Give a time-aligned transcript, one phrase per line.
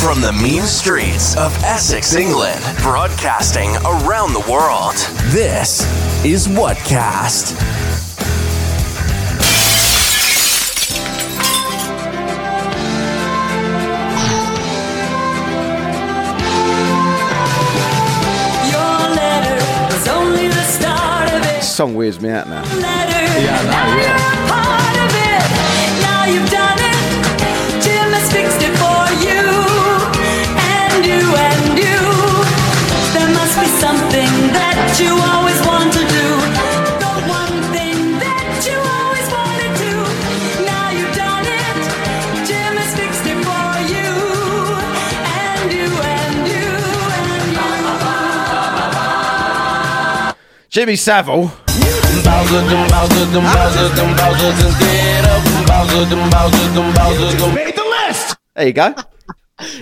[0.00, 4.94] From the mean streets of Essex, England, broadcasting around the world.
[5.32, 5.82] This
[6.24, 7.50] is Whatcast.
[18.70, 19.56] Your letter
[19.92, 21.62] was only the start of it.
[21.64, 22.62] Song weirds me out now.
[22.62, 23.40] Letter.
[23.42, 24.38] Yeah, I know, now yeah.
[50.68, 51.50] Jimmy Savile.
[52.24, 55.66] Bowser, them Bowser, them Bowser, them Bowser, just get up.
[55.66, 58.36] Bowser, them Bowser, them Bowser, them made the list.
[58.54, 58.94] There you go.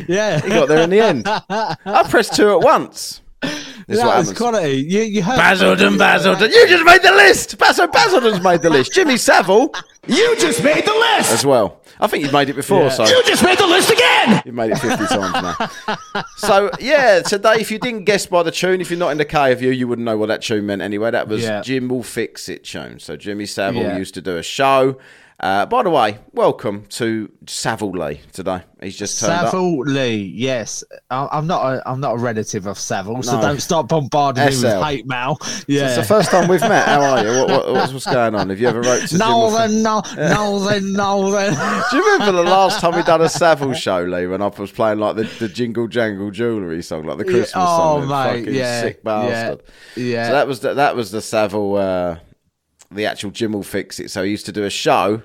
[0.08, 0.40] Yeah.
[0.40, 1.24] He got there in the end.
[1.28, 3.20] I pressed two at once.
[3.42, 3.52] This
[3.88, 4.38] is that what was happens.
[4.38, 4.72] quality.
[4.76, 6.50] You, you heard Basildon, Basildon.
[6.50, 7.58] You just made the list.
[7.58, 8.94] Basil Basildon's made the list.
[8.94, 9.70] Jimmy Savile
[10.06, 11.30] You just made the list.
[11.30, 11.82] as well.
[12.00, 12.88] I think you've made it before, Yeah.
[12.90, 14.42] so You just made the list again.
[14.44, 16.24] you've made it 50 times now.
[16.36, 19.24] So, yeah, today, if you didn't guess by the tune, if you're not in the
[19.24, 21.10] K of you, you wouldn't know what that tune meant anyway.
[21.10, 21.62] That was Yeah.
[21.62, 22.98] Jim Will Fix It tune.
[22.98, 23.96] So, Jimmy Savile Yeah.
[23.98, 24.98] used to do a show.
[25.38, 28.62] Uh, by the way, welcome to Savile Lee today.
[28.80, 29.52] He's just turned up.
[29.54, 30.82] Lee, yes.
[31.10, 34.48] I- I'm not a I'm not a relative of Savile, so don't start bombarding me
[34.48, 35.36] with hate mail.
[35.66, 35.88] Yeah.
[35.88, 36.88] It's the first time we've met.
[36.88, 37.30] How are you?
[37.38, 38.48] What, what, what's, what's going on?
[38.48, 41.52] Have you ever wrote to no, then, no, no, then, no, then.
[41.90, 44.72] Do you remember the last time we done a Savile show, Lee, when I was
[44.72, 48.08] playing like the, the Jingle Jangle Jewellery song, like the Christmas oh, song?
[48.08, 49.62] mate, fucking yeah, sick bastard.
[49.96, 50.26] yeah, yeah.
[50.28, 52.18] So that was the, that was the Savile, uh,
[52.90, 54.10] the actual Jim will fix it.
[54.10, 55.22] So he used to do a show.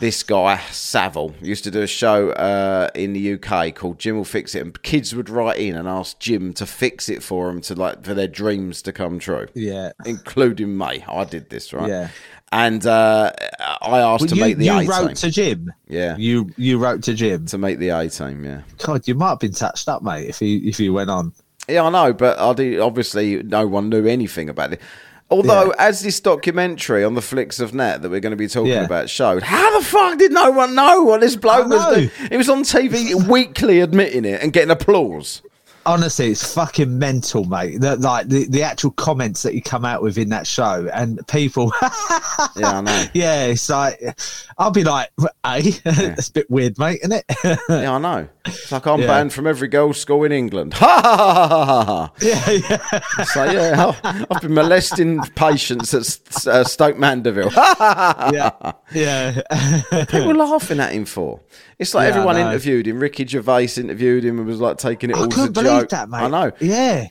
[0.00, 4.24] This guy Savile used to do a show uh, in the UK called Jim will
[4.24, 7.62] fix it, and kids would write in and ask Jim to fix it for them
[7.62, 9.92] to like for their dreams to come true Yeah.
[10.04, 11.02] including me.
[11.08, 11.88] I did this, right?
[11.88, 12.08] Yeah.
[12.52, 13.32] And uh,
[13.80, 14.90] I asked Well, to you, make the you A team.
[14.90, 15.72] wrote to Jim.
[15.88, 16.14] Yeah.
[16.18, 17.46] You you wrote to Jim.
[17.46, 18.62] to make the A team, yeah.
[18.84, 21.32] God, you might have been touched up, mate, if you if you went on.
[21.68, 24.80] Yeah, I know, but I do, obviously no one knew anything about it.
[25.28, 25.72] Although, Yeah.
[25.88, 28.84] as this documentary on the Flicks of Net that we're going to be talking Yeah.
[28.84, 32.10] about showed, how the fuck did no one know what this bloke was doing?
[32.30, 35.42] It was on TV weekly admitting it and getting applause.
[35.86, 37.80] Honestly, it's fucking mental, mate.
[37.80, 41.26] The, like the, the actual comments that you come out with in that show, and
[41.28, 41.72] people,
[42.56, 43.04] Yeah, I know.
[43.14, 44.00] yeah, it's like
[44.58, 45.10] I'll be like,
[45.44, 48.28] "Hey, that's a bit weird, mate, isn't it?" Yeah, I know.
[48.46, 49.06] It's like I'm Yeah.
[49.06, 50.74] banned from every girls' school in England.
[50.74, 53.24] Ha ha ha ha ha yeah, yeah.
[53.24, 57.50] So yeah, I- I've been molesting patients at uh, Stoke Mandeville.
[57.54, 59.40] yeah, yeah.
[60.08, 61.40] People laughing at him for.
[61.78, 62.98] It's like Yeah, everyone interviewed him.
[63.00, 65.82] Ricky Gervais interviewed him and was like taking it I all as a couldn't believe
[65.84, 65.90] joke.
[65.90, 66.18] that, mate.
[66.18, 66.52] I know.
[66.60, 67.06] Yeah,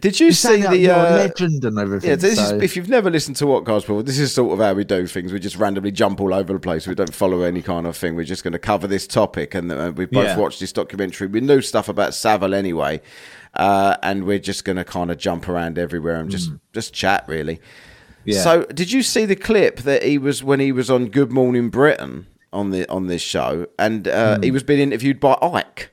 [0.00, 0.90] Did you you see the?
[0.90, 2.10] Uh, legend and everything.
[2.10, 4.52] yeah, this so- is, if you've never listened to what guys before, this is sort
[4.52, 5.32] of how we do things.
[5.32, 6.86] We just randomly jump all over the place.
[6.86, 8.14] We don't follow any kind of thing.
[8.14, 10.36] We're just going to cover this topic, and uh, we both Yeah.
[10.36, 11.26] watched this documentary.
[11.28, 13.00] We knew stuff about Savile anyway,
[13.54, 17.24] uh, and we're just going to kind of jump around everywhere and just just chat
[17.26, 17.56] really.
[17.56, 17.60] Mm.
[18.26, 18.42] Yeah.
[18.42, 21.70] So, did you see the clip that he was when he was on Good Morning
[21.70, 24.42] Britain on the on this show, and uh, Hmm.
[24.42, 25.86] he was being interviewed by Icke?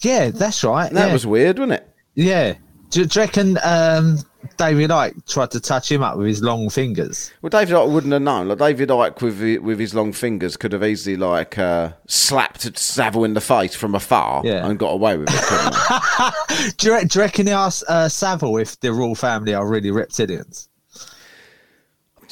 [0.00, 0.92] Yeah, that's right.
[0.92, 1.12] That yeah.
[1.12, 1.88] was weird, wasn't it?
[2.14, 2.54] yeah.
[2.90, 4.18] Do, do you reckon um,
[4.56, 7.30] David Icke tried to touch him up with his long fingers?
[7.40, 8.48] Well, David Icke wouldn't have known.
[8.48, 13.22] Like David Icke with with his long fingers could have easily like uh, slapped Savile
[13.22, 14.66] in the face from afar Yeah.
[14.66, 16.74] and got away with it.
[16.78, 19.90] Do you, do you reckon he asked uh, Savile if the royal family are really
[19.90, 20.66] reptilians?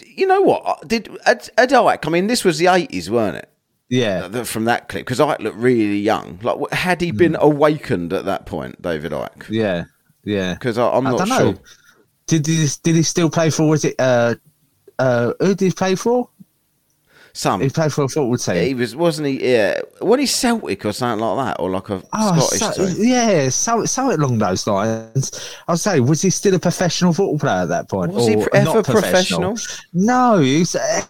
[0.05, 0.89] you know what?
[0.89, 2.05] Did Ed, Ed Icke?
[2.07, 3.48] I mean, this was the eighties, weren't it?
[3.89, 4.29] Yeah.
[4.29, 6.39] Th- From that clip, because Icke looked really young.
[6.43, 9.13] Like, had he been awakened at that point, David?
[9.13, 9.53] Hmm.
[9.53, 9.85] Yeah.
[10.25, 10.55] Yeah.
[10.55, 11.53] Because I'm I not don't sure.
[11.53, 11.59] know.
[12.27, 14.35] Did he, did he still play for, was it, uh,
[14.99, 16.29] uh, who did he play for?
[17.33, 18.67] Some He played for a football team.
[18.67, 19.53] he was, wasn't he?
[19.53, 23.05] Yeah, when he Celtic or something like that, or like a Oh, Scottish so, team.
[23.09, 25.55] yeah, so, so along those lines.
[25.69, 28.13] I'll say, was he still a professional football player at that point?
[28.13, 29.57] Was he ever not professional?
[29.93, 30.75] No, he's.
[30.75, 31.03] Uh,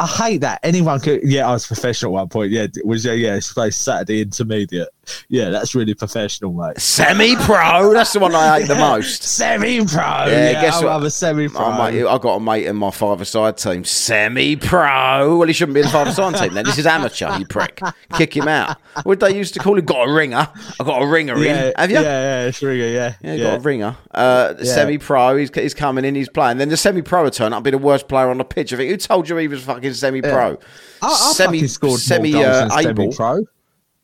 [0.00, 0.60] I hate that.
[0.62, 1.20] Anyone could.
[1.24, 2.52] Yeah, I was professional at one point.
[2.52, 3.34] Yeah, was yeah, yeah.
[3.34, 4.88] It's played Saturday intermediate.
[5.28, 6.78] Yeah, that's really professional, mate.
[6.78, 7.92] Semi-pro.
[7.94, 9.22] That's the one I hate the most.
[9.22, 10.02] Semi pro.
[10.02, 10.92] Yeah, Yeah, guess I'm, what?
[10.92, 11.64] I'm a semi pro.
[11.64, 15.38] Oh, mate, I got a mate in my five-a-side team, semi-pro.
[15.38, 16.64] Well, he shouldn't be in the five-a-side team then.
[16.64, 17.80] This is amateur, you prick.
[18.12, 18.76] Kick him out.
[19.04, 19.84] What they used to call him?
[19.84, 20.48] Got a ringer.
[20.80, 21.72] I got a ringer yeah, in.
[21.76, 21.96] Have you?
[21.96, 23.14] Yeah, yeah, it's really, yeah.
[23.22, 23.96] Yeah, got a ringer.
[24.10, 24.64] Uh, Yeah.
[24.74, 25.36] Semi-pro.
[25.36, 26.14] He's, he's coming in.
[26.14, 26.58] He's playing.
[26.58, 28.72] Then the semi-pro turn up, be the worst player on the pitch.
[28.72, 30.58] I think who told you he was fucking semi-pro?
[31.02, 33.12] I, I semi, fucking scored semi, more goals uh, than able.
[33.12, 33.44] semi-pro.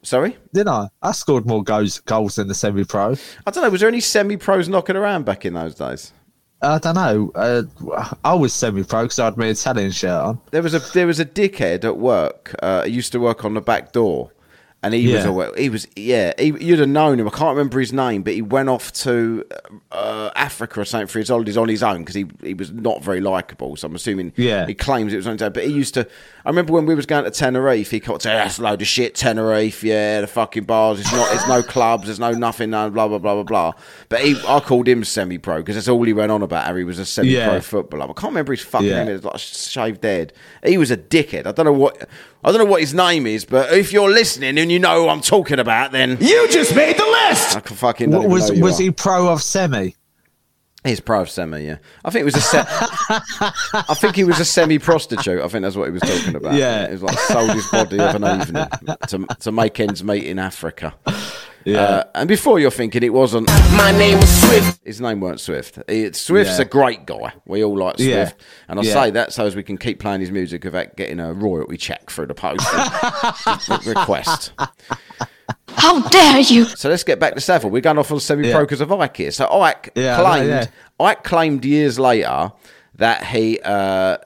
[0.03, 0.89] Sorry, didn't I?
[1.03, 3.17] I scored more goals goals than the semi-pro.
[3.47, 3.71] I don't know.
[3.71, 6.13] Was there any semi-pros knocking around back in those days?
[6.61, 7.33] I don't know.
[7.35, 7.63] Uh,
[8.25, 10.41] I was semi-pro because I had my Italian shirt on.
[10.51, 12.55] There was a there was a dickhead at work.
[12.63, 14.31] Uh, used to work on the back door,
[14.85, 15.31] and he was Yeah.
[15.55, 16.33] a, he was yeah.
[16.39, 17.27] He, you'd have known him.
[17.27, 19.45] I can't remember his name, but he went off to
[19.91, 23.03] uh, Africa or something for his holidays on his own because he he was not
[23.03, 23.77] very likable.
[23.77, 24.67] So I'm assuming Yeah.
[24.67, 25.53] he claims it was on his own.
[25.53, 26.07] But he used to.
[26.47, 28.87] I remember when we was going to Tenerife, he called say that's a load of
[28.89, 29.15] shit.
[29.15, 31.01] Tenerife, yeah, the fucking bars.
[31.01, 31.35] It's not.
[31.35, 32.05] It's no clubs.
[32.07, 32.71] There's no nothing.
[32.71, 33.73] No blah blah blah blah blah.
[34.09, 36.67] But he, I called him semi-pro because that's all he went on about.
[36.67, 37.61] How he was a semi-pro Yeah.
[37.61, 38.05] footballer.
[38.05, 39.05] I can't remember his fucking Yeah.
[39.05, 39.09] name.
[39.09, 40.33] It was like shaved head.
[40.65, 41.47] He was a dickhead.
[41.47, 42.09] I don't know what.
[42.45, 45.09] I don't know what his name is, but if you're listening and you know who
[45.09, 47.57] I'm talking about, then You just made the list!
[47.57, 48.11] I can fucking.
[48.11, 48.83] don't even Was know who you was are.
[48.83, 49.95] he pro of semi?
[50.85, 51.79] He's pro of semi, yeah.
[52.05, 55.41] I think it was a se- I think he was a semi prostitute.
[55.43, 56.53] I think that's what he was talking about.
[56.55, 56.85] Yeah.
[56.85, 58.67] It was like sold his body of an evening
[59.09, 60.95] to, to make ends meet in Africa.
[61.65, 61.81] Yeah.
[61.81, 64.81] Uh, and before you're thinking it wasn't My name was Swift.
[64.85, 65.79] his name weren't Swift.
[65.89, 66.63] He, Swift's Yeah.
[66.63, 67.33] a great guy.
[67.47, 68.11] We all like Swift.
[68.11, 68.31] Yeah.
[68.69, 68.93] And I Yeah.
[68.93, 72.11] say that so as we can keep playing his music without getting a royalty check
[72.11, 72.67] through the post
[73.87, 74.53] request.
[75.77, 76.65] How dare you!
[76.65, 77.71] So let's get back to Savile.
[77.71, 78.65] We're going off on semi pro Yeah.
[78.65, 79.31] because of Icke here.
[79.31, 80.67] So Icke Yeah, I claimed yeah.
[81.01, 82.53] Icke claimed years later
[82.97, 84.19] that he uh,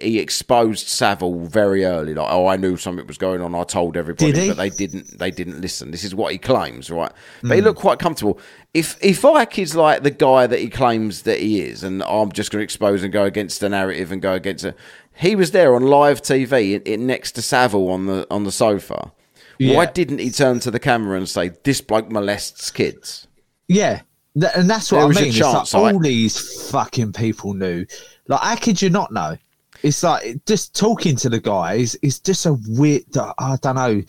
[0.00, 2.14] he exposed Savile very early.
[2.14, 3.54] Like, oh, I knew something was going on.
[3.54, 5.18] I told everybody, Did but they didn't.
[5.18, 5.90] They didn't listen.
[5.90, 7.12] This is what he claims, right?
[7.42, 7.54] But Hmm.
[7.54, 8.38] he looked quite comfortable.
[8.74, 12.32] If if Icke is like the guy that he claims that he is, and I'm
[12.32, 14.76] just going to expose and go against the narrative and go against it.
[15.14, 18.52] He was there on live TV in, in, next to Savile on the on the
[18.52, 19.12] sofa.
[19.60, 23.26] Why didn't he turn to the camera and say, "This bloke molests kids"?
[23.66, 24.02] Yeah,
[24.38, 25.28] Th- and that's what There I mean.
[25.34, 27.84] It's like all these fucking people knew.
[28.28, 29.36] Like, how could you not know?
[29.82, 31.94] It's like just talking to the guys.
[32.02, 33.04] is just a weird.
[33.38, 34.02] I don't know.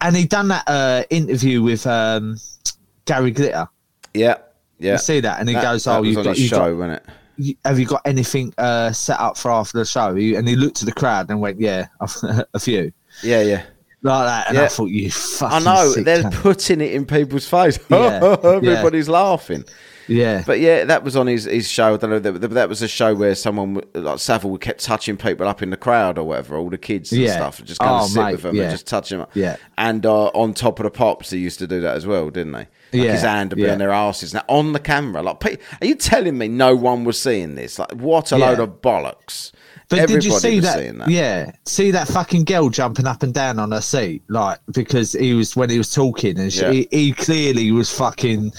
[0.00, 2.36] And he done that uh, interview with um,
[3.06, 3.68] Gary Glitter.
[4.14, 4.36] Yeah,
[4.78, 4.92] yeah.
[4.92, 7.02] You see that, and he That- goes, "Oh, you've got, his you've got show, wasn't
[7.38, 7.58] it?
[7.66, 10.08] have you got anything uh, set up for after the show?
[10.08, 11.86] And he looked to the crowd and went, "Yeah,
[12.54, 12.92] a few."
[13.22, 13.62] Yeah, yeah.
[14.02, 14.64] Like that, and Yeah.
[14.64, 15.10] I thought, "You
[15.40, 17.78] I know they're cunt." putting it in people's face.
[17.90, 19.64] Yeah, Everybody's laughing.
[20.08, 21.94] Yeah, But yeah, that was on his, his show.
[21.94, 22.18] I don't know.
[22.20, 25.76] That, that was a show where someone like Savile kept touching people up in the
[25.76, 27.32] crowd or whatever, all the kids and Yeah.
[27.34, 28.62] stuff, just kind of Oh, sit mate, with them yeah.
[28.64, 29.22] and just touch them.
[29.22, 29.30] Up.
[29.34, 29.56] Yeah.
[29.78, 32.52] And uh, on top of the pops, he used to do that as well, didn't
[32.52, 32.58] they?
[32.58, 33.72] Like Yeah, his hand would be yeah.
[33.72, 35.22] on their asses now on the camera.
[35.22, 35.44] Like,
[35.80, 37.78] are you telling me no one was seeing this?
[37.78, 39.50] Like, what a load of bollocks!
[39.88, 41.08] But Everybody did you see that, that.
[41.08, 45.32] Yeah, see that fucking girl jumping up and down on her seat, like because he
[45.34, 46.72] was when he was talking, and she, Yeah.
[46.72, 48.52] he, he clearly was fucking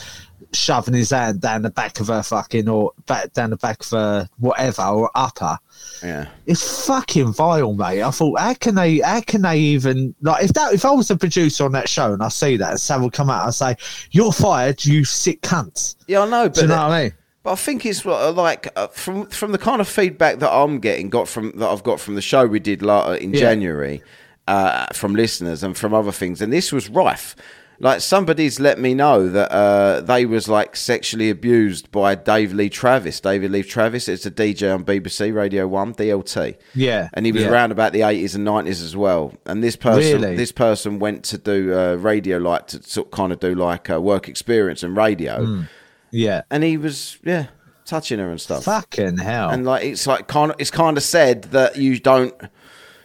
[0.54, 3.90] shoving his hand down the back of her fucking or back down the back of
[3.92, 5.58] her whatever or upper.
[6.04, 6.28] Yeah.
[6.46, 8.02] It's fucking vile, mate.
[8.02, 9.00] I thought, how can they?
[9.00, 10.74] How can they even like if that?
[10.74, 13.14] If I was a producer on that show and I see that, and Sam would
[13.14, 13.76] come out and say,
[14.12, 17.14] "You're fired, you sick cunt." Yeah, I know, but Do you know what I mean?
[17.44, 21.10] But I think it's like uh, from from the kind of feedback that I'm getting,
[21.10, 23.40] got from that I've got from the show we did in Yeah.
[23.40, 24.02] January,
[24.48, 27.36] uh, from listeners and from other things, and this was rife.
[27.80, 32.70] Like somebody's let me know that uh, they was like sexually abused by Dave Lee
[32.70, 33.20] Travis.
[33.20, 36.56] David Lee Travis is a DJ on BBC Radio One DLT.
[36.74, 37.50] Yeah, and he was yeah.
[37.50, 39.34] around about the eighties and nineties as well.
[39.46, 40.36] And this person, Really?
[40.36, 43.90] this person went to do uh, radio, like to sort of kind of do like
[43.92, 45.62] uh, work experience and radio Hmm.
[46.10, 47.48] Yeah, and he was yeah
[47.86, 48.64] touching her and stuff.
[48.64, 49.50] fucking hell.
[49.50, 52.34] And like it's like kind of it's kind of said that you don't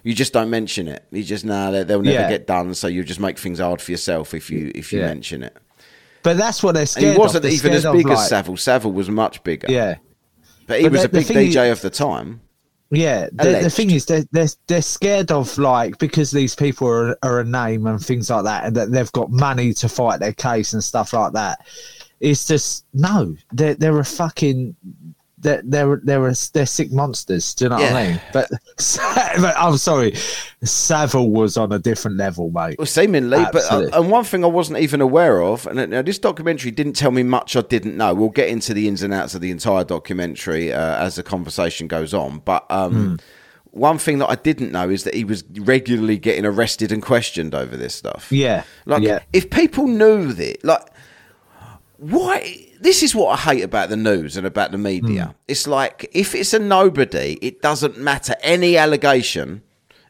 [0.03, 1.05] you just don't mention it.
[1.11, 2.29] You just nah they- they'll never Yeah.
[2.29, 2.75] get done.
[2.75, 5.07] So you just make things hard for yourself if you if you Yeah.
[5.07, 5.57] mention it.
[6.25, 7.51] but that's what they're And he wasn't of.
[7.53, 8.57] Even as scared big as like- Savile.
[8.57, 9.67] Savile was much bigger.
[9.71, 9.97] Yeah,
[10.69, 12.41] but he But was the- a big DJ is- of the time.
[12.95, 17.17] Yeah, the, the thing is, they're, they're they're scared of like because these people are
[17.23, 20.35] are a name and things like that, and that they've got money to fight their
[20.35, 21.61] case and stuff like that.
[22.21, 24.77] It's just no, they're they're a fucking
[25.43, 27.53] they're they're they're, they're sick monsters.
[27.55, 28.21] Do you know what I mean?
[28.33, 30.15] But, but I'm sorry,
[30.63, 32.77] Savile was on a different level, mate.
[32.79, 36.19] Well, seemingly, but uh, and one thing I wasn't even aware of, and now this
[36.19, 38.15] documentary didn't tell me much I didn't know.
[38.15, 41.89] We'll get into the ins and outs of the entire documentary uh, as the conversation
[41.89, 42.39] goes on.
[42.39, 43.15] But um, Hmm.
[43.71, 47.55] one thing that I didn't know is that he was regularly getting arrested and questioned
[47.55, 48.31] over this stuff.
[48.31, 49.21] Yeah, like yeah.
[49.33, 50.83] if people knew that, like
[52.03, 55.25] why this is what I hate about the news and about the media.
[55.27, 55.31] Hmm.
[55.49, 59.63] It's like if it's a nobody, it doesn't matter any allegation,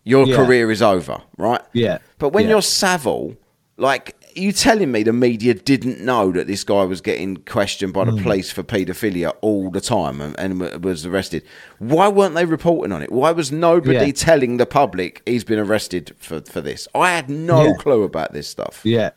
[0.04, 0.36] your Yeah.
[0.36, 1.60] career is over, right?
[1.74, 1.98] Yeah.
[2.18, 2.50] But when Yeah.
[2.50, 3.36] you're Savile,
[3.76, 8.06] like you telling me the media didn't know that this guy was getting questioned by
[8.06, 8.22] the Hmm.
[8.22, 11.42] police for paedophilia all the time and, and was arrested?
[11.78, 13.12] Why weren't they reporting on it?
[13.12, 14.12] Why was nobody Yeah.
[14.12, 16.88] telling the public he's been arrested for, for this?
[16.94, 18.80] I had no clue about this stuff.
[18.84, 19.10] Yeah,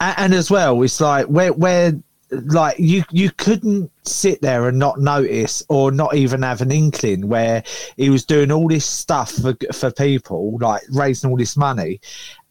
[0.00, 1.92] and, and as well, it's like where where
[2.30, 7.26] like you you couldn't sit there and not notice or not even have an inkling
[7.26, 7.62] where
[7.96, 12.00] he was doing all this stuff for for people like raising all this money,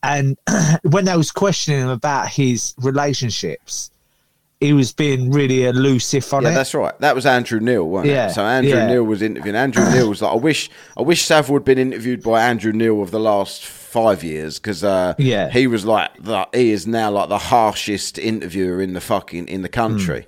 [0.04, 0.38] and
[0.84, 3.92] when they was questioning him about his relationships,
[4.60, 6.54] he was being really elusive on Yeah, it.
[6.56, 7.00] that's right.
[7.00, 8.34] That was Andrew Neil, wasn't Yeah, it?
[8.34, 8.88] So Andrew yeah.
[8.88, 9.56] Neil was interviewing.
[9.56, 13.04] Andrew Neil was like, I wish, I wish Savile had been interviewed by Andrew Neil
[13.04, 15.50] of the last five years because uh, Yeah.
[15.50, 19.62] he was like, the, he is now like the harshest interviewer in the fucking in
[19.62, 20.28] the country,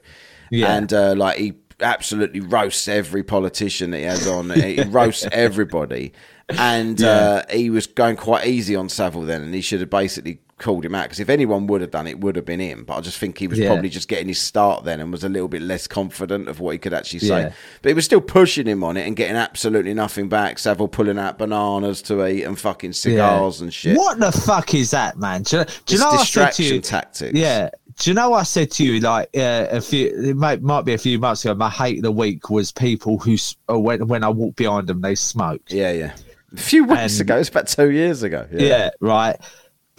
[0.49, 0.55] Hmm.
[0.55, 0.75] Yeah.
[0.75, 4.49] and uh, like he absolutely roasts every politician that he has on.
[4.49, 6.13] he roasts everybody,
[6.49, 10.39] and uh, he was going quite easy on Savile then, and he should have basically
[10.59, 12.83] called him out because if anyone would have done it, it would have been him.
[12.83, 13.69] But I just think he was Yeah.
[13.69, 16.71] probably just getting his start then and was a little bit less confident of what
[16.71, 17.41] he could actually say.
[17.43, 17.51] Yeah.
[17.81, 20.59] But he was still pushing him on it and getting absolutely nothing back.
[20.59, 23.97] Savile pulling out bananas to eat and fucking cigars and shit.
[23.97, 25.43] What the fuck is that, man?
[25.43, 26.81] Do do you know what I said to you?
[26.81, 27.33] tactics.
[27.37, 27.69] Yeah.
[27.97, 30.07] Do you know what I said to you like uh, a few?
[30.07, 31.53] It might, might be a few months ago.
[31.55, 33.35] My hate of the week was people who
[33.69, 35.73] uh, when when I walked behind them, they smoked.
[35.73, 36.13] Yeah, yeah.
[36.53, 38.47] A few weeks And- ago, it's about two years ago.
[38.51, 38.61] Yeah.
[38.61, 39.35] Yeah, right.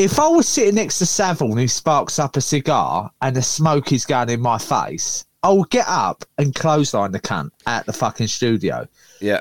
[0.01, 3.43] If I was sitting next to Savile and he sparks up a cigar and the
[3.43, 7.85] smoke is going in my face, I would get up and clothesline the cunt at
[7.85, 8.89] the fucking studio.
[9.21, 9.41] Yeah.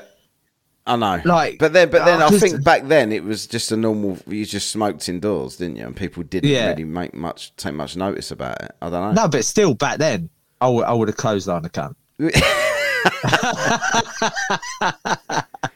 [0.86, 1.22] I know.
[1.24, 4.18] Like, but then, but then uh, I think back then it was just a normal.
[4.26, 5.86] You just smoked indoors, didn't you?
[5.86, 6.68] And people didn't Yeah.
[6.68, 8.72] really make much, take much notice about it.
[8.82, 9.22] I don't know.
[9.22, 10.28] No, but still, back then,
[10.60, 11.94] I would, I would have clotheslined the cunt.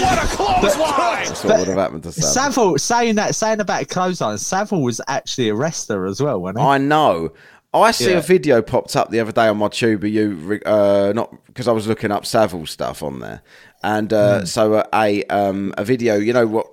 [0.00, 2.32] That's what would have happened to Savile.
[2.32, 6.64] Savile saying that, saying about clothesline, Savile was actually a wrestler as well, wasn't he?
[6.66, 7.32] I know.
[7.72, 8.18] I see Yeah.
[8.18, 10.06] a video popped up the other day on my tuber.
[10.06, 13.42] You uh, not because I was looking up Savile stuff on there,
[13.82, 14.44] and uh, Hmm.
[14.46, 16.16] so uh, a um, a video.
[16.16, 16.68] You know what?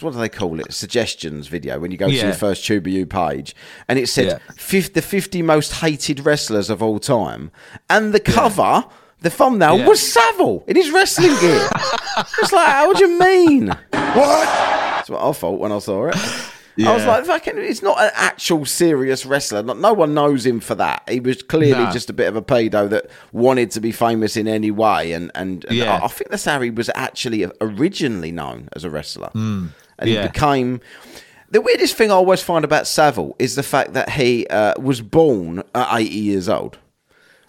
[0.00, 0.72] What do they call it?
[0.72, 2.24] Suggestions video when you go to Yeah.
[2.24, 3.54] your first TuberU page,
[3.88, 4.38] and it said Yeah.
[4.56, 7.50] 50, the fifty most hated wrestlers of all time,
[7.88, 8.84] and the cover.
[9.20, 9.86] The thumbnail Yeah.
[9.88, 11.68] was Savile in his wrestling gear.
[12.38, 13.66] it's like, how do you mean?
[13.68, 13.86] What?
[13.92, 16.16] That's what I thought when I saw it.
[16.86, 17.08] I was Yeah.
[17.08, 19.62] like, fucking, he's not an actual serious wrestler.
[19.62, 21.02] Not, no one knows him for that.
[21.08, 21.90] He was clearly No.
[21.90, 25.12] just a bit of a pedo that wanted to be famous in any way.
[25.12, 25.96] And, and, and Yeah.
[25.98, 29.30] I, I think that's how he was actually originally known as a wrestler.
[29.34, 29.42] and
[30.00, 30.06] Hmm.
[30.08, 30.22] yeah.
[30.22, 30.80] he became.
[31.50, 35.02] The weirdest thing I always find about Savile is the fact that he uh, was
[35.02, 36.78] born at 80 years old.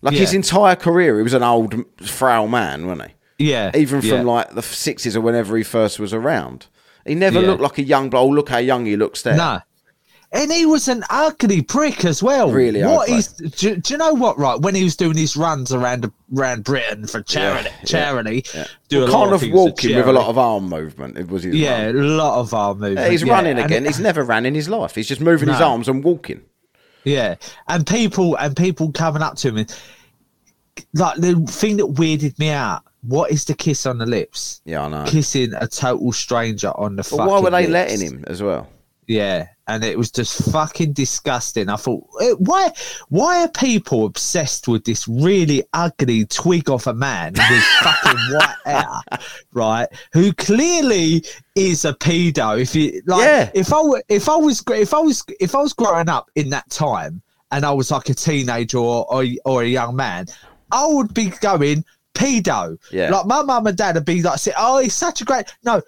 [0.01, 3.45] Like his entire career, he was an old, frail man, wasn't he?
[3.49, 4.21] Yeah, Even from yeah.
[4.21, 6.67] like the 60s or whenever he first was around.
[7.05, 7.47] He never Yeah.
[7.47, 8.23] looked like a young bloke.
[8.23, 9.35] Oh, look how young he looks there.
[9.35, 9.59] No.
[10.33, 12.51] And he was an ugly prick as well.
[12.51, 13.15] Really What ugly.
[13.15, 13.27] is?
[13.33, 14.37] Do, do you know what?
[14.37, 18.65] Right when he was doing his runs around around Britain for charity, yeah, charity, Yeah.
[18.87, 21.17] do a Well, lot kind of things walking with a lot of arm movement.
[21.17, 22.99] It was his yeah, a lot of arm movement.
[23.05, 23.33] Yeah, he's yeah.
[23.33, 23.83] running again.
[23.85, 24.95] he's never ran in his life.
[24.95, 26.43] He's just moving his arms and walking.
[27.03, 27.35] Yeah,
[27.67, 29.81] and people and people coming up to him and
[30.93, 32.83] like the thing that weirded me out.
[33.03, 34.61] What is the kiss on the lips?
[34.63, 35.05] Yeah, I know.
[35.07, 37.07] Kissing a total stranger on the.
[37.09, 38.69] But why were they fucking letting him as well?
[39.07, 41.69] Yeah, and it was just fucking disgusting.
[41.69, 42.71] I thought, eh, why,
[43.09, 48.55] why are people obsessed with this really ugly twig of a man with fucking white
[48.65, 49.19] hair,
[49.53, 49.87] right?
[50.13, 51.23] Who clearly
[51.55, 52.59] is a pedo.
[52.61, 53.49] If you like, Yeah.
[53.53, 56.49] if I were, if I was, if I was, if I was growing up in
[56.49, 60.27] that time, and I was like a teenager or or, or a young man,
[60.71, 62.77] I would be going pedo.
[62.91, 63.09] Yeah.
[63.09, 65.81] Like my mum and dad would be like, say, "Oh, he's such a great no."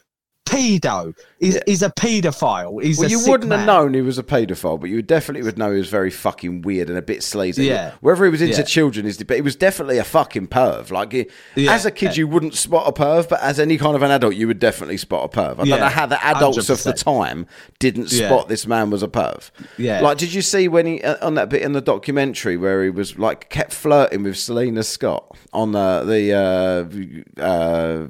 [0.53, 1.15] Pedo.
[1.39, 2.81] He's, he's a paedophile.
[2.81, 3.59] He's Well, a you wouldn't man.
[3.59, 6.61] have known he was a paedophile, but you definitely would know he was very fucking
[6.61, 7.65] weird and a bit sleazy.
[7.65, 7.91] Yeah.
[8.01, 8.63] Whether he was into Yeah.
[8.63, 10.91] children is, but he was definitely a fucking perv.
[10.91, 11.13] Like,
[11.55, 11.73] Yeah.
[11.73, 14.35] as a kid, you wouldn't spot a perv, but as any kind of an adult,
[14.35, 15.59] you would definitely spot a perv.
[15.59, 15.75] I Yeah.
[15.75, 17.45] don't know how the adults of the time
[17.79, 18.27] didn't Yeah.
[18.27, 19.49] spot this man was a perv.
[19.77, 19.99] Yeah.
[20.01, 22.89] Like, did you see when he uh, on that bit in the documentary where he
[22.89, 28.07] was like kept flirting with Selina Scott on uh, the uh, uh,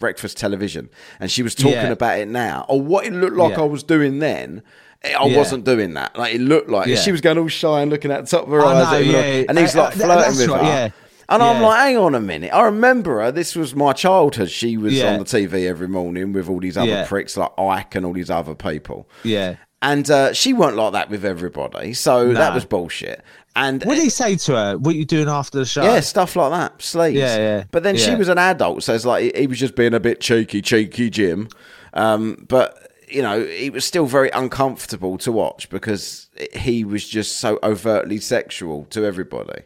[0.00, 0.88] breakfast television,
[1.20, 1.90] and she was talking Yeah.
[1.92, 3.60] about it now, or what it looked like Yeah.
[3.62, 4.62] I was doing then.
[5.04, 5.36] I Yeah.
[5.38, 6.18] wasn't doing that.
[6.18, 8.50] Like it looked like she was going all shy and looking at the top of
[8.52, 9.44] her I eyes, know, at him, yeah.
[9.48, 10.66] and he's like uh, flirting with right, her.
[10.66, 10.88] yeah.
[11.28, 12.50] And I'm like, hang on a minute.
[12.52, 13.30] I remember her.
[13.30, 14.50] This was my childhood.
[14.50, 18.04] She was on the TV every morning with all these other pricks like Icke and
[18.04, 19.08] all these other people.
[19.22, 19.54] Yeah.
[19.80, 21.94] And uh, she weren't like that with everybody.
[21.94, 23.22] So that was bullshit.
[23.56, 24.78] And What did he say to her?
[24.78, 25.82] What are you doing after the show?
[25.82, 26.78] yeah, stuff like that.
[26.78, 27.14] Sleaze.
[27.14, 29.92] Yeah, yeah, But then she was an adult, so it's like he, was just being
[29.92, 31.48] a bit cheeky, cheeky Jim.
[31.92, 37.38] Um, but you know, it was still very uncomfortable to watch because he was just
[37.38, 39.62] so overtly sexual to everybody.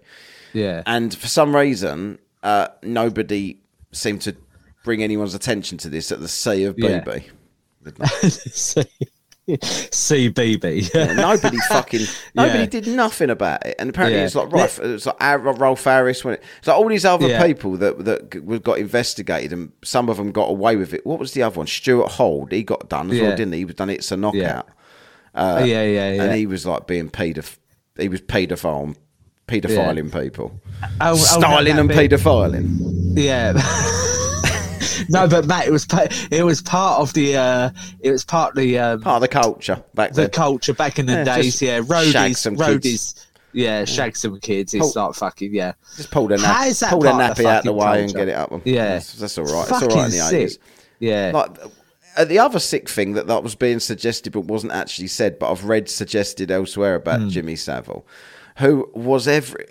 [0.55, 0.83] Yeah.
[0.87, 3.59] And for some reason, uh, nobody
[3.93, 4.35] seemed to
[4.83, 7.01] bring anyone's attention to this at the sea of Yeah.
[7.05, 7.25] BB.
[9.49, 10.95] CBB.
[10.95, 12.67] Yeah, nobody fucking nobody Yeah.
[12.67, 14.25] did nothing about it, and apparently Yeah.
[14.27, 17.77] it's like Rolf, it's like Rolf Harris when it, it's like all these other people
[17.79, 21.05] that that got investigated, and some of them got away with it.
[21.07, 21.67] What was the other one?
[21.67, 23.59] Stuart Hall, he got done as well, didn't he?
[23.61, 23.91] He was done.
[23.91, 24.69] It's a knockout,
[25.35, 26.23] uh, yeah, yeah, yeah.
[26.25, 27.59] and he was like being pedoph-
[27.99, 28.97] he was paedophile,
[29.47, 30.59] pedophiling people,
[31.01, 32.11] Oh, oh, styling that and bit.
[32.11, 32.79] pedophiling.
[33.17, 33.53] Yeah.
[35.09, 35.87] no, but Matt, it was
[36.31, 37.71] it was part of the uh,
[38.01, 40.31] it was partly um, Part of the culture back the then.
[40.31, 41.61] culture back in the Yeah, days.
[41.63, 42.83] Yeah, shag roadies, some roadies.
[42.83, 43.27] kids.
[43.53, 44.75] Yeah, shag some kids.
[44.75, 45.75] It's like fucking yeah.
[45.97, 48.03] Just pull their, How nap- that pull their part of nappy the out the way
[48.03, 48.53] and get it up.
[48.65, 48.95] Yeah.
[48.95, 49.63] that's, that's all right.
[49.71, 50.59] It's all right in the eighties.
[50.99, 51.31] Yeah.
[51.33, 51.57] Like
[52.17, 55.51] uh, the other sick thing that, that was being suggested but wasn't actually said, but
[55.53, 57.29] I've read suggested elsewhere about Hmm.
[57.29, 58.05] Jimmy Savile,
[58.59, 59.65] who was every.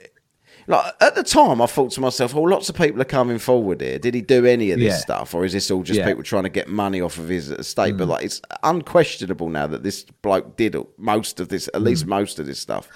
[0.67, 3.81] Like at the time, I thought to myself, "Oh, lots of people are coming forward
[3.81, 3.99] here.
[3.99, 4.97] Did he do any of this Yeah.
[4.97, 6.07] stuff, or is this all just Yeah.
[6.07, 9.83] People trying to get money off of his estate?" But like, it's unquestionable now that
[9.83, 12.87] this bloke did most of this, at least most of this stuff.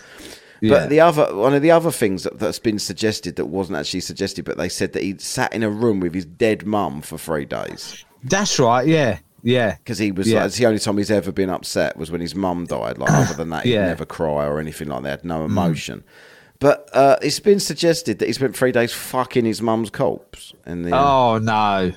[0.61, 0.71] Yeah.
[0.79, 3.99] But the other one of the other things that, that's been suggested that wasn't actually
[3.99, 7.17] suggested, but they said that he sat in a room with his dead mum for
[7.17, 8.87] three days That's right.
[8.87, 9.75] Yeah, yeah.
[9.75, 10.39] because he was Yeah.
[10.39, 12.97] like, it's the only time he's ever been upset was when his mum died.
[12.97, 13.83] Like other than that, he'd Yeah.
[13.85, 13.89] Mm.
[13.89, 15.23] never cry or anything like that.
[15.23, 16.03] No emotion.
[16.59, 20.53] But uh, it's been suggested that he spent three days fucking his mum's corpse.
[20.65, 21.91] And the, Oh no.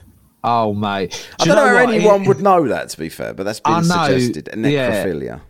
[0.45, 1.29] Oh mate.
[1.39, 2.89] I Do you don't know, know how anyone It- would know that.
[2.91, 4.49] To be fair, but that's been know, suggested.
[4.55, 5.05] yeah.
[5.05, 5.41] Necrophilia.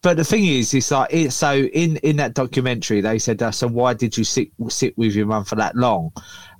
[0.00, 3.50] but the thing is, it's like it, so in in that documentary they said, uh,
[3.50, 6.10] "So why did you sit sit with your mum for that long?"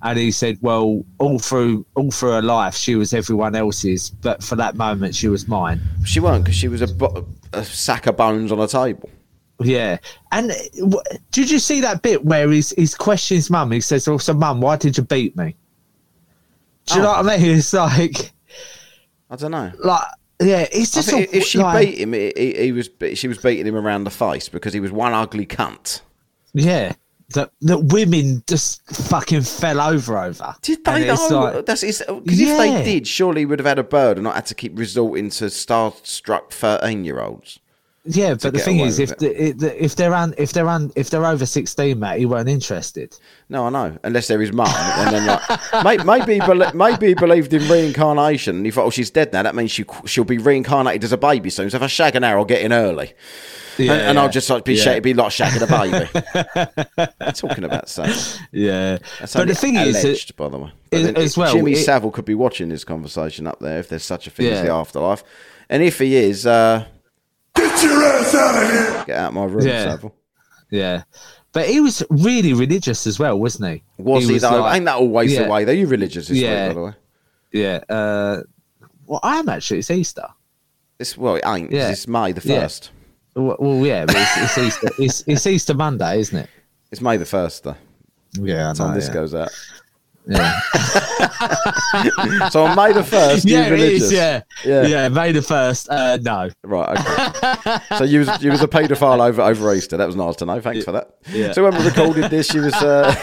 [0.03, 4.43] And he said, "Well, all through all through her life, she was everyone else's, but
[4.43, 8.05] for that moment, she was mine." She weren't because she was a, bo- a sack
[8.05, 9.09] of bones on a table.
[9.59, 9.97] Yeah,
[10.33, 13.71] and uh, w- did you see that bit where he's he's questioning his mum?
[13.71, 15.55] He says, "Also, mum, why did you beat me?"
[16.87, 17.23] Do you know Oh.
[17.23, 17.55] what I mean?
[17.57, 18.33] It's like,
[19.29, 19.71] I don't know.
[19.79, 20.03] like,
[20.41, 23.65] yeah, it's just a- if she like, beat him, he, he, was she was beating
[23.65, 26.01] him around the face because he was one ugly cunt.
[26.53, 26.91] yeah,
[27.33, 30.53] that that women just fucking fell over over.
[30.61, 31.27] Did they know?
[31.31, 34.35] like- That's because if they did, surely he would have had a bird and not
[34.35, 37.59] had to keep resorting to starstruck thirteen-year-olds.
[38.07, 41.25] Yeah, but the thing is, if the, if they're un, if they're un, if they're
[41.25, 43.17] over sixteen, mate, he weren't interested.
[43.49, 46.39] No, I know, unless they're his mum, and then like may- maybe
[46.77, 49.41] maybe he believed in reincarnation, and he thought, oh, she's dead now.
[49.41, 51.69] That means she she'll be reincarnated as a baby soon.
[51.71, 53.13] So if I shag an hour, I'll get in early,
[53.79, 54.83] and, and I'll just like be Yeah.
[54.83, 57.31] shag- be like shagging a baby.
[57.33, 58.37] Talking about sex.
[58.51, 61.71] Yeah, That's but the thing is, alleged, that- by the way, as- as well, Jimmy
[61.73, 64.61] it- Savile could be watching this conversation up there if there's such a thing as
[64.61, 65.23] the afterlife,
[65.69, 66.85] and if he is, uh,
[67.75, 69.03] Get your ass out of here!
[69.07, 69.83] get out of my room, Yeah.
[69.91, 70.15] Savile.
[70.69, 71.03] yeah,
[71.51, 73.83] but he was really religious as well, wasn't he?
[73.97, 74.61] Was he, though?
[74.61, 75.43] like- Ain't that always yeah.
[75.43, 75.63] the way?
[75.65, 76.67] Though you religious this Yeah.
[76.67, 76.93] week, by the way.
[77.51, 77.79] Yeah.
[77.95, 78.41] Uh,
[79.05, 79.79] well, I am actually.
[79.79, 80.27] It's Easter.
[80.99, 81.69] It's well, it ain't.
[81.69, 81.89] 'cause Yeah.
[81.91, 82.61] It's May the Yeah.
[82.61, 82.91] first.
[83.35, 84.89] Well, well yeah, but it's, it's Easter.
[84.99, 86.49] It's, it's Easter Monday, isn't it?
[86.91, 87.75] It's May the first, though.
[88.39, 89.49] Yeah, I Time this goes out.
[90.27, 90.59] Yeah,
[92.49, 94.11] So on May the first, yeah, it is.
[94.11, 94.41] Yeah.
[94.63, 94.85] Yeah.
[94.85, 95.89] yeah, May the first.
[95.89, 96.49] Uh, no.
[96.63, 96.97] Right.
[96.99, 97.77] Okay.
[97.97, 99.97] so you was you was a paedophile over over Easter.
[99.97, 100.59] That was nice to know.
[100.61, 101.11] Thanks for that.
[101.29, 101.51] Yeah.
[101.51, 103.13] So when we recorded this, you was uh,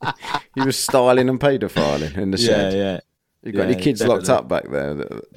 [0.56, 2.72] you was styling and paedophiling in the Yeah, shed.
[2.74, 3.00] yeah.
[3.42, 4.90] You got Yeah, any kids locked up back there?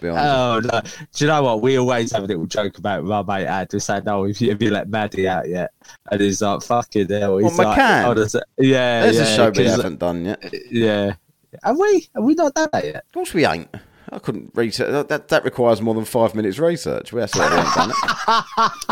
[0.04, 0.82] Oh no!
[0.82, 0.89] Do
[1.24, 1.62] you know what?
[1.62, 3.70] We always have a little joke about our mate Ad.
[3.72, 5.72] We say, "No, if you have you let Maddie out yet?"
[6.12, 8.08] And he's like, "Fucking hell!" He's What, like, McCann?
[8.10, 10.54] honestly- yeah, There's yeah, a show we haven't done yet.
[10.70, 11.13] Yeah,
[11.63, 12.10] have we?
[12.13, 12.96] Have we not done that yet?
[12.98, 13.70] Of course we ain't.
[14.12, 14.92] I couldn't research.
[14.92, 17.13] That, that, that requires more than five minutes research.
[17.13, 17.96] We that's why we ain't done it.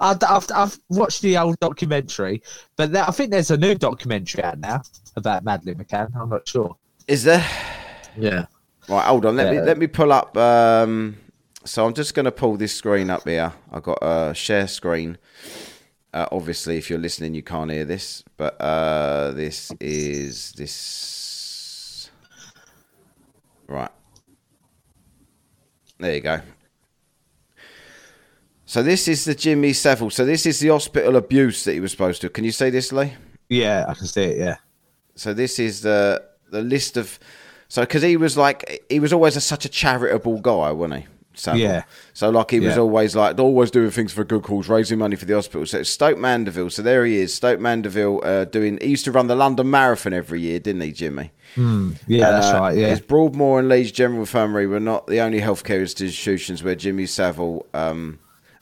[0.00, 2.42] I've, I've, I've watched the old documentary,
[2.76, 4.82] but I think there's a new documentary out now
[5.16, 6.16] about Madeleine McCann.
[6.16, 6.76] I'm not sure.
[7.06, 7.44] Is there?
[8.16, 8.46] Yeah.
[8.88, 9.36] Right, hold on.
[9.36, 10.36] Let me let me pull up.
[10.36, 11.16] Um,
[11.64, 13.52] so I'm just going to pull this screen up here.
[13.72, 15.18] I've got a share screen.
[16.14, 22.10] Uh, obviously, if you're listening, you can't hear this, but uh, this is this.
[23.66, 23.90] Right.
[25.98, 26.40] There you go.
[28.66, 30.10] So this is the Jimmy Savile.
[30.10, 32.28] So this is the hospital abuse that he was supposed to.
[32.28, 33.12] Can you see this, Lee?
[33.48, 34.38] Yeah, I can see it.
[34.38, 34.56] Yeah.
[35.14, 37.18] So this is the the list of
[37.68, 41.06] so because he was like he was always a, such a charitable guy, wasn't he?
[41.38, 41.60] Savile.
[41.60, 41.82] Yeah.
[42.14, 42.80] So like he was Yeah.
[42.80, 45.66] always like always doing things for good cause, raising money for the hospital.
[45.66, 46.70] So Stoke Mandeville.
[46.70, 48.78] So there he is, Stoke Mandeville, uh, doing.
[48.80, 51.32] He used to run the London Marathon every year, didn't he, Jimmy?
[51.56, 52.76] Yeah, that's Uh, right.
[52.76, 57.04] Yeah, His Broadmoor and Leeds General Infirmary were not the only healthcare institutions where Jimmy
[57.04, 58.18] Savile um,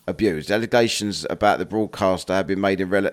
[0.07, 0.51] abused.
[0.51, 3.11] Allegations about the broadcaster have been made in rel-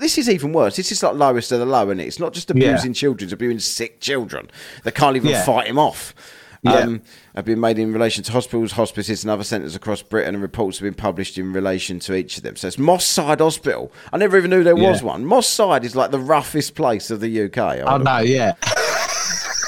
[0.00, 0.76] This is even worse.
[0.76, 2.04] This is like lowest of the low, and it?
[2.06, 2.94] it's not just abusing Yeah.
[3.00, 4.50] children; it's abusing sick children.
[4.82, 5.44] They can't even Yeah.
[5.44, 6.14] fight him off.
[6.62, 6.76] Yeah.
[6.78, 7.02] Um,
[7.36, 10.78] have been made in relation to hospitals, hospices, and other centres across Britain, and reports
[10.78, 12.56] have been published in relation to each of them.
[12.56, 13.92] So it's Moss Side Hospital.
[14.14, 15.26] I never even knew there was one.
[15.26, 17.58] Moss Side is like the roughest place of the UK.
[17.82, 18.20] I would- know.
[18.20, 18.54] Yeah,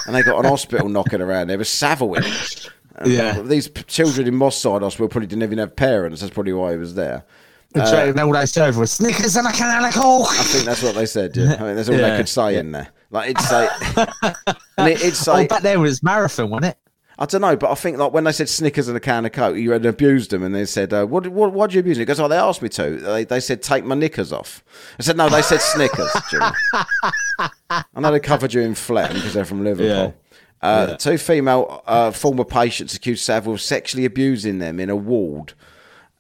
[0.06, 1.48] and they got an hospital knocking around.
[1.48, 2.70] There was Savile in it.
[2.70, 2.72] And
[3.04, 3.40] Yeah.
[3.42, 6.20] These p- children in Moss Side Hospital probably didn't even have parents.
[6.20, 7.24] That's probably why he was there.
[7.74, 10.28] and all they served was Snickers and a can of Coke.
[10.30, 11.36] I think that's what they said.
[11.36, 11.56] Yeah.
[11.60, 12.88] I mean, that's all they could say in there.
[13.10, 13.70] Like it's like,
[14.78, 16.78] and it, it'd Oh, say, back there was marathon, wasn't it?
[17.18, 19.32] I don't know, but I think like when they said Snickers and a can of
[19.32, 21.26] Coke, you had abused them, and they said, uh, "What?
[21.28, 21.52] What?
[21.54, 22.96] Why'd you abuse me?" Because "Oh, they asked me to.
[22.96, 24.62] They, they said take my knickers off."
[24.98, 26.44] I said, "No, they said Snickers." Jimmy.
[27.70, 30.14] I know they covered you in phlegm because they're from Liverpool.
[30.62, 35.52] Uh, Two female uh, former patients accused Savile of sexually abusing them in a ward.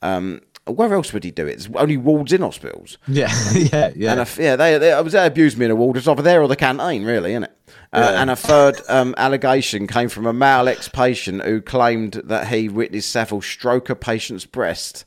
[0.02, 1.58] Um, where else would he do it?
[1.58, 2.98] There's only wards in hospitals.
[3.06, 4.12] Yeah, yeah, yeah.
[4.12, 5.96] And a, yeah, they, they, they abused me in a ward.
[5.96, 7.52] It's either there or the canteen, really, isn't it?
[7.92, 12.68] Uh, And a third um, allegation came from a male ex-patient who claimed that he
[12.68, 15.04] witnessed Savile stroke a patient's breast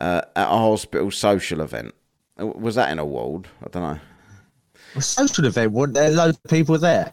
[0.00, 1.92] uh, at a hospital social event.
[2.40, 3.48] Uh, Was that in a ward?
[3.64, 4.00] I don't know.
[4.94, 6.10] a social event, weren't there?
[6.10, 7.12] Loads of people there.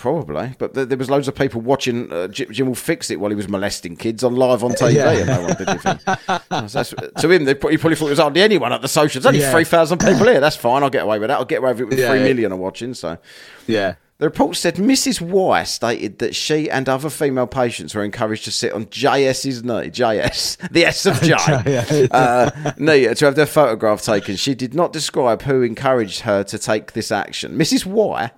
[0.00, 3.20] Probably, but th- there was loads of people watching uh, Jim, Jim will fix it
[3.20, 5.10] while he was molesting kids on live on TV, Yeah.
[5.10, 5.98] and no one did anything.
[6.68, 9.20] So that's- to him, they he probably thought it was hardly anyone at the social.
[9.20, 9.52] There's only Yeah.
[9.52, 10.40] three thousand people here.
[10.40, 10.82] That's fine.
[10.82, 11.38] I'll get away with that.
[11.38, 12.48] I'll get away with it with Yeah, three yeah.
[12.48, 12.94] are watching.
[12.94, 13.18] So
[13.66, 13.96] Yeah.
[14.16, 15.20] The report said Mrs.
[15.22, 19.90] Y stated that she and other female patients were encouraged to sit on JS's knee,
[19.90, 21.34] JS, the S of J,
[22.10, 24.36] uh, knee to have their photograph taken.
[24.36, 27.56] She did not describe who encouraged her to take this action.
[27.58, 27.86] Mrs.
[27.86, 28.30] Y,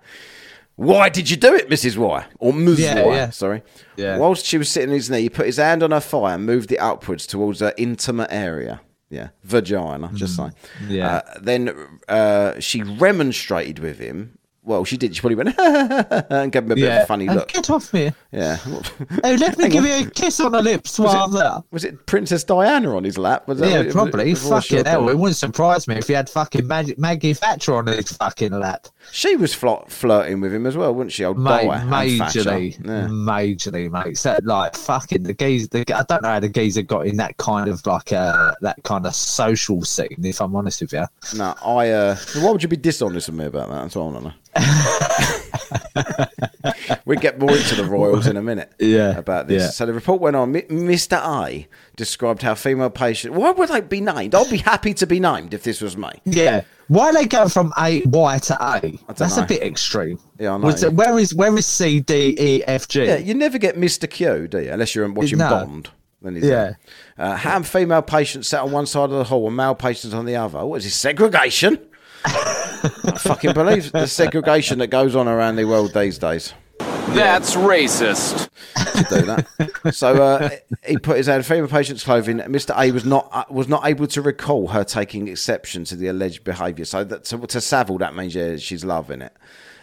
[0.77, 1.97] why did you do it, Mrs.
[1.97, 2.27] Y?
[2.39, 2.81] Or Ms.
[2.81, 3.31] Yeah, Y, yeah.
[3.31, 3.63] sorry.
[3.97, 4.19] Yeah.
[4.19, 6.47] Whilst she was sitting on his knee, he put his hand on her thigh and
[6.47, 8.81] moved it upwards towards her intimate area.
[9.11, 10.55] Yeah, vagina, just saying.
[10.85, 10.91] Mm.
[10.91, 11.09] Yeah.
[11.17, 14.39] Uh, then uh, she remonstrated with him.
[14.65, 15.13] Well, she did.
[15.15, 17.49] She probably went and gave him a bit of a funny look.
[17.49, 18.13] Get off me.
[18.31, 18.59] Yeah.
[18.65, 21.65] Oh, let me give you a kiss on the lips while I'm there.
[21.73, 23.49] Was it Princess Diana on his lap?
[23.49, 24.31] Was Yeah, what it- probably.
[24.31, 25.09] was- was Fucking she- hell.
[25.09, 28.87] It wouldn't surprise me if he had fucking Mag- Maggie Thatcher on his fucking lap.
[29.11, 31.25] She was flirt- flirting with him as well, wasn't she?
[31.25, 33.09] Old Mate, Dyer majorly, Yeah.
[33.09, 34.17] majorly, mate.
[34.17, 35.67] So, like, fucking the geezer.
[35.73, 38.81] The, I don't know how the geezer got in that kind of like uh, that
[38.85, 40.17] kind of social scene.
[40.23, 41.05] If I'm honest with you,
[41.37, 41.91] No, I.
[41.91, 43.83] Uh, why would you be dishonest with me about that?
[43.83, 44.35] That's what I want to know.
[47.05, 48.71] we get more into the royals in a minute.
[48.83, 49.63] Yeah, About this.
[49.63, 49.69] yeah.
[49.71, 50.53] So the report went on.
[50.53, 51.17] Mr.
[51.17, 53.35] I described how female patient.
[53.35, 54.35] Why would I be named?
[54.35, 56.11] I'd be happy to be named if this was me.
[56.25, 56.63] yeah.
[56.89, 58.99] Why they go from A Y to A?
[59.15, 59.45] That's know.
[59.45, 60.19] a bit extreme.
[60.39, 60.67] Yeah, I know.
[60.67, 63.05] Was where is where is C D E F G?
[63.07, 64.11] Yeah, you never get Mr.
[64.11, 64.73] Q, do you?
[64.73, 65.49] Unless you're watching No.
[65.49, 65.89] Bond.
[66.21, 66.75] Then he's Yeah.
[67.17, 70.27] Uh, how female patients sat on one side of the hall and male patients on
[70.27, 70.67] the other.
[70.67, 71.79] What is this, segregation?
[72.25, 76.55] I fucking believe the segregation that goes on around the world these days.
[76.79, 78.49] That's racist.
[78.75, 79.95] to do that.
[79.95, 80.51] So uh,
[80.87, 82.39] he put his hand female patient's clothing.
[82.39, 82.77] Mr.
[82.79, 86.45] A was not uh, was not able to recall her taking exception to the alleged
[86.45, 86.85] behaviour.
[86.85, 89.37] So that to, to Savile, that means yeah, she's loving it,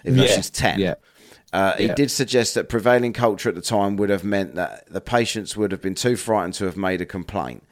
[0.05, 0.79] even though Yeah, she's ten.
[0.79, 0.95] yeah.
[1.51, 1.95] Uh, he Yeah.
[1.95, 5.71] did suggest that prevailing culture at the time would have meant that the patients would
[5.71, 7.63] have been too frightened to have made a complaint.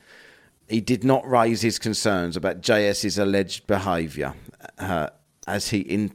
[0.67, 4.33] He did not raise his concerns about JS's alleged behaviour,
[4.77, 5.09] uh,
[5.47, 6.11] as he in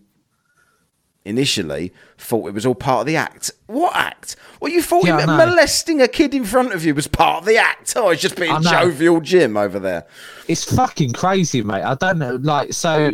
[1.24, 3.50] initially thought it was all part of the act.
[3.66, 4.36] What act?
[4.60, 7.56] Well, you thought Yeah, molesting a kid in front of you was part of the
[7.58, 7.92] act.
[7.96, 10.04] Oh, it's just being jovial Jim over there.
[10.48, 11.82] It's fucking crazy, mate.
[11.84, 12.36] I don't know.
[12.36, 13.12] Like, so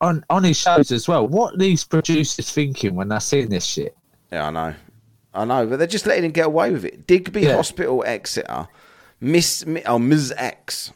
[0.00, 1.26] on on his shows as well.
[1.26, 3.96] What are these producers thinking when they're seeing this shit?
[4.32, 4.74] Yeah, I know.
[5.32, 7.06] I know, but they're just letting him get away with it.
[7.06, 7.56] Digby Yeah.
[7.56, 8.68] Hospital, Exeter,
[9.20, 10.32] Miss, oh, Ms.
[10.36, 10.92] X.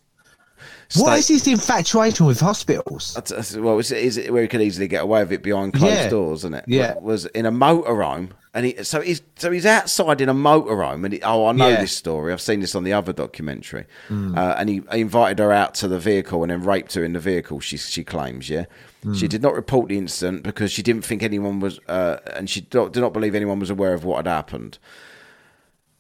[0.97, 3.15] What is his infatuation with hospitals?
[3.15, 5.73] That's, that's- well, is, is it where he could easily get away with it behind
[5.75, 6.09] closed Yeah.
[6.09, 6.65] doors, isn't it?
[6.69, 6.95] Yeah.
[7.01, 11.15] was in a motorhome, and he so he's so he's outside in a motorhome, and
[11.15, 11.81] he, oh, I know Yeah.
[11.81, 12.33] this story.
[12.33, 15.89] I've seen this on the other documentary, uh, and he, he invited her out to
[15.89, 17.59] the vehicle and then raped her in the vehicle.
[17.59, 18.67] She she claims, yeah.
[19.15, 22.61] She did not report the incident because she didn't think anyone was, uh, and she
[22.61, 24.79] did not believe anyone was aware of what had happened.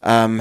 [0.03, 0.41] Um,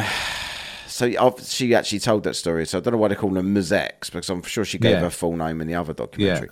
[1.12, 2.66] so I've, she actually told that story.
[2.66, 3.72] So I don't know why they call her Ms.
[3.72, 5.00] X because I'm sure she gave Yeah.
[5.02, 6.50] her full name in the other documentary.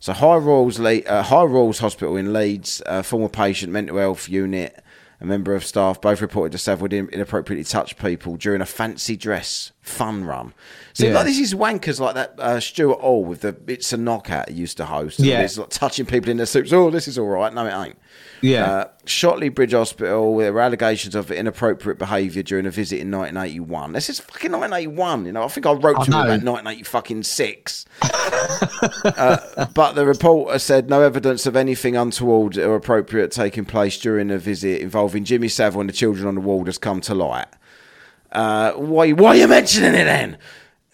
[0.00, 4.28] So High Royds, Le- uh, High Royds Hospital in Leeds, uh, former patient mental health
[4.28, 4.80] unit,
[5.20, 9.72] A member of staff both reported to had inappropriately touched people during a fancy dress
[9.80, 10.52] fun run.
[10.92, 11.14] So Yeah.
[11.14, 14.56] like this is wankers like that uh, Stuart Hall with the It's a Knockout he
[14.56, 15.20] used to host.
[15.20, 15.40] Yeah.
[15.40, 16.72] It's like touching people in their suits.
[16.72, 17.54] Oh, this is all right.
[17.54, 17.96] No, it ain't.
[18.44, 18.64] Yeah.
[18.66, 23.92] Uh, Shotley Bridge Hospital, there were allegations of inappropriate behaviour during a visit in 1981.
[23.92, 25.24] This is fucking 1981.
[25.24, 27.86] You know, I think I wrote I to him about 1980 fucking six.
[28.02, 34.30] uh, but the reporter said no evidence of anything untoward or appropriate taking place during
[34.30, 37.48] a visit involving Jimmy Savile and the children on the ward has come to light.
[38.30, 40.36] Uh, why, why are you mentioning it then?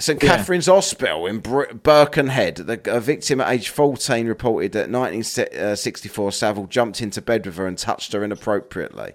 [0.01, 0.37] St Yeah.
[0.39, 2.57] Catherine's Hospital in Birkenhead.
[2.57, 7.67] The a victim at age 14 reported that 1964 Savile jumped into bed with her
[7.67, 9.13] and touched her inappropriately.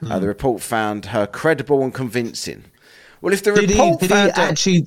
[0.00, 0.12] Hmm.
[0.12, 2.64] Uh, the report found her credible and convincing.
[3.20, 4.86] Well, if the Did he, report did he found her, actually?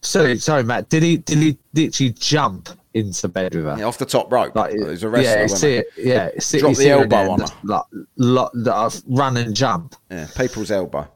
[0.00, 0.88] Sorry, sorry, Matt.
[0.88, 1.18] Did he?
[1.18, 3.76] Did he literally jump into bed with her?
[3.78, 5.40] Yeah, off the top rope, Like, he was a wrestler.
[5.42, 5.86] yeah, see it.
[5.96, 7.84] Yeah, see, Drop the elbow on just Like,
[8.16, 9.94] like, like, run and jump.
[10.10, 11.08] Yeah, people's elbow.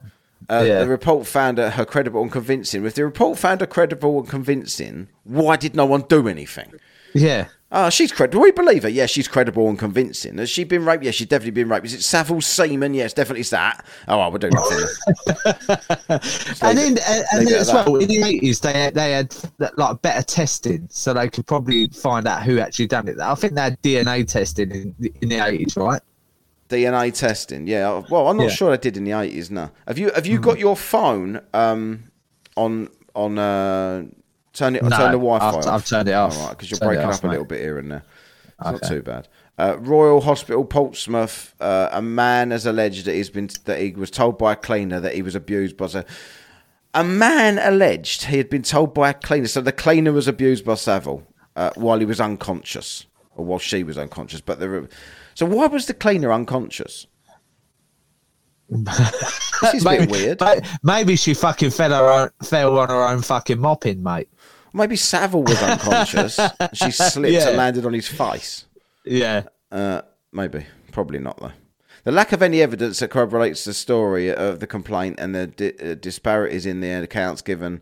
[0.49, 0.79] Uh, Yeah.
[0.79, 2.85] The report found her credible and convincing.
[2.85, 6.73] If the report found her credible and convincing, why did no one do anything?
[7.13, 7.47] Yeah.
[7.69, 8.41] Oh, she's credible.
[8.41, 8.89] We believe her.
[8.89, 10.37] Yeah, she's credible and convincing.
[10.37, 11.03] Has she been raped?
[11.03, 11.85] Yeah, she's definitely been raped.
[11.85, 12.93] Is it Savile's semen?
[12.93, 13.85] Yes, definitely it's that.
[14.07, 14.85] Oh, well, we'll do nothing.
[16.61, 17.85] and then, and, and then as that.
[17.85, 19.35] well, in the eighties, they had, they had
[19.75, 23.19] like better testing, so they could probably find out who actually done it.
[23.19, 26.01] I think they had DNA testing in, in the eighties, right?
[26.69, 27.67] DNA testing.
[27.67, 28.03] Yeah.
[28.09, 28.49] Well, I'm not Yeah.
[28.49, 29.49] sure I did in the 80s.
[29.51, 29.69] No.
[29.87, 32.03] Have you Have you got your phone um,
[32.55, 34.03] on on uh,
[34.53, 35.47] turn it No, turn the Wi-Fi?
[35.47, 35.67] I've- off?
[35.67, 36.37] I've turned it off.
[36.37, 38.03] All right, because you're Turned breaking off, up a little bit here and there.
[38.59, 39.27] It's not too bad.
[39.59, 41.55] Uh, Royal Hospital Portsmouth.
[41.59, 44.99] Uh, a man has alleged that he's been that he was told by a cleaner
[44.99, 46.03] that he was abused by a.
[46.93, 50.65] A man alleged he had been told by a cleaner, so the cleaner was abused
[50.65, 51.21] by Savile
[51.55, 54.41] uh, while he was unconscious, or while she was unconscious.
[54.41, 54.87] But the
[55.37, 57.05] so why was the cleaner unconscious?
[58.69, 60.41] this is a bit weird.
[60.81, 64.29] Maybe she fucking fell, her own, fell on her own fucking mopping, mate.
[64.73, 66.39] Maybe Savile was unconscious.
[66.73, 67.49] she slipped Yeah.
[67.49, 68.65] and landed on his face.
[69.05, 69.43] Yeah.
[69.71, 71.51] Uh, maybe, probably not though.
[72.03, 75.77] The lack of any evidence that corroborates the story of the complaint and the di-
[75.77, 77.81] uh, disparities in the accounts given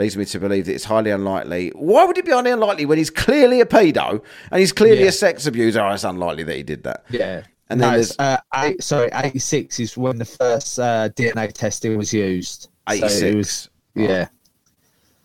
[0.00, 1.70] leads me to believe that it's highly unlikely.
[1.76, 5.08] Why would it be highly unlikely when he's clearly a pedo and he's clearly Yeah.
[5.08, 5.80] a sex abuser?
[5.80, 7.04] Oh, it's unlikely that he did that.
[7.10, 7.42] Yeah.
[7.68, 11.96] And no, then it's, uh, eight, sorry, 86 is when the first uh, DNA testing
[11.96, 12.62] was used.
[12.88, 13.36] So 86.
[13.36, 14.26] was- yeah.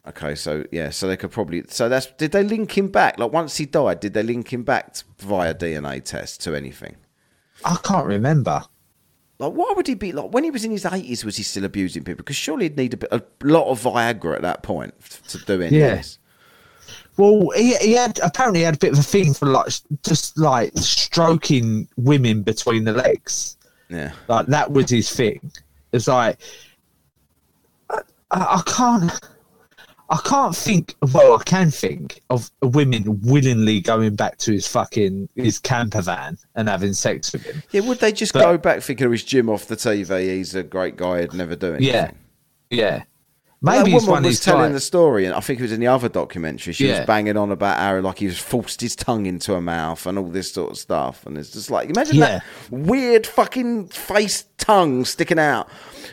[0.08, 1.64] Okay, so yeah, so they could probably.
[1.70, 2.06] So that's.
[2.06, 3.18] Did they link him back?
[3.18, 6.98] Like once he died, did they link him back t- via DNA test to anything?
[7.64, 8.62] I can't remember.
[9.38, 11.26] Like, why would he be like when he was in his eighties?
[11.26, 12.18] Was he still abusing people?
[12.24, 14.94] Because surely he'd need a, bit, a lot of Viagra at that point
[15.28, 15.66] to do Yeah.
[15.66, 16.20] of this.
[17.18, 19.68] Well, he, he had apparently he had a bit of a thing for like
[20.04, 23.58] just like stroking women between the legs.
[23.90, 25.52] Yeah, Like that was his thing.
[25.92, 26.40] It's like
[27.90, 28.00] I,
[28.32, 29.12] I can't.
[30.10, 30.96] I can't think.
[31.14, 36.38] Well, I can think of women willingly going back to his fucking his camper van
[36.56, 37.64] and having sex with him.
[37.72, 37.82] yeah.
[37.82, 40.36] Would they just But- go back thinking, "Oh, he's Jim off the TV.
[40.38, 41.22] He's a great guy.
[41.22, 42.12] He'd never do anything." Yeah,
[42.70, 43.04] yeah.
[43.66, 45.88] Well, Maybe that woman was telling the story, and I think it was in the
[45.88, 46.74] other documentary.
[46.74, 47.00] She Yeah.
[47.00, 50.18] was banging on about how like he was forced his tongue into her mouth and
[50.20, 51.26] all this sort of stuff.
[51.26, 55.68] And it's just like imagine that weird fucking face tongue sticking out.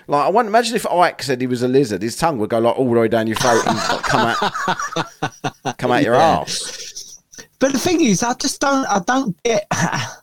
[0.09, 2.59] Like I want imagine if Icke said he was a lizard, his tongue would go
[2.59, 4.35] like all the way down your throat and like, come
[5.65, 7.21] out, come out your ass.
[7.59, 8.87] But the thing is, I just don't.
[8.87, 9.67] I don't get.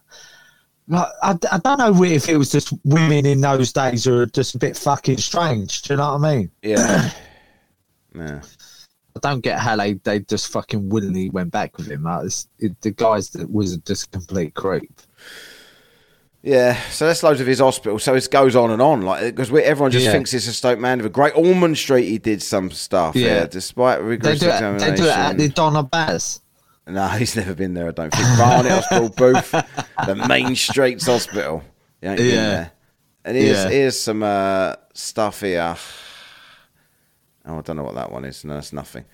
[0.92, 4.26] Like, I, I don't know if it was just women in those days who are
[4.26, 5.84] just a bit fucking strange.
[5.84, 6.52] Do you know what I mean?
[6.64, 7.12] Yeah,
[8.16, 8.42] yeah.
[9.16, 12.04] I don't get how they, they just fucking willingly went back with him.
[12.04, 14.92] Like, it, the guys that was just a complete creep.
[16.42, 18.00] Yeah, so that's loads of his hospital.
[18.00, 20.14] So it goes on and on, like because everyone just Yeah.
[20.14, 22.06] thinks it's a Stoke Mandeville great Ormond Street.
[22.08, 23.16] He did some stuff.
[23.16, 23.46] Yeah, Yeah.
[23.48, 24.90] despite They rigorous do, it, examination.
[24.90, 26.42] they do it at the Donna Baz.
[26.90, 27.88] No, he's never been there.
[27.88, 28.38] I don't think.
[28.38, 29.52] Barnet Hospital, Booth,
[30.06, 31.64] the Main Streets Hospital.
[32.02, 32.50] He ain't been Yeah.
[32.50, 32.72] there.
[33.26, 33.70] And here's Yeah.
[33.70, 35.76] here's some uh, stuff here.
[37.46, 38.44] Oh, I don't know what that one is.
[38.46, 39.06] No, it's nothing.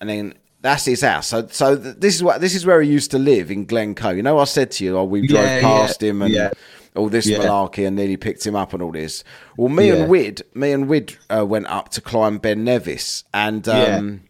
[0.00, 1.26] And then that's his house.
[1.28, 4.10] So so this is what this is where he used to live in Glencoe.
[4.10, 6.34] You know, I said to you, oh, we drove Yeah, past yeah, him and.
[6.34, 6.50] yeah.
[6.96, 9.22] All this malarkey and nearly picked him up and all this.
[9.56, 13.68] Well, me and Wid, me and Wid uh, went up to climb Ben Nevis, and
[13.68, 14.22] um,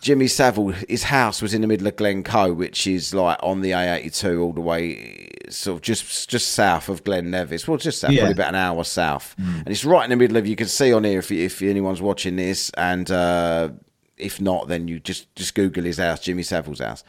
[0.00, 3.72] Jimmy Savile, his house was in the middle of Glencoe, which is like on the
[3.72, 7.66] A82 all the way, sort of just just south of Glen Nevis.
[7.66, 8.20] Well, just south, Yeah.
[8.20, 10.46] probably about an hour south, and it's right in the middle of.
[10.46, 13.70] You can see on here if if anyone's watching this, and uh,
[14.16, 17.02] if not, then you just just Google his house, Jimmy Savile's house.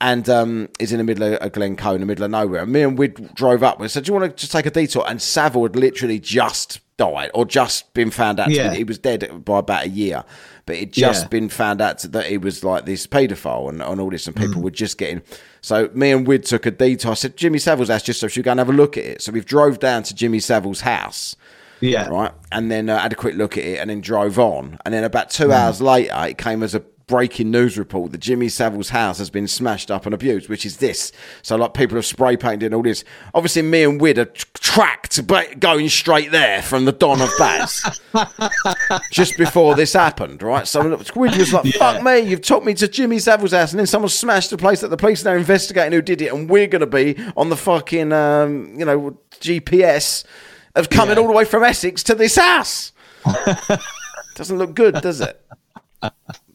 [0.00, 2.62] And um, is in the middle of Glencoe, in the middle of nowhere.
[2.62, 4.70] And me and Wid drove up and said, "Do you want to just take a
[4.70, 8.46] detour?" And Savile had literally just died or just been found out.
[8.48, 8.70] to Yeah.
[8.70, 10.22] be- he was dead by about a year,
[10.66, 11.28] but it just Yeah.
[11.28, 14.46] been found out that he was like this paedophile and, and all this, and Mm.
[14.46, 15.22] people were just getting.
[15.60, 17.12] So me and Wid took a detour.
[17.12, 19.22] I said, "Jimmy Savile's house, just so she go and have a look at it."
[19.22, 21.34] So we've drove down to Jimmy Savile's house
[21.80, 22.06] Yeah.
[22.08, 22.30] right?
[22.52, 24.78] And then uh, had a quick look at it and then drove on.
[24.84, 25.54] And then about two Mm.
[25.54, 29.46] hours later, it came as a breaking news report that Jimmy Savile's house has been
[29.46, 31.12] smashed up and abused, which is this.
[31.42, 33.04] So, like, people have spray painted and all this.
[33.34, 35.26] Obviously, me and Wid are tr- tracked
[35.60, 38.00] going straight there from the Don of Bats
[39.10, 40.66] just before this happened, right?
[40.66, 40.82] So,
[41.14, 44.08] Wid was like, fuck me, you've took me to Jimmy Savile's house and then someone
[44.08, 46.80] smashed the place that the police are now investigating who did it and we're going
[46.80, 50.24] to be on the fucking, um, you know, GPS
[50.74, 52.92] of coming all the way from Essex to this house.
[54.34, 55.40] Doesn't look good, does it?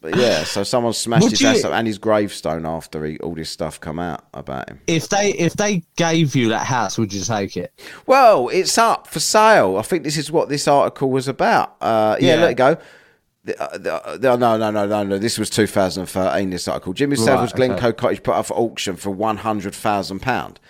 [0.00, 3.18] But yeah, so someone smashed Would his you- house up and his gravestone after he,
[3.18, 4.80] all this stuff come out about him.
[4.86, 7.72] If they if they gave you that house, would you take it?
[8.06, 9.76] Well, it's up for sale.
[9.76, 11.76] I think this is what this article was about.
[11.82, 12.40] Uh, yeah, Yeah.
[12.40, 12.76] let it go.
[13.44, 15.18] The, uh, the, uh, the, no, no, no, no, no.
[15.18, 16.50] This was 2013.
[16.50, 16.92] This article.
[16.92, 17.68] Jimmy Right, Savile's okay.
[17.68, 20.60] Glencoe Cottage put up for auction for one hundred thousand pound.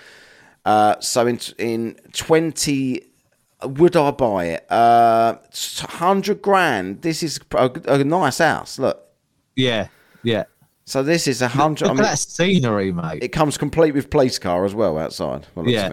[0.64, 3.03] Uh, so in in twenty,
[3.64, 4.71] would I buy it?
[4.71, 5.37] Uh,
[5.88, 7.03] hundred grand.
[7.03, 8.79] This is a, a nice house.
[8.79, 9.07] Look.
[9.61, 9.88] Yeah,
[10.23, 10.44] yeah.
[10.87, 11.88] So this is a hundred.
[11.88, 13.23] I mean, at that scenery, mate.
[13.23, 15.46] it comes complete with police car as well outside.
[15.64, 15.90] Yeah.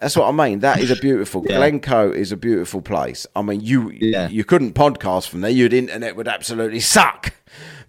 [0.00, 0.60] That's what I mean.
[0.60, 1.44] That is a beautiful.
[1.48, 1.56] Yeah.
[1.56, 3.26] Glencoe is a beautiful place.
[3.34, 4.28] I mean, you Yeah.
[4.28, 5.50] you couldn't podcast from there.
[5.50, 7.34] Your internet would absolutely suck.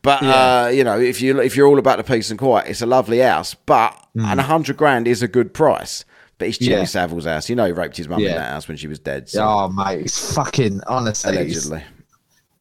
[0.02, 0.63] But Yeah.
[0.65, 2.86] uh, you know, if you if you're all about the peace and quiet, it's a
[2.86, 3.54] lovely house.
[3.54, 6.06] But and a hundred grand is a good price.
[6.38, 6.94] But it's Jimmy Mm.
[6.94, 7.06] Yeah.
[7.08, 7.50] Savile's house.
[7.50, 9.30] You know, he raped his mum in that house when she was dead.
[9.30, 11.36] So, Oh, mate, it's fucking honestly.
[11.36, 11.84] allegedly,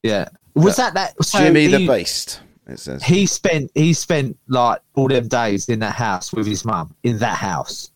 [0.03, 0.29] Yeah.
[0.55, 1.23] Was that that?
[1.25, 2.41] So Jimmy the Beast.
[2.67, 3.03] It says.
[3.03, 7.19] He spent he spent like all them days in that house with his mum in
[7.19, 7.91] that house.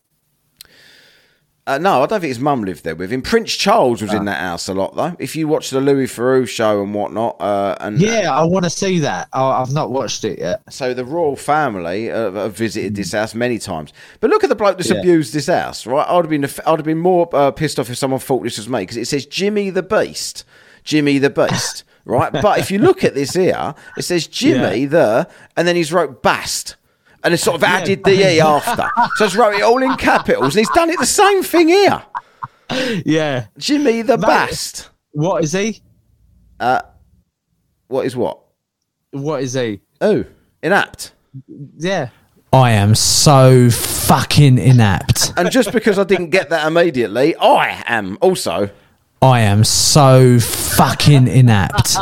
[1.67, 3.23] Uh, no, I don't think his mum lived there with him.
[3.23, 4.17] Prince Charles was Ah.
[4.17, 5.15] in that house a lot, though.
[5.17, 8.69] If you watch the Louis Theroux show and whatnot, uh, and Yeah, I want to
[8.69, 9.29] see that.
[9.33, 10.61] I, I've not watched it yet.
[10.69, 13.93] so the royal family uh, have visited this house many times.
[14.19, 14.97] But look at the bloke that's Yeah.
[14.99, 16.05] abused this house, right?
[16.07, 18.69] I'd have been, I'd have been more uh, pissed off if someone thought this was
[18.69, 20.43] me because it says Jimmy the Beast,
[20.83, 22.31] Jimmy the Beast, right?
[22.31, 24.87] But if you look at this here, it says Jimmy Yeah.
[24.87, 26.77] the, and then he's wrote Bast.
[27.23, 28.87] And it's sort of added the E after.
[29.15, 30.55] So it's wrote it all in capitals.
[30.55, 32.03] And he's done it the same thing here.
[33.05, 33.45] Yeah.
[33.59, 34.25] Jimmy the Mate.
[34.27, 34.89] Bast.
[35.11, 35.81] What is he?
[36.59, 36.81] Uh,
[37.87, 38.39] what is what?
[39.11, 39.81] What is he?
[40.01, 40.25] Oh,
[40.63, 41.11] inapt.
[41.77, 42.09] Yeah.
[42.51, 45.33] I am so fucking inept.
[45.37, 48.69] And just because I didn't get that immediately, I am also
[49.21, 51.97] I am so fucking inept.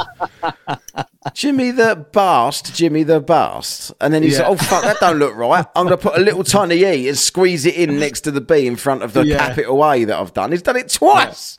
[1.33, 3.93] Jimmy the Bast, Jimmy the Bast.
[4.01, 5.65] And then he said, Oh, fuck, that don't look right.
[5.75, 8.41] I'm going to put a little tiny E and squeeze it in next to the
[8.41, 9.37] B in front of the Yeah.
[9.37, 10.51] capital A that I've done.
[10.51, 11.57] He's done it twice.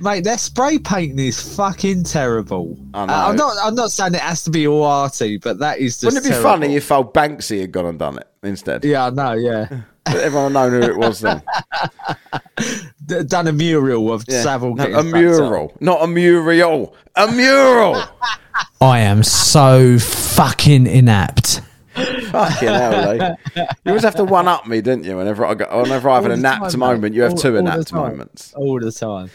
[0.00, 2.76] Mate, their spray painting is fucking terrible.
[2.94, 3.12] I know.
[3.12, 3.56] Uh, I'm not.
[3.62, 6.04] I'm not saying it has to be all arty, but that is just.
[6.04, 6.50] Wouldn't it be terrible.
[6.50, 8.82] funny if old Banksy had gone and done it instead?
[8.82, 9.32] Yeah, I know.
[9.34, 9.66] Yeah,
[10.06, 11.42] But everyone would known who it was then.
[13.28, 14.42] Done a mural of Yeah.
[14.42, 14.74] Savile.
[14.74, 15.72] No, a mural.
[15.80, 16.94] Not a mural.
[17.16, 18.02] A mural.
[18.80, 21.60] I am so fucking inept.
[21.94, 23.20] Fucking hell, Lee.
[23.56, 25.16] You always have to one up me, didn't you?
[25.16, 27.62] Whenever I go, whenever I have an inapt time, moment, you have All- two all
[27.62, 28.54] inapt moments.
[28.54, 29.30] all the time.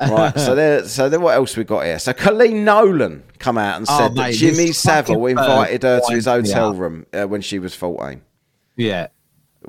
[0.00, 0.36] Right.
[0.38, 0.84] So there.
[0.88, 1.98] So then, what else we got here?
[2.00, 6.00] So Coleen Nolan come out and Oh, said that mate, Jimmy this Savile invited her
[6.08, 8.22] to his hotel room uh, when she was fourteen.
[8.76, 9.06] Yeah.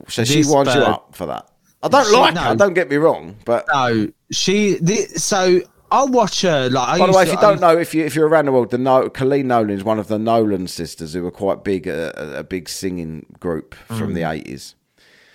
[0.08, 1.48] So she This winds you up for that.
[1.84, 2.42] I don't She- like no.
[2.42, 2.56] her.
[2.56, 3.66] Don't get me wrong, but.
[3.74, 4.78] No, she.
[4.80, 5.60] The, so
[5.92, 6.98] I'll watch her like.
[7.00, 8.72] By the way, to- if you don't know, if you if you're around the world,
[8.72, 12.12] the no- Coleen Nolan is one of the Nolan sisters who were quite big, uh,
[12.16, 14.16] a, a big singing group from Mm.
[14.16, 14.76] the eighties.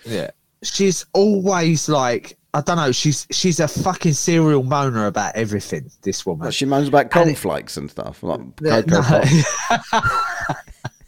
[0.05, 0.31] Yeah.
[0.63, 2.91] She's always like I don't know.
[2.91, 5.89] She's she's a fucking serial moaner about everything.
[6.01, 6.49] This woman.
[6.51, 8.81] She moans about cornflakes and stuff like no.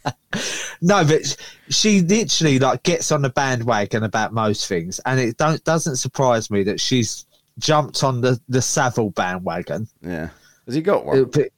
[0.84, 1.36] No, but
[1.68, 6.50] she literally like gets on the bandwagon about most things, and it don't doesn't surprise
[6.50, 7.24] me that she's
[7.58, 9.86] jumped on the the Savile bandwagon.
[10.00, 10.30] Yeah,
[10.66, 11.24] has he got one?
[11.26, 11.50] But-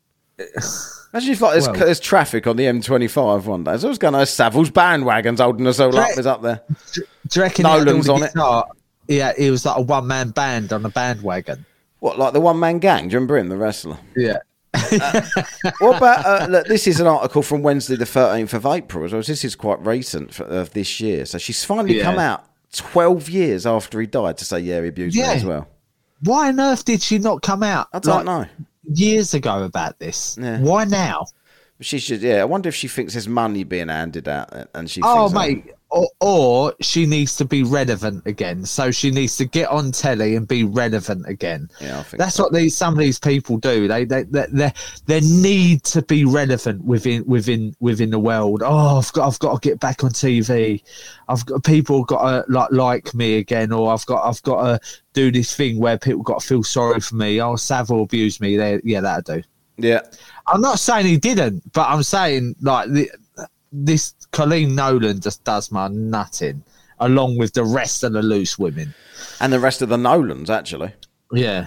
[1.15, 3.71] Imagine if like there's, Well- there's traffic on the M25 one day.
[3.71, 5.95] There's always going to Savile's bandwagons holding us all up.
[5.95, 6.19] Right.
[6.19, 6.61] Is up there?
[6.93, 7.03] do
[7.35, 8.33] you reckon he Nolan's on it.
[9.07, 11.65] Yeah, it was like a one man band on a bandwagon.
[12.01, 13.09] What like the one man gang?
[13.09, 13.97] Do you remember him, the wrestler?
[14.17, 14.39] Yeah.
[15.79, 16.67] What about uh, look?
[16.67, 19.05] This is an article from Wednesday, the 13th of April.
[19.05, 19.23] As well.
[19.23, 21.25] This is quite recent for, of this year.
[21.27, 22.05] So she's finally Yeah.
[22.05, 25.29] come out 12 years after he died to say, yeah, he abused Yeah.
[25.29, 25.69] me as well.
[26.21, 27.89] Why on earth did she not come out?
[27.93, 28.47] I don't like, know.
[28.93, 30.39] Years ago about this.
[30.41, 30.61] Yeah.
[30.61, 31.27] Why now?
[31.81, 32.23] She should.
[32.23, 35.01] Yeah, I wonder if she thinks there's money being handed out, and she.
[35.03, 35.74] Oh, thinks, mate.
[35.95, 38.65] Or, or she needs to be relevant again.
[38.65, 41.69] So she needs to get on telly and be relevant again.
[41.81, 42.43] Yeah, I think That's so.
[42.43, 43.87] what these some of these people do.
[43.87, 44.73] They they they they,
[45.07, 48.63] they need to be relevant within within within the world.
[48.65, 50.83] Oh, I've got I've got to get back on TV.
[51.29, 54.81] I've got people got to like like me again, or I've got I've got to
[55.13, 57.41] do this thing where people got to feel sorry for me.
[57.41, 58.57] Oh, Savile abused me.
[58.57, 59.43] They, yeah, that'll do.
[59.77, 60.01] Yeah,
[60.49, 63.11] I'm not saying he didn't, but I'm saying like the,
[63.75, 66.63] this Coleen Nolan just does my nutting,
[67.01, 68.95] along with the rest of the loose women.
[69.41, 70.93] and the rest of the Nolans actually.
[71.33, 71.67] Yeah,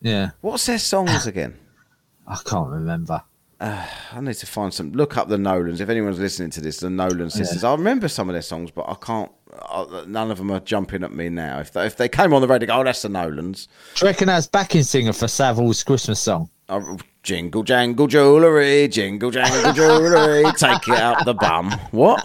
[0.00, 0.30] yeah.
[0.40, 1.58] What's their songs again?
[2.26, 3.22] I can't remember.
[3.60, 4.92] I need to find some.
[4.92, 5.80] Look up the Nolans.
[5.80, 7.62] If anyone's listening to this, the Nolan sisters.
[7.62, 9.30] I remember some of their songs, but I can't.
[9.54, 11.60] I, none of them are jumping at me now.
[11.60, 13.68] If they, if they came on the radio, go, oh, that's the Nolans.
[13.94, 16.48] Do you reckon that's backing singer for Savile's Christmas song?
[16.70, 21.70] Oh, jingle jangle jewellery, jingle jangle jewellery, take it out the bum.
[21.90, 22.24] What?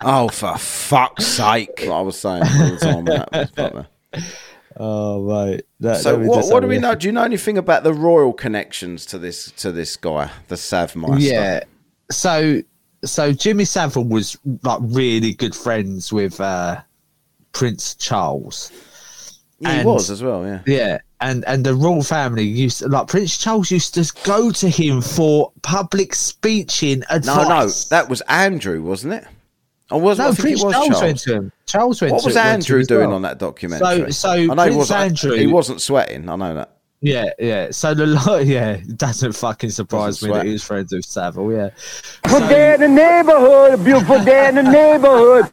[0.00, 1.84] Oh, for fuck's sake!
[1.86, 3.04] What I was saying all the time.
[3.04, 3.86] That.
[4.76, 5.62] Oh right.
[5.80, 6.94] That, So what, what do we know?
[6.94, 11.20] Do you know anything about the royal connections to this to this guy, the Savmeister?
[11.20, 11.60] Yeah.
[12.10, 12.62] So
[13.04, 16.80] so Jimmy Savile was like really good friends with uh,
[17.52, 18.72] Prince Charles.
[19.60, 20.44] Yeah, he was as well.
[20.44, 20.60] Yeah.
[20.66, 24.68] Yeah, and and the royal family used to, like Prince Charles used to go to
[24.68, 27.26] him for public speeching advice.
[27.26, 29.24] No, no, that was Andrew, wasn't it?
[29.90, 30.28] I wasn't.
[30.28, 31.02] No, I Prince was Charles, Charles.
[31.02, 31.52] went to him.
[31.66, 33.16] Charles went What to was went to Andrew doing well.
[33.16, 34.12] on that documentary?
[34.12, 35.00] So, so I know Prince he wasn't.
[35.00, 36.28] Andrew, He wasn't sweating.
[36.28, 36.70] I know that.
[37.00, 37.70] Yeah, yeah.
[37.70, 40.46] So the lo- yeah, it doesn't fucking surprise Doesn't me that sweat.
[40.46, 41.52] he was friends with Savile.
[41.52, 41.70] Yeah.
[42.22, 45.52] Beautiful day in the neighborhood, beautiful day in the neighborhood.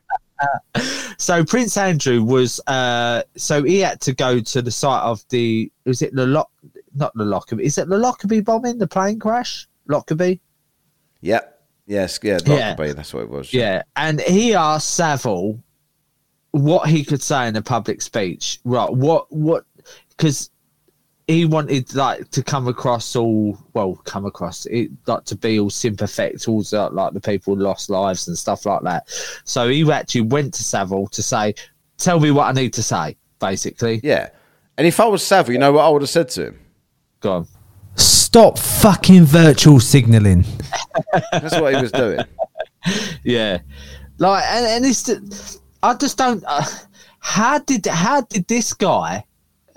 [1.17, 5.71] So Prince Andrew was uh so he had to go to the site of the
[5.85, 6.49] was it the lock
[6.95, 10.39] not the Lockerbie is it the Lockerbie bombing the plane crash Lockerbie
[11.21, 11.61] Yep.
[11.85, 12.19] Yes.
[12.23, 12.39] Yeah.
[12.45, 12.73] Yeah.
[12.75, 13.53] That's what it was.
[13.53, 15.61] yeah and he asked Savile
[16.51, 19.65] what he could say in a public speech right what what
[20.09, 20.49] because
[21.32, 25.69] he wanted like to come across all well come across it like to be all
[25.69, 29.09] sympathetic towards uh, like the people who lost lives and stuff like that
[29.43, 31.53] so he actually went to Savile to say
[31.97, 34.29] tell me what I need to say basically Yeah.
[34.77, 36.59] And if I was Savile, you know what I would have said to him?
[37.19, 37.47] go on
[37.95, 40.45] Stop fucking virtual signaling.
[41.34, 42.19] That's what he was doing.
[43.23, 43.59] yeah
[44.17, 46.63] like and, and it's I just don't uh,
[47.19, 49.25] how did how did this guy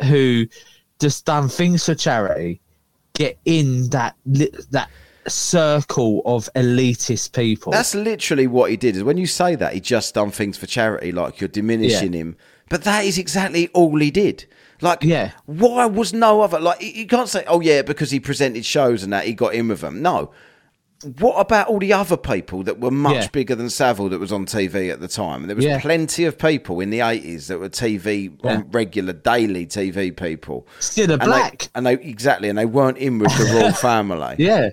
[0.03, 0.47] who
[1.01, 2.61] just done things for charity
[3.15, 4.89] get in that that
[5.27, 8.97] circle of elitist people That's literally what he did.
[8.97, 12.37] Is when you say that he just done things for charity, like you're diminishing him.
[12.69, 14.47] But that is exactly all he did.
[14.81, 15.31] Like, Yeah.
[15.47, 16.59] why was no other?
[16.61, 19.69] Like, you can't say, oh yeah, because he presented shows and that he got in
[19.69, 20.03] with them.
[20.03, 20.31] No.
[21.19, 23.29] What about all the other people that were much Yeah.
[23.33, 25.47] bigger than Savile that was on TV at the time?
[25.47, 25.81] There was Yeah.
[25.81, 28.63] plenty of people in the eighties that were TV Yeah.
[28.73, 30.67] regular daily TV people.
[30.81, 33.73] still a And they- black and they exactly, and they weren't in with the royal
[33.91, 34.37] family.
[34.39, 34.71] yeah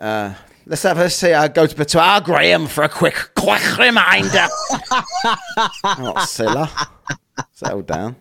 [0.00, 0.34] uh,
[0.66, 1.32] Let's have a see.
[1.32, 4.46] I go to to our Graham for a quick quick reminder.
[5.24, 6.68] oh, Cilla.
[7.52, 8.16] Settle down.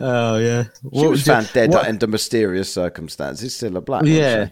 [0.00, 3.54] oh yeah She was found dead what- under mysterious circumstances.
[3.54, 4.02] Cilla Black.
[4.04, 4.48] Yeah.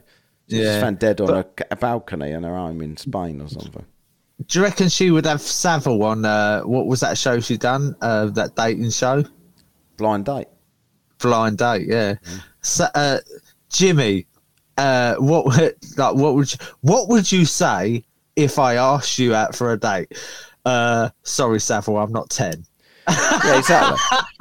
[0.49, 0.63] She?
[0.63, 0.81] Yeah.
[0.81, 3.85] found dead on a, a balcony in her arm in Spain or something.
[4.47, 7.95] do you reckon she would have Savile on uh, what was that show she done
[8.01, 9.25] uh, that dating show
[9.97, 10.49] Blind date.
[11.19, 12.43] blind date yeah Mm.
[12.61, 13.19] so, uh,
[13.71, 14.27] jimmy
[14.77, 18.05] uh what would- like what would you what would you say
[18.37, 20.13] if i asked you out for a date
[20.65, 22.65] uh sorry savile i'm not 10
[23.09, 23.99] Yeah, exactly.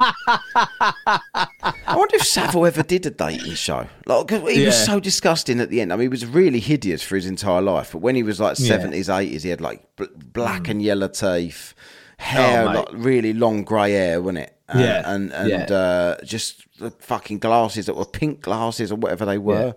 [0.76, 3.86] I wonder if Savile ever did a dating show.
[4.06, 5.92] Like, he was so disgusting at the end.
[5.92, 7.92] I mean, he was really hideous for his entire life.
[7.92, 8.68] But when he was like Yeah.
[8.68, 11.74] seventies, eighties, he had like bl- black and yellow teeth,
[12.18, 14.56] hair, Oh, like really long grey hair, wasn't it?
[14.68, 15.02] And, Yeah.
[15.06, 15.76] and and Yeah.
[15.76, 19.74] uh, just the fucking glasses that were pink glasses or whatever they were.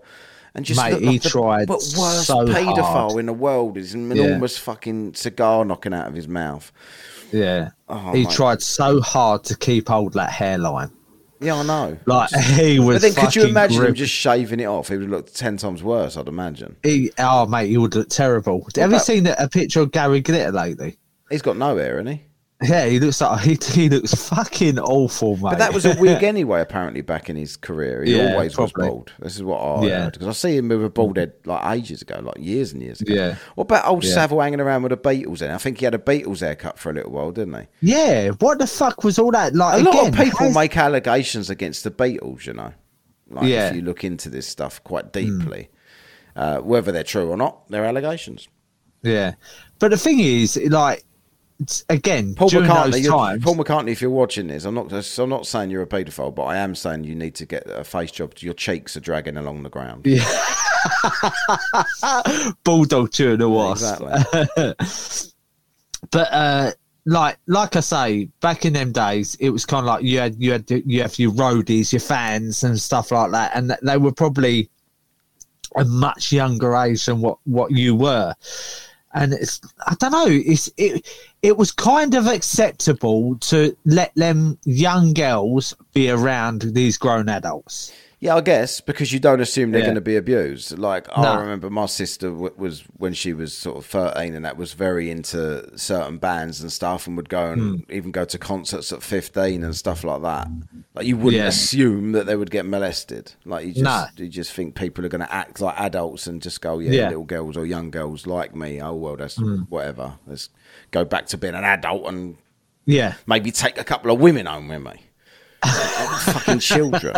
[0.54, 1.92] And just Mate, he like the tried worst
[2.26, 3.18] so paedophile hard.
[3.20, 3.76] in the world.
[3.76, 6.72] is an enormous fucking cigar knocking out of his mouth.
[7.32, 10.90] Yeah Oh, he tried so hard to keep hold that hairline
[11.40, 11.98] Yeah, I know.
[12.06, 14.88] like he was But then, could you imagine him just shaving it off?
[14.88, 16.16] He would look ten times worse.
[16.16, 16.76] I'd imagine.
[16.82, 20.20] he, oh mate he would look terrible have you seen a, a picture of gary
[20.20, 20.98] glitter lately
[21.30, 22.24] He's got no hair, hasn't he?
[22.62, 26.22] Yeah he looks like he, he looks fucking awful mate But that was a wig
[26.24, 26.60] anyway.
[26.60, 29.12] Apparently, back in his career, he Yeah, always was bald.
[29.20, 30.04] This is what I Yeah.
[30.04, 32.82] heard because I see him with a bald head like ages ago, like years and
[32.82, 33.14] years ago.
[33.14, 33.36] Yeah.
[33.54, 34.12] What about old Yeah.
[34.14, 35.38] Savile hanging around with the Beatles?
[35.38, 37.92] Then I think he had a Beatles haircut for a little while, didn't he?
[37.92, 41.50] yeah what the fuck was all that like A lot of people how's- make allegations
[41.50, 42.46] against the Beatles.
[42.46, 42.72] You know,
[43.30, 43.68] like Yeah.
[43.68, 43.74] Hmm.
[43.76, 45.70] if you look into this stuff quite deeply.
[46.34, 48.46] Uh, whether they're true or not, they're allegations.
[49.02, 49.34] Yeah,
[49.80, 51.04] but the thing is, like,
[51.88, 54.92] again, Paul McCartney, times, Paul McCartney, if you're watching this, I'm not.
[54.92, 57.84] I'm not saying you're a paedophile, but I am saying you need to get a
[57.84, 58.34] face job.
[58.38, 60.06] Your cheeks are dragging along the ground.
[60.06, 60.24] Yeah.
[62.64, 64.00] bulldog chewing a wasp.
[64.00, 64.74] Exactly.
[66.10, 66.72] but uh,
[67.06, 70.36] like like I say, back in them days, it was kind of like you had
[70.38, 74.12] you had you have your roadies, your fans, and stuff like that, and they were
[74.12, 74.70] probably
[75.76, 78.34] a much younger age than what what you were.
[79.14, 81.08] And it's I don't know, it's it
[81.42, 87.92] it was kind of acceptable to let them young girls be around these grown adults.
[88.20, 89.86] Yeah, I guess because you don't assume they're Yeah.
[89.86, 90.76] going to be abused.
[90.76, 91.22] Like No.
[91.22, 94.72] I remember my sister w- was when she was sort of thirteen, and that was
[94.72, 97.92] very into certain bands and stuff, and would go and Hmm.
[97.92, 100.48] even go to concerts at fifteen and stuff like that.
[100.96, 101.46] Like you wouldn't Yeah.
[101.46, 103.34] assume that they would get molested.
[103.44, 104.06] Like you just No.
[104.16, 107.08] you just think people are going to act like adults and just go, yeah, Yeah.
[107.10, 108.80] little girls or young girls like me.
[108.82, 109.58] Oh well, that's Hmm.
[109.68, 110.14] whatever.
[110.26, 110.48] Let's
[110.90, 112.36] go back to being an adult and
[112.86, 113.14] Yeah.
[113.26, 115.04] maybe take a couple of women home with me.
[115.64, 117.14] fucking children.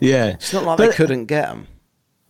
[0.00, 0.28] Yeah.
[0.34, 1.66] It's not like they couldn't get them.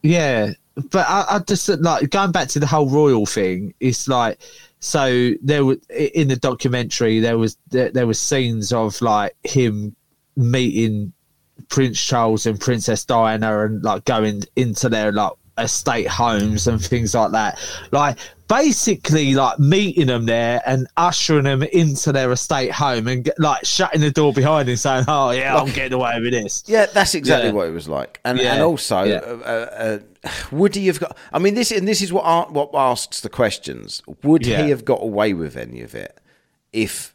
[0.02, 0.52] Yeah,
[0.90, 3.74] but I, I just like going back to the whole royal thing.
[3.80, 4.40] It's like
[4.78, 9.94] so there was in the documentary there was there, there was scenes of like him
[10.36, 11.12] meeting
[11.68, 17.14] Prince Charles and Princess Diana and like going into their like estate homes and things
[17.14, 17.58] like that.
[17.92, 18.16] Like
[18.50, 23.64] basically like meeting them there and ushering them into their estate home and get, like
[23.64, 27.14] shutting the door behind him saying, "Oh yeah, I'm getting away with this." Yeah, that's
[27.14, 27.54] exactly Yeah.
[27.54, 28.20] what it was like.
[28.24, 29.18] And Yeah, and also, yeah.
[29.18, 31.16] uh, uh, would he have got?
[31.32, 34.02] I mean, this and this is what what asks the questions.
[34.24, 36.18] Would he have got away with any of it
[36.72, 37.14] if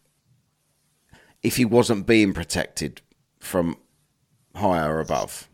[1.43, 3.01] if he wasn't being protected
[3.39, 3.77] from
[4.55, 5.49] higher above?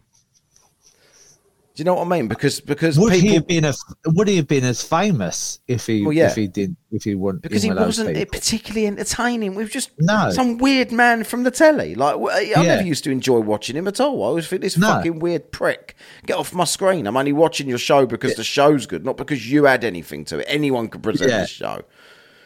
[1.74, 2.28] Do you know what I mean?
[2.28, 3.74] Because because Would people he have been a,
[4.08, 6.28] Would he have been as famous if he Well, yeah.
[6.28, 9.56] if he didn't if he wouldn't because he one of those wasn't particularly entertaining.
[9.56, 10.32] We've just No.
[10.32, 11.96] some weird man from the telly.
[11.96, 12.62] Like I Yeah.
[12.64, 14.22] never used to enjoy watching him at all.
[14.22, 14.88] I always think this No.
[14.88, 15.96] fucking weird prick.
[16.26, 17.08] Get off my screen.
[17.08, 20.40] I'm only watching your show because the show's good, not because you add anything to
[20.40, 20.46] it.
[20.50, 21.40] Anyone could present Yeah.
[21.42, 21.84] this show.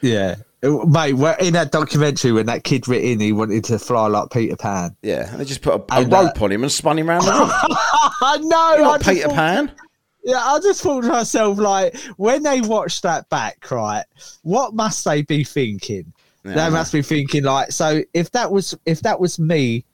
[0.02, 1.16] Yeah, mate.
[1.40, 4.96] In that documentary when that kid writ in, he wanted to fly like Peter Pan.
[5.02, 7.32] Yeah, and they just put a, a rope on him and spun him around the
[7.32, 7.50] room.
[7.52, 8.90] I know.
[8.92, 9.72] I just Peter thought- Pan.
[10.28, 14.06] Yeah, I just thought to myself, like, when they watch that back, right?
[14.42, 16.12] What must they be thinking?
[16.44, 19.86] Yeah, they I must be thinking, like, so if that was if that was me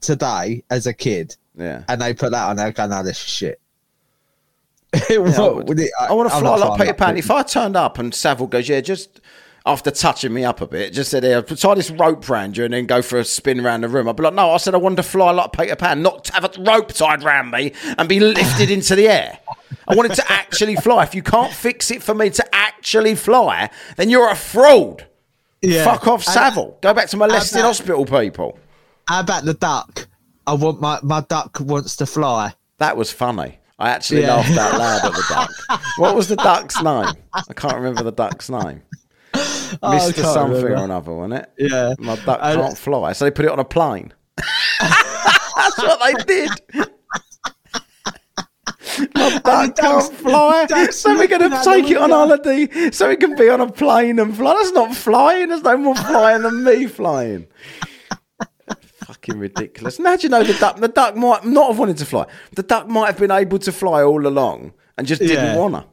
[0.00, 1.84] today as a kid, Yeah.
[1.88, 3.60] and they put that on, they go, "No, this is shit."
[5.10, 5.68] Yeah, I, What would.
[5.68, 7.16] would it- I want to fly like Peter Pan.
[7.18, 9.20] If I turned up and Savile goes, yeah, just
[9.66, 12.72] after touching me up a bit, just said, "Here, tie this rope round you and
[12.74, 14.78] then go for a spin around the room." I'd be like, "No, I said I
[14.78, 18.20] wanted to fly like Peter Pan, not have a rope tied round me and be
[18.20, 19.38] lifted into the air."
[19.88, 21.02] I wanted to actually fly.
[21.02, 25.06] If you can't fix it for me to actually fly, then you're a fraud.
[25.62, 25.84] Yeah.
[25.84, 26.78] Fuck off, Savile.
[26.80, 28.58] Go back to molesting about- hospital people.
[29.08, 30.06] How about the duck?
[30.46, 32.54] I want my my duck wants to fly.
[32.78, 33.58] That was funny.
[33.78, 34.36] I actually Yeah.
[34.36, 35.80] laughed out loud at the duck.
[35.98, 37.06] What was the duck's name?
[37.34, 38.82] I can't remember the duck's name.
[39.82, 40.22] Oh, Mr.
[40.24, 40.80] Something remember.
[40.80, 41.52] or another, wasn't it?
[41.70, 41.94] Yeah.
[41.98, 44.12] My duck can't fly, so they put it on a plane.
[44.80, 46.50] That's what they did.
[49.14, 53.20] My duck can't fly, duck's so we're going to take it on holiday so it
[53.20, 54.54] can be on a plane and fly.
[54.54, 55.48] That's not flying.
[55.48, 57.46] There's no more flying than me flying.
[59.04, 59.98] Fucking ridiculous.
[59.98, 60.76] Now do you know the duck?
[60.76, 62.26] The duck might not have wanted to fly.
[62.54, 65.56] The duck might have been able to fly all along and just didn't Yeah.
[65.56, 65.86] wanna.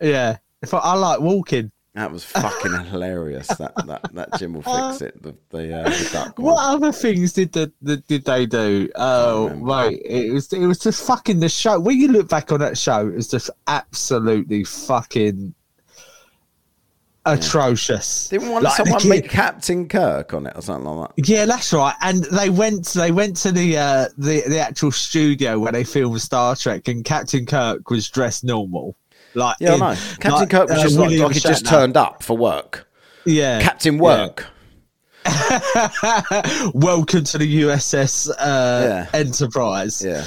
[0.00, 0.36] Yeah.
[0.62, 1.70] If I, I like walking.
[1.94, 3.46] That was fucking hilarious.
[3.46, 5.22] That that that Jim will fix it.
[5.22, 6.38] The the, uh, the duck.
[6.40, 6.74] What one.
[6.74, 8.90] other things did the, the did they do?
[8.96, 10.00] Oh, right.
[10.04, 11.78] It was it was just fucking the show.
[11.78, 15.54] When you look back on that show, it was just absolutely fucking
[17.26, 18.28] atrocious.
[18.28, 21.28] Didn't want Like, someone meet Captain Kirk on it or something like that.
[21.28, 21.94] Yeah, that's right.
[22.02, 26.20] And they went they went to the uh, the the actual studio where they filmed
[26.20, 28.96] Star Trek, and Captain Kirk was dressed normal.
[29.34, 30.00] Like Yeah, in- I know.
[30.20, 32.88] Captain like, Kirk was uh, just like, William like he just turned up for work.
[33.26, 34.00] Yeah, Captain yeah.
[34.02, 34.46] Work.
[36.74, 39.06] Welcome to the USS uh, Yeah.
[39.18, 40.04] Enterprise.
[40.04, 40.24] Yeah.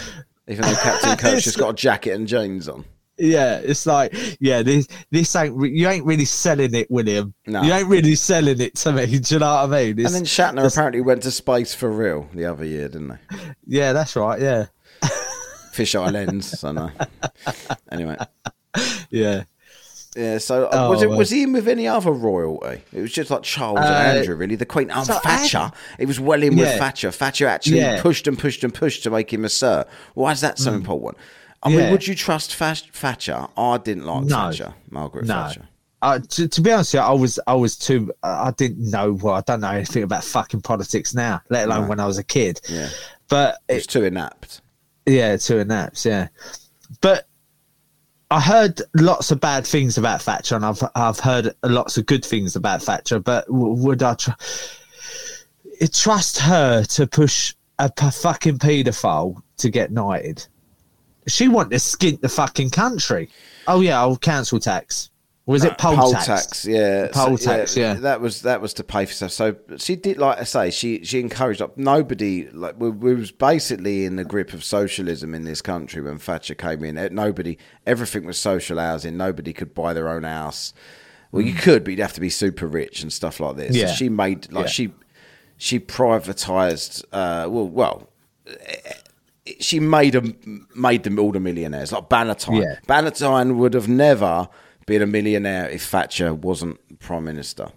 [0.47, 2.85] Even though Captain Kirk's just got a jacket and jeans on.
[3.19, 7.33] Yeah, it's like, yeah, this this ain't re- you ain't really selling it, William.
[7.47, 7.63] No.
[7.63, 9.05] You ain't really selling it to me.
[9.19, 9.99] Do you know what I mean?
[9.99, 13.37] It's- And then Shatner apparently went to space for real the other year, didn't they?
[13.65, 14.39] yeah, that's right.
[14.39, 14.67] Yeah,
[15.73, 16.63] Fisheye lens.
[16.63, 16.91] I know.
[17.91, 18.17] Anyway.
[19.09, 19.43] Yeah.
[20.15, 21.17] Yeah, so uh, Oh, was it well.
[21.19, 22.81] was he in with any other royalty?
[22.91, 24.55] It was just like Charles Uh, and Andrew, really.
[24.55, 25.71] The Queen, um, so Thatcher.
[25.99, 27.11] It was well in with Thatcher.
[27.11, 28.01] Thatcher actually Yeah.
[28.01, 29.85] pushed and pushed and pushed to make him a sir.
[30.15, 30.77] Why is that so Hmm.
[30.77, 31.17] important?
[31.61, 33.47] I mean, would you trust Thatcher?
[33.55, 34.35] I didn't like No.
[34.35, 35.33] Thatcher, Margaret No.
[35.35, 35.67] Thatcher.
[36.01, 38.11] Uh, to, to be honest, you, I was I was too.
[38.23, 39.13] I didn't know.
[39.13, 41.87] Well, I don't know anything about fucking politics now, let alone No.
[41.89, 42.59] when I was a kid.
[42.69, 42.89] Yeah,
[43.29, 44.61] But it too inept.
[45.05, 46.05] Yeah, too of naps.
[46.05, 46.27] Yeah,
[47.01, 47.27] but
[48.29, 52.25] I heard lots of bad things about Thatcher, and I've I've heard lots of good
[52.25, 53.19] things about Thatcher.
[53.19, 54.31] But would I tr-
[55.93, 60.45] trust her to push a p- fucking paedophile to get knighted?
[61.27, 63.29] She wanted to skint the fucking country.
[63.67, 65.09] Oh yeah, I'll cancel tax.
[65.47, 66.25] Was it poll, poll tax?
[66.27, 67.93] tax, yeah, Poll So, tax, yeah.
[67.95, 69.31] That was that was to pay for stuff.
[69.31, 72.49] So she did, like I say, she she encouraged like nobody.
[72.51, 76.53] Like we, we was basically in the grip of socialism in this country when Thatcher
[76.53, 76.95] came in.
[77.15, 79.15] Nobody, everything was social housing.
[79.15, 80.73] Nobody could buy their own house.
[81.31, 83.73] Well, you could, but you'd have to be super rich and stuff like this.
[83.75, 83.87] So Mm.
[83.87, 83.93] Yeah.
[83.93, 84.69] she made like Yeah.
[84.71, 84.93] she
[85.55, 87.03] she privatized.
[87.11, 88.09] Uh, well, well.
[89.61, 92.63] She made them made them all the millionaires like Bannatyne.
[92.63, 92.75] Yeah.
[92.85, 94.49] Bannatyne would have never
[94.87, 97.69] been a millionaire if Thatcher wasn't prime minister.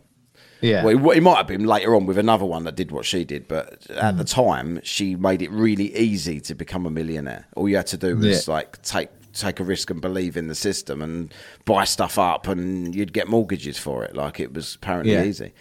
[0.63, 3.05] Yeah, Well, he, he might have been later on with another one that did what
[3.07, 4.19] she did, but at Mm.
[4.19, 7.47] the time, she made it really easy to become a millionaire.
[7.57, 8.55] All you had to do was Yeah.
[8.55, 11.33] like take take a risk and believe in the system and
[11.65, 14.15] buy stuff up, and you'd get mortgages for it.
[14.17, 15.23] Like it was apparently Yeah.
[15.23, 15.29] Mm.
[15.29, 15.53] easy.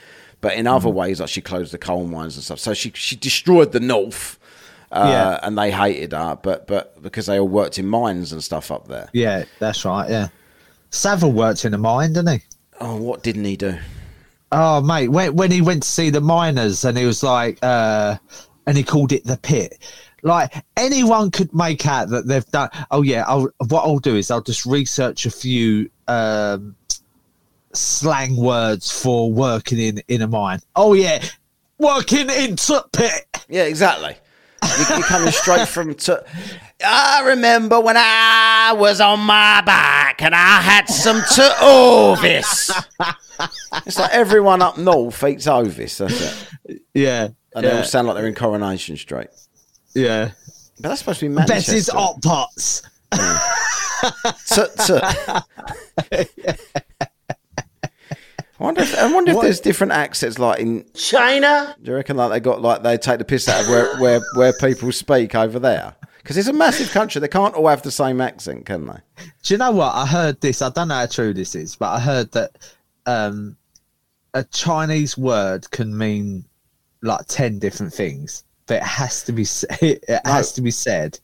[0.42, 3.16] But in other ways, like she closed the coal mines and stuff, so she she
[3.16, 4.38] destroyed the north.
[4.92, 5.40] Uh, Yeah.
[5.44, 8.88] and they hated her, but but because they all worked in mines and stuff up
[8.88, 9.08] there.
[9.14, 10.10] yeah, that's right.
[10.10, 10.28] Yeah,
[10.92, 12.46] Savile worked in a mine, didn't he?
[12.80, 13.78] Oh, what didn't he do?
[14.52, 18.18] Oh mate, when when he went to see the miners and he was like, uh,
[18.66, 19.78] and he called it the pit.
[20.24, 22.70] Like anyone could make out that they've done.
[22.92, 26.76] Oh yeah, I'll, what I'll do is I'll just research a few um,
[27.74, 30.60] slang words for working in in a mine.
[30.76, 31.24] Oh yeah,
[31.78, 32.56] working in
[32.92, 33.46] pit.
[33.48, 34.16] Yeah, exactly.
[34.64, 35.94] You- You're coming straight from.
[35.96, 36.14] T-
[36.86, 42.72] I remember when I was on my back and I had some to Ovis.
[43.86, 45.98] It's like everyone up north eats Ovis.
[45.98, 46.22] That's
[46.68, 46.82] it.
[46.94, 49.28] Yeah, And they all sound like they're in Coronation Street.
[49.96, 50.32] yeah.
[50.82, 51.92] But that's supposed to be Betty's Manchester.
[51.98, 52.82] hot pots.
[54.48, 55.46] Tut, tut.
[58.60, 61.76] I wonder if, I wonder if there's different accents like in China.
[61.82, 64.22] Do you reckon like they got like they take the piss out of where where,
[64.36, 65.96] where people speak over there?
[66.18, 67.22] Because it's a massive country.
[67.22, 68.98] They can't all have the same accent, can they?
[69.44, 69.96] Do you know what?
[69.96, 70.62] I heard this.
[70.62, 72.74] I don't know how true this is, but I heard that
[73.06, 73.56] um,
[74.34, 76.44] a Chinese word can mean
[77.02, 79.44] like ten different things, but it has to be
[79.82, 81.18] it has to be said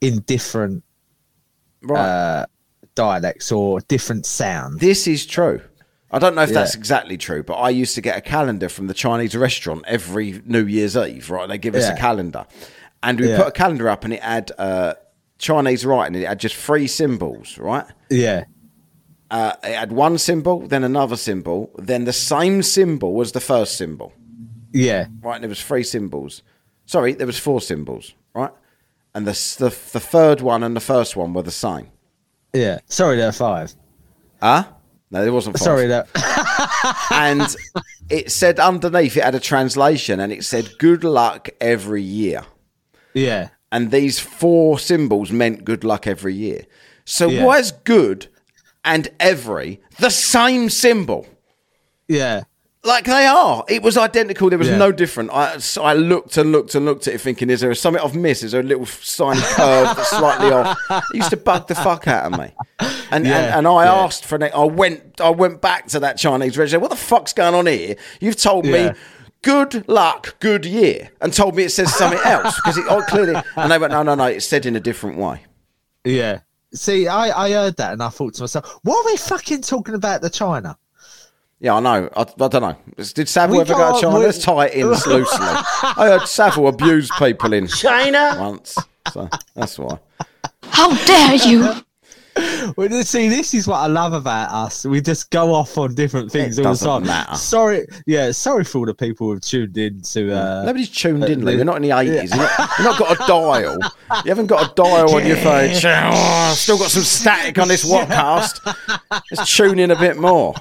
[0.00, 0.84] in different
[1.82, 1.98] Right.
[1.98, 2.46] uh,
[2.94, 4.78] dialects or different sounds.
[4.80, 5.60] this is true.
[6.12, 8.88] I don't know if that's exactly true, but I used to get a calendar from
[8.88, 11.30] the Chinese restaurant every New Year's Eve.
[11.30, 11.94] Right, they give us Yeah.
[11.94, 12.46] a calendar,
[13.02, 13.38] and we Yeah.
[13.38, 14.94] put a calendar up, and it had uh,
[15.38, 16.20] Chinese writing.
[16.20, 17.58] It had just three symbols.
[17.58, 18.44] Right, Yeah,
[19.30, 23.76] uh, it had one symbol, then another symbol, then the same symbol was the first
[23.76, 24.12] symbol.
[24.72, 25.36] yeah, right?
[25.36, 26.42] And there was three symbols.
[26.86, 28.50] Sorry, there was four symbols, right?
[29.14, 31.88] And the the, the third one and the first one were the same.
[32.52, 32.78] yeah.
[32.86, 33.74] Sorry, there are five.
[34.42, 34.64] Huh?
[35.10, 35.58] No, it wasn't.
[35.58, 36.08] Sorry, that.
[37.10, 37.54] And
[38.08, 42.42] it said underneath it had a translation, and it said "Good luck every year."
[43.14, 46.66] yeah, And these four symbols meant good luck every year.
[47.04, 47.44] So Yeah.
[47.44, 48.28] why is good
[48.84, 51.26] and every the same symbol?
[52.08, 52.42] yeah,
[52.82, 53.62] Like they are.
[53.68, 54.48] It was identical.
[54.48, 54.78] There was Yeah.
[54.78, 55.30] no different.
[55.32, 58.14] I, so I looked and looked and looked at it, thinking, "Is there something I've
[58.14, 58.42] missed?
[58.42, 60.78] Is there a little tiny curve that's slightly off?"
[61.12, 62.54] It used to bug the fuck out of me.
[63.10, 63.94] And Yeah, and, and I yeah.
[63.94, 64.52] asked for it.
[64.54, 65.20] I went.
[65.20, 66.80] I went back to that Chinese register.
[66.80, 67.96] What the fuck's going on here?
[68.20, 68.90] You've told me.
[69.42, 73.40] Good luck, good year, and told me it says something else because it oh, clearly.
[73.56, 75.46] And they went, no, no, no, it's said in a different way.
[76.04, 76.40] yeah.
[76.74, 79.94] See, I, I heard that and I thought to myself, why are we fucking talking
[79.94, 80.76] about the China?
[81.62, 82.08] Yeah, I know.
[82.16, 82.76] I, I don't know.
[82.96, 84.18] Did Savile We ever go to can't- China?
[84.18, 85.22] we- Let's tie it in loosely.
[85.22, 88.36] I heard Savile abuse people in China.
[88.40, 88.76] once,
[89.12, 89.98] so that's why.
[90.62, 91.74] How dare you!
[92.76, 94.86] Well, th- see, this is what I love about us.
[94.86, 97.06] We just go off on different things It all the doesn't time.
[97.06, 97.34] matter.
[97.36, 100.32] Sorry, yeah, sorry for all the people who've tuned in to.
[100.32, 101.52] Uh, Nobody's tuned in, Lee.
[101.52, 102.30] the- We're not in the eighties.
[102.34, 103.78] You're, not- not got a dial.
[104.24, 105.70] You haven't got a dial on your phone.
[105.84, 108.60] Oh, still got some static on this Whatcast.
[109.30, 110.54] Let's tune in a bit more.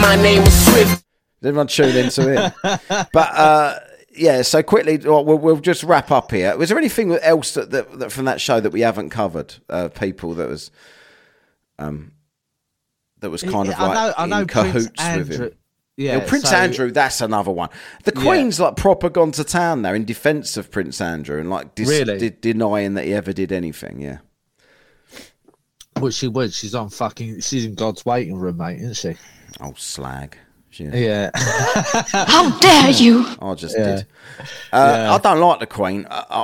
[0.00, 1.04] My name is Swift.
[1.42, 2.52] Everyone tune into it.
[3.12, 3.78] But uh,
[4.14, 6.56] yeah, so quickly, well, we'll, we'll just wrap up here.
[6.56, 9.54] Was there anything else that, that, that from that show that we haven't covered?
[9.68, 10.70] Uh, people that was,
[11.78, 12.12] um,
[13.20, 15.46] that was kind of I like know, I know in Prince cahoots with Andrew.
[15.46, 15.52] him.
[15.96, 17.70] Yeah, Yeah, Prince so- Andrew, that's another one.
[18.04, 18.22] The Yeah.
[18.22, 21.88] Queen's like proper gone to town there in defence of Prince Andrew and like dis-
[21.88, 22.18] Really?
[22.18, 24.00] de- denying that he ever did anything.
[24.02, 24.18] Yeah,
[26.00, 26.52] Well, she would.
[26.52, 27.40] She's on fucking.
[27.40, 29.16] She's in God's waiting room, mate, isn't she?
[29.60, 30.38] Oh, slag.
[30.78, 31.30] Yeah.
[31.34, 33.24] How dare you?
[33.40, 33.96] I just Yeah.
[33.96, 34.06] did.
[34.70, 36.06] Uh, I don't like the Queen.
[36.10, 36.42] I, I,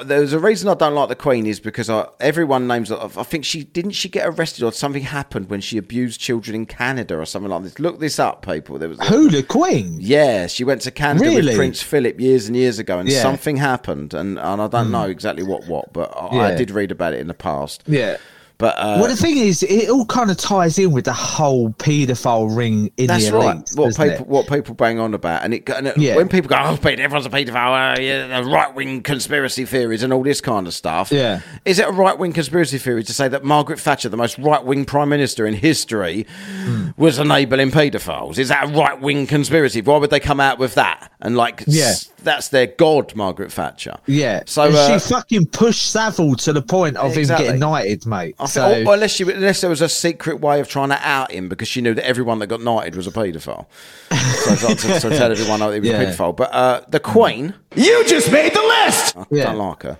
[0.00, 2.92] I, there's a reason I don't like the Queen is because I, everyone names.
[2.92, 6.66] I think she didn't she get arrested or something happened when she abused children in
[6.66, 7.78] Canada or something like this.
[7.78, 8.78] Look this up, people.
[8.78, 9.96] There was Who the Queen?
[10.00, 11.46] Yeah, she went to Canada Really?
[11.46, 13.22] with Prince Philip years and years ago, and Yeah.
[13.22, 16.90] something happened, and, and I don't know exactly what what, but I, I did read
[16.90, 17.84] about it in the past.
[17.86, 18.18] Yeah.
[18.58, 21.70] But uh, well, the thing is, it all kind of ties in with the whole
[21.70, 23.46] paedophile ring in That's the elite.
[23.46, 23.70] right.
[23.74, 24.26] What people it?
[24.28, 26.16] what people bang on about, and it, and it Yeah.
[26.16, 30.22] when people go, "Oh, everyone's a paedophile," uh, yeah, right wing conspiracy theories and all
[30.22, 31.10] this kind of stuff.
[31.10, 31.40] Yeah.
[31.64, 34.64] is it a right wing conspiracy theory to say that Margaret Thatcher, the most right
[34.64, 36.26] wing prime minister in history,
[36.64, 36.88] Hmm.
[36.96, 38.38] was enabling paedophiles?
[38.38, 39.80] Is that a right wing conspiracy?
[39.82, 41.10] Why would they come out with that?
[41.20, 41.86] And like, Yeah.
[41.86, 43.94] s- that's their god, Margaret Thatcher.
[44.06, 44.42] Yeah.
[44.46, 47.46] So And uh, she fucking pushed Savile to the point of Exactly.
[47.46, 48.34] him getting knighted, mate.
[48.46, 51.48] So, or, unless she, unless there was a secret way of trying to out him
[51.48, 53.66] because she knew that everyone that got knighted was a paedophile,
[54.10, 56.00] so to, to, to tell everyone that he was Yeah.
[56.00, 56.36] a paedophile.
[56.36, 59.16] But uh, the Queen, You just made the list!
[59.16, 59.44] I Yeah.
[59.44, 59.98] don't like her.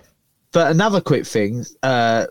[0.51, 2.27] but another quick thing, uh,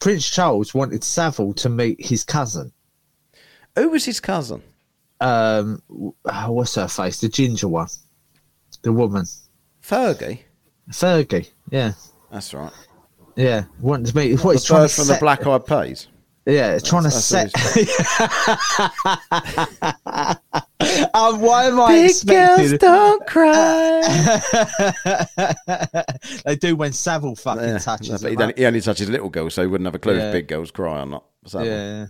[0.00, 2.72] Prince Charles wanted Savile to meet his cousin.
[3.76, 4.62] Who was his cousin?
[5.20, 7.20] Um, oh, what's her face?
[7.20, 7.88] The ginger one,
[8.82, 9.24] the woman,
[9.82, 10.40] Fergie.
[10.90, 11.48] Fergie.
[11.70, 11.92] Yeah,
[12.30, 12.72] That's right.
[13.38, 13.64] Yeah.
[13.80, 14.32] Wanted to meet.
[14.44, 16.08] What The he's trying to first from the Black Eyed Peas.
[16.46, 17.52] Yeah, trying to That's set.
[17.52, 17.78] what
[21.14, 22.78] um, why am I expecting?
[22.78, 24.40] don't cry.
[26.46, 28.40] they do when Savile fucking yeah, touches but them he, up.
[28.42, 30.28] only, he only touches little girls, so he wouldn't have a clue Yeah.
[30.28, 31.24] if big girls cry or not.
[31.44, 32.06] So, Yeah,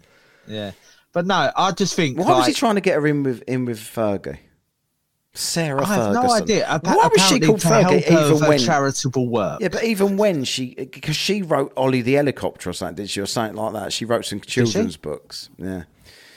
[0.46, 0.70] yeah.
[1.12, 2.16] But no, I just think.
[2.18, 4.38] Why like, was he trying to get her in with in with Fergie?
[5.38, 6.22] Sarah I have Ferguson.
[6.26, 6.66] no idea.
[6.66, 8.58] Appa- Why was she called Fergie even when?
[8.58, 9.60] charitable work?
[9.60, 13.20] Yeah, but even when she, because she wrote Ollie the helicopter or something, did she,
[13.20, 13.92] or something like that?
[13.92, 15.48] She wrote some children's books.
[15.56, 15.84] Yeah,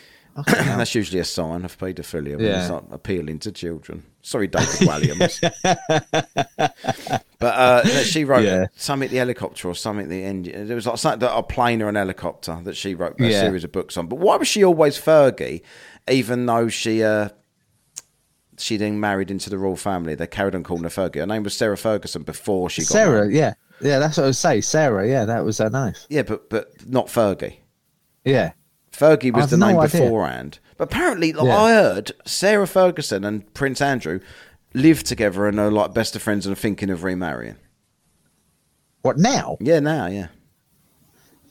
[0.46, 2.60] that's usually a sign of paedophilia when Yeah.
[2.62, 4.04] it's not appealing to children.
[4.22, 5.42] Sorry, David Walliams.
[7.40, 8.68] but uh, she wrote Yeah.
[8.76, 10.68] something the helicopter or something the engine.
[10.68, 13.42] There was like something that a plane or an helicopter that she wrote a Yeah.
[13.42, 14.06] series of books on.
[14.08, 15.64] But why was she always Fergie,
[16.10, 17.04] even though she?
[17.04, 17.30] Uh,
[18.62, 20.16] she then married into the royal family.
[20.16, 21.16] They carried on calling her Fergie.
[21.20, 23.36] Her name was Sarah Ferguson before she got Sarah, married.
[23.36, 24.00] yeah, yeah.
[24.00, 24.62] That's what I would say.
[24.62, 25.94] Sarah, yeah, that was her name.
[26.10, 27.58] Yeah, but but not Fergie.
[28.24, 28.52] Yeah,
[28.92, 30.02] Fergie was the no name idea.
[30.02, 30.60] beforehand.
[30.78, 31.58] But apparently, like, Yeah.
[31.58, 34.20] I heard Sarah Ferguson and Prince Andrew
[34.74, 37.58] live together and are like best of friends and are thinking of remarrying.
[39.02, 39.58] what now?
[39.60, 40.28] Yeah, now, yeah.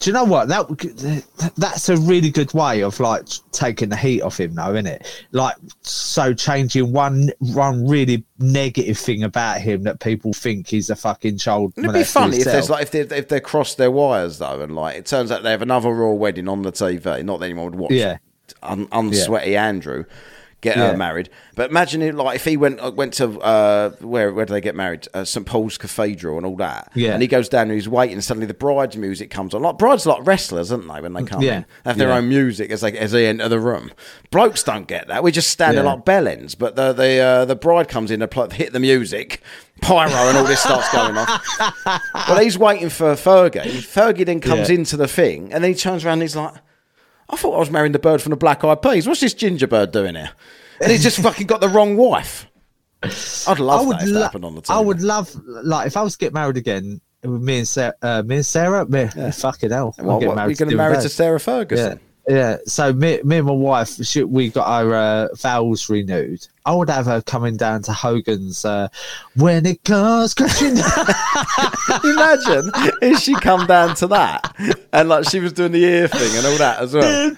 [0.00, 4.22] Do you know what that that's a really good way of like taking the heat
[4.22, 5.26] off him, though, isn't it?
[5.32, 10.96] Like so changing one one really negative thing about him that people think he's a
[10.96, 11.74] fucking child.
[11.76, 14.62] Wouldn't it be funny if there's like if they if they crossed their wires though,
[14.62, 17.22] and like it turns out they have another royal wedding on the TV.
[17.22, 17.92] Not that anyone would watch.
[17.92, 18.16] Yeah.
[18.62, 20.06] un, unsweaty Andrew
[20.60, 20.90] get Yeah.
[20.92, 21.30] her married.
[21.54, 24.60] But imagine it like if he went uh, went to uh, where where do they
[24.60, 25.06] get married?
[25.14, 26.90] Uh, St Paul's Cathedral and all that.
[26.94, 27.12] Yeah.
[27.12, 28.14] And he goes down and he's waiting.
[28.14, 29.62] And suddenly the bride's music comes on.
[29.62, 31.00] Like brides are like wrestlers, aren't they?
[31.00, 31.56] When they come Yeah.
[31.58, 32.16] in, they have their Yeah.
[32.18, 33.90] own music as they as they enter the room.
[34.30, 35.22] Blokes don't get that.
[35.22, 35.82] We just stand Yeah.
[35.82, 36.56] like bellends.
[36.58, 39.42] But the the uh, the bride comes in, pl- hit the music.
[39.82, 41.46] Pyro and all this starts going off.
[42.28, 43.62] Well, he's waiting for Fergie.
[43.64, 46.54] Fergie then comes into the thing, and then he turns around and he's like,
[47.32, 49.06] I thought I was marrying the bird from the Black Eyed Peas.
[49.06, 50.30] What's this ginger bird doing here?
[50.82, 52.46] And he's just fucking got the wrong wife.
[53.02, 54.74] I'd love that if that lo- happened on the TV.
[54.74, 57.94] I would love like if I was to get married again with me and Sarah.
[58.02, 59.94] Uh, me and Sarah, me, fucking hell.
[59.98, 61.98] I'll What, get married we're going to marry to Sarah Ferguson.
[61.98, 62.09] yeah.
[62.28, 66.46] Yeah, so me, me and my wife, she, we got our uh, vows renewed.
[66.64, 68.88] I would have her coming down to Hogan's uh,
[69.34, 70.84] when it comes crashing down.
[72.04, 72.70] Imagine
[73.02, 74.54] if she come down to that
[74.92, 77.30] and like she was doing the ear thing and all that as well.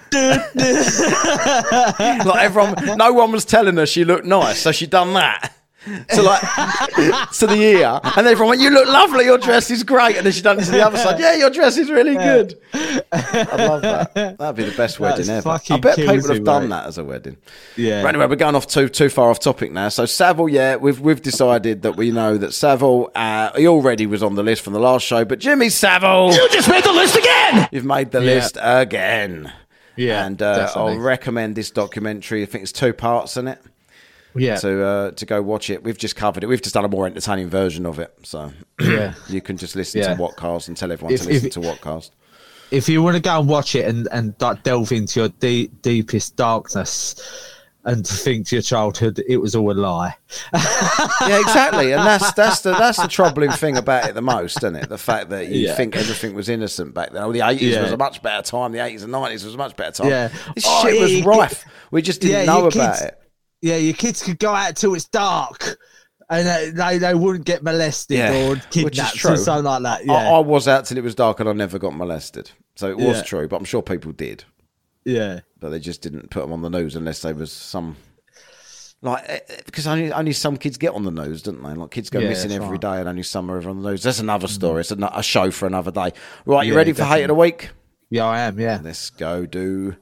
[2.25, 5.53] like everyone, no one was telling her she looked nice, so she done that.
[6.11, 6.41] So like
[7.39, 9.25] to the ear, and everyone went, "You look lovely.
[9.25, 11.19] Your dress is great." And then she done it to the other side.
[11.19, 12.57] Yeah, your dress is really good.
[13.11, 14.13] I'd love that.
[14.37, 15.49] That'd be the best wedding ever.
[15.49, 16.69] I bet people kills have me, done mate.
[16.69, 17.37] that as a wedding.
[17.75, 18.01] Yeah.
[18.01, 19.89] But anyway, we're going off too too far off topic now.
[19.89, 24.23] So Savile, yeah, we've we've decided that we know that Savile, uh, he already was
[24.23, 27.15] on the list from the last show, but Jimmy Savile, You just made the list
[27.17, 27.67] again!
[27.71, 28.33] you've made the Yeah.
[28.35, 29.51] list again.
[29.95, 32.41] Yeah, and uh, I'll recommend this documentary.
[32.41, 33.59] I think it's two parts in it.
[34.35, 35.83] Yeah, To uh, to go watch it.
[35.83, 36.47] We've just covered it.
[36.47, 38.13] We've just done a more entertaining version of it.
[38.23, 39.13] So Yeah.
[39.29, 40.15] you can just listen Yeah.
[40.15, 42.11] to Whatcast and tell everyone If- to listen if- to Whatcast.
[42.71, 46.35] if you want to go and watch it and and delve into your de- deepest
[46.35, 47.15] darkness,
[47.85, 50.15] and to think to your childhood it was all a lie.
[50.53, 54.75] yeah, exactly, and that's that's the that's the troubling thing about it the most, isn't
[54.77, 54.87] it?
[54.89, 55.75] The fact that you Yeah.
[55.75, 57.21] think everything was innocent back then.
[57.23, 57.83] Oh, the eighties Yeah.
[57.83, 58.71] was a much better time.
[58.71, 60.09] The eighties and nineties was a much better time.
[60.09, 60.29] Yeah.
[60.55, 61.65] this Oh, shit was you rife.
[61.91, 63.19] We just didn't know about kids- it.
[63.63, 65.77] Yeah, your kids could go out till it's dark.
[66.29, 70.05] And they, they, they wouldn't get molested Yeah, or kidnapped or something like that.
[70.05, 72.51] Yeah, I was out till it was dark, and I never got molested.
[72.75, 73.23] So it was Yeah.
[73.23, 74.43] true, but I'm sure people did.
[75.05, 75.39] yeah.
[75.59, 77.95] but they just didn't put them on the news unless they was some
[79.01, 81.73] like eh, eh, because only only some kids get on the news, don't they?
[81.73, 82.81] Like kids go Yeah, missing every right.
[82.81, 84.03] day, and only some are ever on the news.
[84.03, 84.81] That's another story.
[84.81, 86.11] It's a, a show for another day.
[86.45, 87.69] Right, you ready for hate of the week?
[88.09, 88.59] Yeah, I am.
[88.59, 88.79] Yeah.
[88.83, 89.95] Let's go do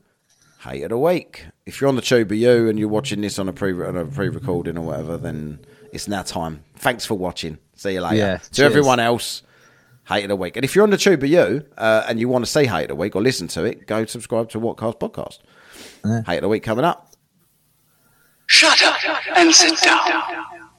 [0.63, 1.45] hate of the week.
[1.65, 4.05] If you're on the tube, you and you're watching this on a pre on a
[4.05, 5.59] pre recording or whatever, then
[5.91, 6.63] it's now time.
[6.75, 7.59] Thanks for watching.
[7.75, 8.15] See you later.
[8.15, 8.59] Yeah, to cheers.
[8.71, 9.43] everyone else.
[10.07, 10.55] Hate of the week.
[10.55, 12.89] And if you're on the tube, you uh, and you want to say hate of
[12.89, 15.39] the week or listen to it, go subscribe to Whatcast podcast.
[16.25, 17.13] Hate of the week coming up.
[18.47, 18.97] Shut up
[19.37, 19.79] and sit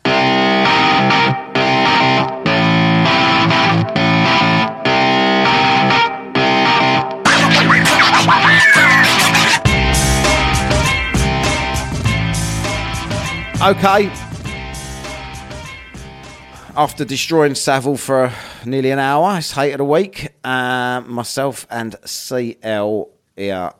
[0.04, 1.48] down.
[13.64, 14.10] Okay.
[16.76, 18.32] After destroying Savile for
[18.66, 20.30] nearly an hour, it's hate of the week.
[20.42, 23.70] Uh, myself and CL here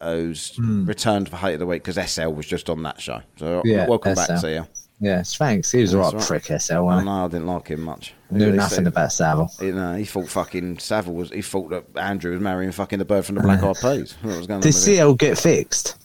[0.00, 3.20] who's returned for hate of the week because SL was just on that show.
[3.36, 3.62] So.
[3.64, 4.46] Yeah, welcome back, SL.
[4.46, 4.68] CL.
[5.00, 5.72] Yes, thanks.
[5.72, 6.74] He was a right, prick, SL.
[6.74, 8.14] I wasn't know I didn't like him much.
[8.30, 8.36] he?
[8.36, 9.50] Knew nothing said- about Savile.
[9.60, 11.30] You know, he thought fucking Savile was.
[11.30, 14.14] He thought that Andrew was marrying fucking the bird from the Black Eyed Peas.
[14.22, 14.94] What was going Did with him?
[14.94, 15.96] CL get fixed?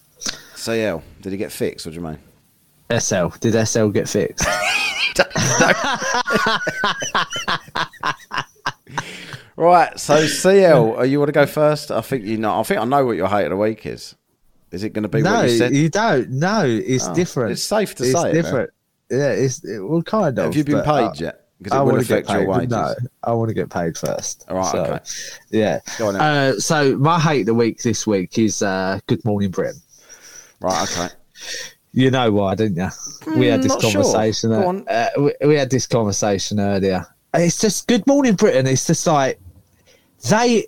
[0.56, 1.86] CL, did he get fixed?
[1.86, 2.18] What do you mean?
[2.92, 3.28] SL.
[3.40, 4.48] Did SL get fixed?
[9.56, 11.90] Right, so CL, you want to go first?
[11.90, 12.60] I think you know.
[12.60, 14.14] I think I know what your hate of the week is.
[14.70, 15.74] Is it going to be no, what you said?
[15.76, 16.30] you don't.
[16.30, 17.54] No, it's Oh, different.
[17.54, 18.44] it's safe to it's say it, man.
[18.44, 18.70] different.
[19.10, 20.46] yeah, it's it, well, kind of.
[20.46, 21.44] Have you been paid I- yet?
[21.58, 22.48] Because I it will want to get affect your paid.
[22.50, 22.70] wages.
[22.70, 24.46] No, I want to get paid first.
[24.48, 25.00] All right, So, okay.
[25.50, 25.80] Yeah.
[25.98, 26.16] Go on.
[26.18, 29.82] Uh, so my hate of the week this week is uh, Good Morning Britain.
[30.62, 31.08] Right, okay.
[31.98, 33.36] You know why, didn't you?
[33.39, 33.91] we had this Hmm, sure.
[34.04, 34.52] conversation.
[34.52, 34.60] Uh.
[34.88, 37.08] Uh, we, we had this conversation earlier.
[37.34, 38.68] It's just Good Morning Britain.
[38.68, 39.39] It's just like
[40.30, 40.68] they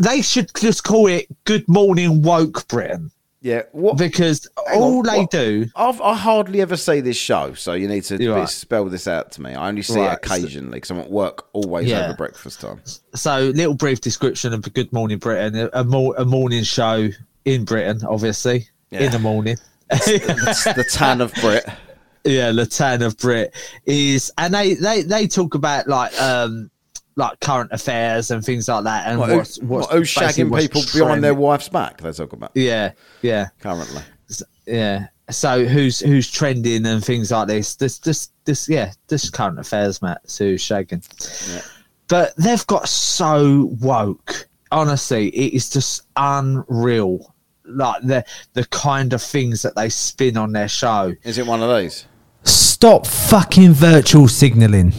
[0.00, 3.98] they should just call it Good Morning Woke Britain Yeah, what?
[3.98, 5.66] because all on, they what- do.
[5.74, 8.48] I've, I hardly ever see this show, so you need to right.
[8.48, 9.54] spell this out to me.
[9.54, 12.04] I only see Right, it occasionally because I'm at work always Yeah.
[12.06, 12.80] over breakfast time.
[13.16, 17.08] So, little brief description of Good Morning Britain: a, a morning show
[17.44, 19.00] in Britain, obviously Yeah.
[19.00, 19.56] in the morning.
[19.90, 21.64] It's the tan of Brit.
[22.24, 23.54] yeah, the tan of Brit
[23.86, 26.70] is, and they they they talk about like um
[27.16, 30.66] like current affairs and things like that, and What, what's what's what, who's shagging what's
[30.66, 32.00] people behind their wife's back?
[32.00, 34.02] They talk about Yeah, yeah, currently.
[34.66, 35.06] yeah.
[35.30, 37.76] So who's who's trending and things like this?
[37.76, 40.20] This this this yeah, this current affairs, Matt.
[40.28, 41.02] So who's shagging?
[42.08, 44.46] But they've got so woke.
[44.70, 47.33] Honestly, it is just unreal.
[47.66, 51.14] Like the the kind of things that they spin on their show.
[51.22, 52.06] Is it one of these?
[52.44, 54.92] Stop fucking virtual signaling.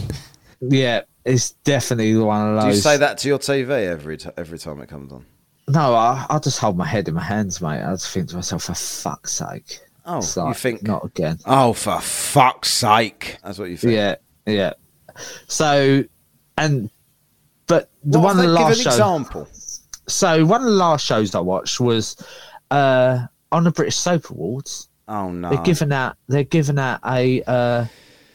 [0.60, 2.62] Yeah, it's definitely one of those.
[2.64, 2.76] Do those.
[2.76, 5.24] you say that to your TV every t- every time it comes on?
[5.68, 7.82] No, I, I just hold my head in my hands, mate.
[7.82, 9.80] I just think to myself, for fuck's sake.
[10.04, 10.82] Oh, It's you think?
[10.84, 11.38] Not again.
[11.46, 13.38] Oh, for fuck's sake!
[13.44, 13.92] That's what you think.
[13.94, 14.14] Yeah,
[14.46, 14.72] yeah.
[15.48, 16.04] So,
[16.58, 16.90] and,
[17.66, 18.94] but the What one of have the last give an shows.
[18.94, 19.48] example.
[20.08, 22.16] So, one of the last shows I watched was
[22.70, 24.88] uh, on the British Soap Awards.
[25.08, 25.50] Oh no!
[25.50, 27.86] They're giving out, they're giving out a, uh,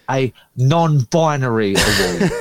[0.09, 2.31] a non-binary award.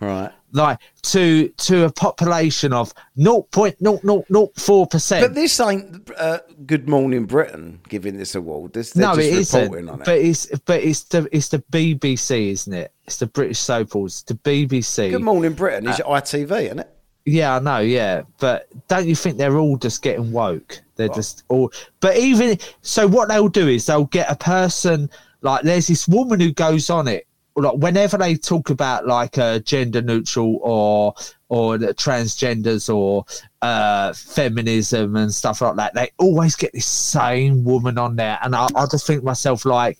[0.00, 0.30] right.
[0.52, 5.26] like to to a population of 0.0004 percent.
[5.26, 8.72] But this ain't uh, Good Morning Britain giving this award.
[8.72, 9.88] This no, it isn't.
[9.88, 10.04] on it.
[10.04, 12.92] But it's but it's the it's the BBC, isn't it?
[13.04, 15.10] It's the British soap operas, the BBC.
[15.10, 16.90] Good Morning Britain Uh, is ITV, isn't it?
[17.24, 17.78] Yeah, I know.
[17.78, 20.80] Yeah, but don't you think they're all just getting woke?
[20.96, 21.72] They're just all.
[22.00, 25.08] But even so, what they'll do is they'll get a person
[25.42, 27.26] like there's this woman who goes on it.
[27.54, 31.14] Like whenever they talk about like uh, gender neutral or
[31.48, 33.26] or the transgenders or
[33.60, 38.56] uh, feminism and stuff like that, they always get this same woman on there, and
[38.56, 39.98] I, I just think to myself like,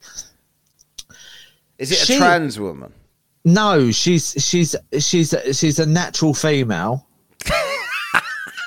[1.78, 2.92] Is it a trans woman?
[3.44, 7.06] no, she's she's she's she's a natural female.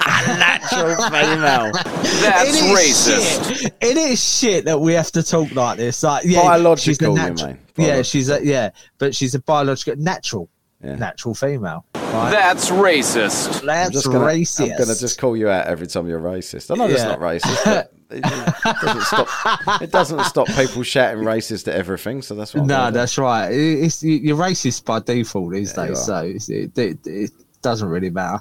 [0.07, 1.71] A natural female.
[1.73, 3.59] That's It is racist.
[3.61, 3.73] Shit.
[3.81, 6.03] It is shit that we have to talk like this.
[6.03, 7.47] Like, yeah, Biological, she's a you natural.
[7.49, 7.59] mean?
[7.77, 10.49] Yeah, she's a yeah, but she's a biological, natural,
[10.83, 10.95] Yeah.
[10.95, 11.85] natural female.
[11.95, 12.29] Right?
[12.31, 13.61] That's racist.
[13.65, 14.71] That's I'm gonna, racist.
[14.71, 16.71] I'm gonna just call you out every time you're racist.
[16.71, 17.07] I know that's Yeah.
[17.09, 19.81] not racist, but It doesn't stop.
[19.81, 22.21] It doesn't stop people shouting racist at everything.
[22.21, 22.61] So that's what.
[22.61, 23.49] I'm No, that's right.
[23.49, 27.31] It's you're racist by default these Yeah, days, so it, it, it
[27.63, 28.39] doesn't really matter.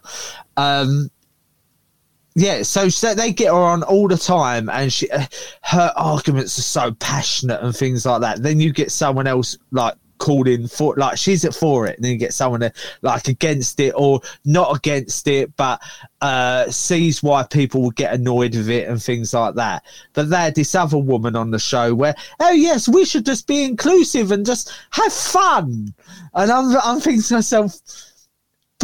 [0.59, 1.09] Um,
[2.35, 5.25] yeah, so, so they get her on all the time, and she, uh,
[5.63, 8.43] her arguments are so passionate and things like that.
[8.43, 12.05] Then you get someone else like called in for like she's at for it, and
[12.05, 15.81] then you get someone that, like against it or not against it, but
[16.23, 19.85] uh, sees why people would get annoyed with it and things like that.
[20.13, 23.47] But they had this other woman on the show where, oh yes, we should just
[23.47, 25.95] be inclusive and just have fun.
[26.35, 27.77] And I'm I'm thinking to myself,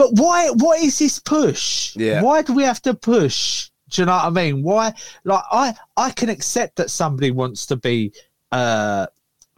[0.00, 0.48] but why?
[0.48, 1.94] What is this push?
[1.94, 2.22] Yeah.
[2.22, 3.68] Why do we have to push?
[3.90, 4.62] Do you know what I mean?
[4.62, 4.94] Why?
[5.24, 8.14] Like I I can accept that somebody wants to be
[8.50, 9.08] uh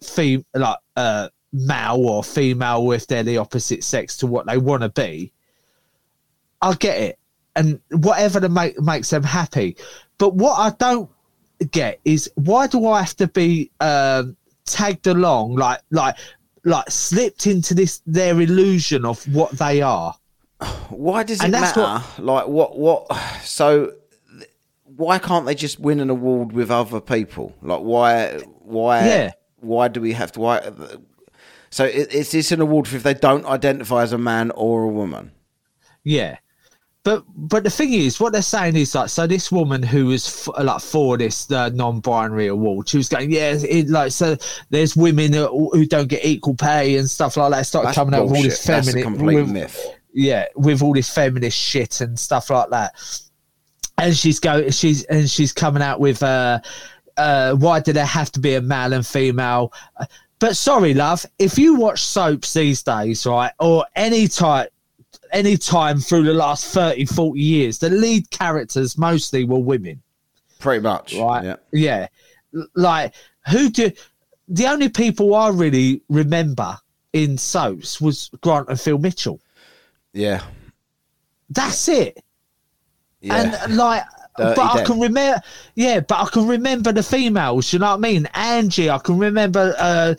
[0.03, 4.83] fem- like uh male or female if they're the opposite sex to what they want
[4.83, 5.33] to be.
[6.61, 7.19] I get it,
[7.55, 9.77] and whatever to make makes them happy.
[10.19, 11.09] But what I don't
[11.71, 16.17] get is why do I have to be um, tagged along like like
[16.65, 20.17] like slipped into this their illusion of what they are?
[20.91, 22.03] Why does it matter?
[22.19, 22.79] Like what?
[22.79, 23.13] What?
[23.43, 23.93] So
[24.85, 27.55] why can't they just win an award with other people?
[27.63, 28.41] Like why?
[28.61, 29.07] Why?
[29.07, 29.33] Yeah.
[29.61, 30.41] Why do we have to?
[30.41, 30.73] Why?
[31.71, 34.89] So is this an award for if they don't identify as a man or a
[34.89, 35.33] woman?
[36.05, 36.37] Yeah.
[37.05, 40.47] But but the thing is, what they're saying is like, so this woman who was
[40.47, 44.37] f- like for this uh, non-binary award, she was going, yeah, it, like so.
[44.71, 47.67] There's women who, who don't get equal pay and stuff like that.
[47.67, 49.97] Started That's coming out with all this feminine, myth.
[50.13, 52.95] Yeah, with all this feminist shit and stuff like that.
[53.99, 56.61] And she's go, she's and she's coming out with, uh,
[57.17, 59.73] uh, why do there have to be a male and female?
[60.39, 64.73] But sorry, love, if you watch soaps these days, right, or any type,
[65.31, 70.03] any time through the last 30, 40 years, the lead characters mostly were women.
[70.59, 71.15] Pretty much.
[71.15, 71.45] Right.
[71.45, 71.57] Yeah.
[71.73, 72.09] Yeah.
[72.75, 73.15] Like
[73.51, 73.91] who do
[74.49, 76.77] the only people I really remember
[77.13, 79.41] in soaps was Grant and Phil Mitchell.
[80.13, 80.43] Yeah.
[81.51, 82.23] That's it.
[83.21, 83.57] Yeah.
[83.65, 84.05] And like
[84.39, 85.43] Dirty but I can remember
[85.75, 88.27] yeah, but I can remember the females, you know what I mean?
[88.33, 90.15] Angie, I can remember uh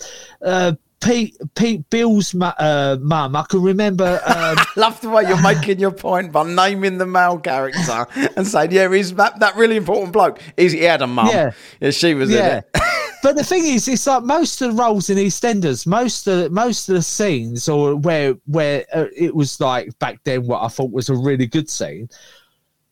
[0.45, 0.73] uh
[1.03, 3.35] Pete Pete Beale's mu- uh, mum.
[3.35, 7.39] I can remember um, Love the way you're making your point by naming the male
[7.39, 10.39] character and saying, "Yeah, he's that, that really important bloke.
[10.55, 11.27] He's, he had a mum.
[11.27, 11.51] Yeah.
[11.81, 12.61] yeah, she was in yeah.
[12.73, 12.81] it.
[13.23, 16.89] but the thing is, it's like most of the roles in EastEnders, most of most
[16.89, 20.91] of the scenes, or where where uh, it was like back then, what I thought
[20.91, 22.09] was a really good scene,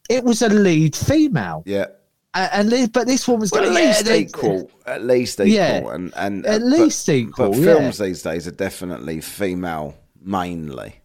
[0.10, 1.88] it was a lead female, Yeah,
[2.34, 4.72] and, li- but this woman's well, at least yeah, equal.
[4.86, 5.54] At least equal.
[5.54, 5.94] Yeah.
[5.94, 7.66] and and At uh, least but, equal, But yeah.
[7.66, 10.96] films these days are definitely female mainly.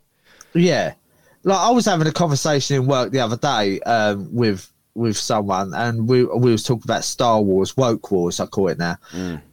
[0.55, 0.95] Yeah,
[1.43, 5.73] like I was having a conversation in work the other day um, with with someone,
[5.75, 8.97] and we we was talking about Star Wars, woke wars, I call it now.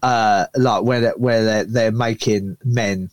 [0.01, 3.09] Uh, like where they, where they're, they're making men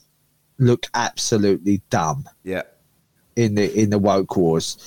[0.58, 2.62] look absolutely dumb Yeah,
[3.36, 4.78] in the in the woke wars,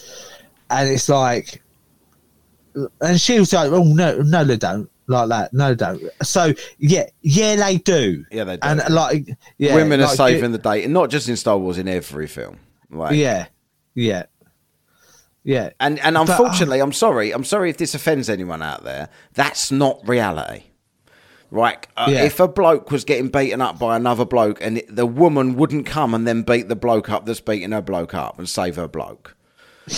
[0.70, 1.62] and it's like,
[3.02, 6.02] and she was like, "Oh no, no, they don't." Like that, no, they don't.
[6.24, 8.24] So yeah, yeah, they do.
[8.32, 8.60] Yeah, they do.
[8.64, 9.28] And like,
[9.58, 12.26] yeah, women are like, saving the day, and not just in Star Wars, in every
[12.26, 12.58] film.
[12.90, 13.48] Like, Yeah,
[13.96, 14.24] yeah,
[15.44, 15.72] yeah.
[15.80, 17.32] And and But, uh, unfortunately, I'm sorry.
[17.32, 19.10] I'm sorry if this offends anyone out there.
[19.34, 20.64] That's not reality.
[21.52, 21.86] Right?
[21.96, 22.24] Uh, Yeah.
[22.24, 26.14] If a bloke was getting beaten up by another bloke, and the woman wouldn't come
[26.14, 29.36] and then beat the bloke up that's beating her bloke up and save her bloke,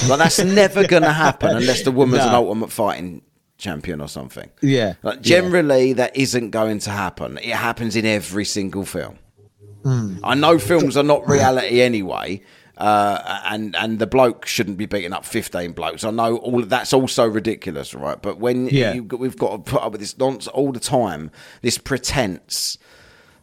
[0.09, 3.21] like that's never going to happen unless the woman's an ultimate fighting
[3.57, 4.49] champion or something.
[4.61, 7.37] Yeah, Like, generally, that isn't going to happen.
[7.37, 9.17] It happens in every single film.
[9.83, 10.17] Hmm.
[10.23, 12.41] I know films are not reality anyway,
[12.77, 16.03] uh, and and the bloke shouldn't be beating up fifteen blokes.
[16.03, 18.21] I know all that's also ridiculous, right?
[18.21, 18.93] But when Yeah.
[18.93, 22.77] you, we've got to put up with this nonsense all the time, this pretense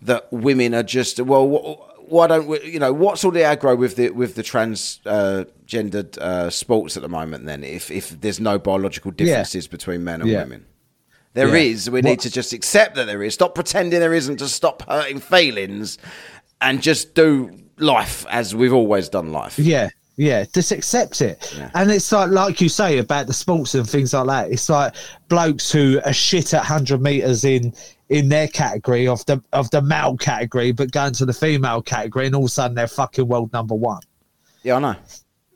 [0.02, 1.88] that women are just well.
[2.08, 2.62] Why don't we?
[2.64, 6.96] You know, what's all the aggro with the with the trans uh, gendered uh, sports
[6.96, 7.46] at the moment?
[7.46, 10.42] Then, if if there's no biological differences between men and Yeah.
[10.42, 10.66] women.
[11.34, 11.86] There is.
[11.86, 11.94] Yeah.
[11.94, 13.32] We need to just accept that there is.
[13.32, 15.96] Stop pretending there isn't to stop hurting feelings
[16.60, 17.50] and just do
[17.82, 19.58] life as we've always done life.
[19.58, 21.58] Yeah, yeah, just accept it.
[21.74, 24.52] And it's like, like you say about the sports and things like that.
[24.52, 24.94] It's like
[25.28, 27.72] blokes who are shit at hundred meters in
[28.08, 32.26] in their category of the of the male category, but going to the female category,
[32.26, 34.02] and all of a sudden they're fucking world number one.
[34.62, 34.96] Yeah, I know.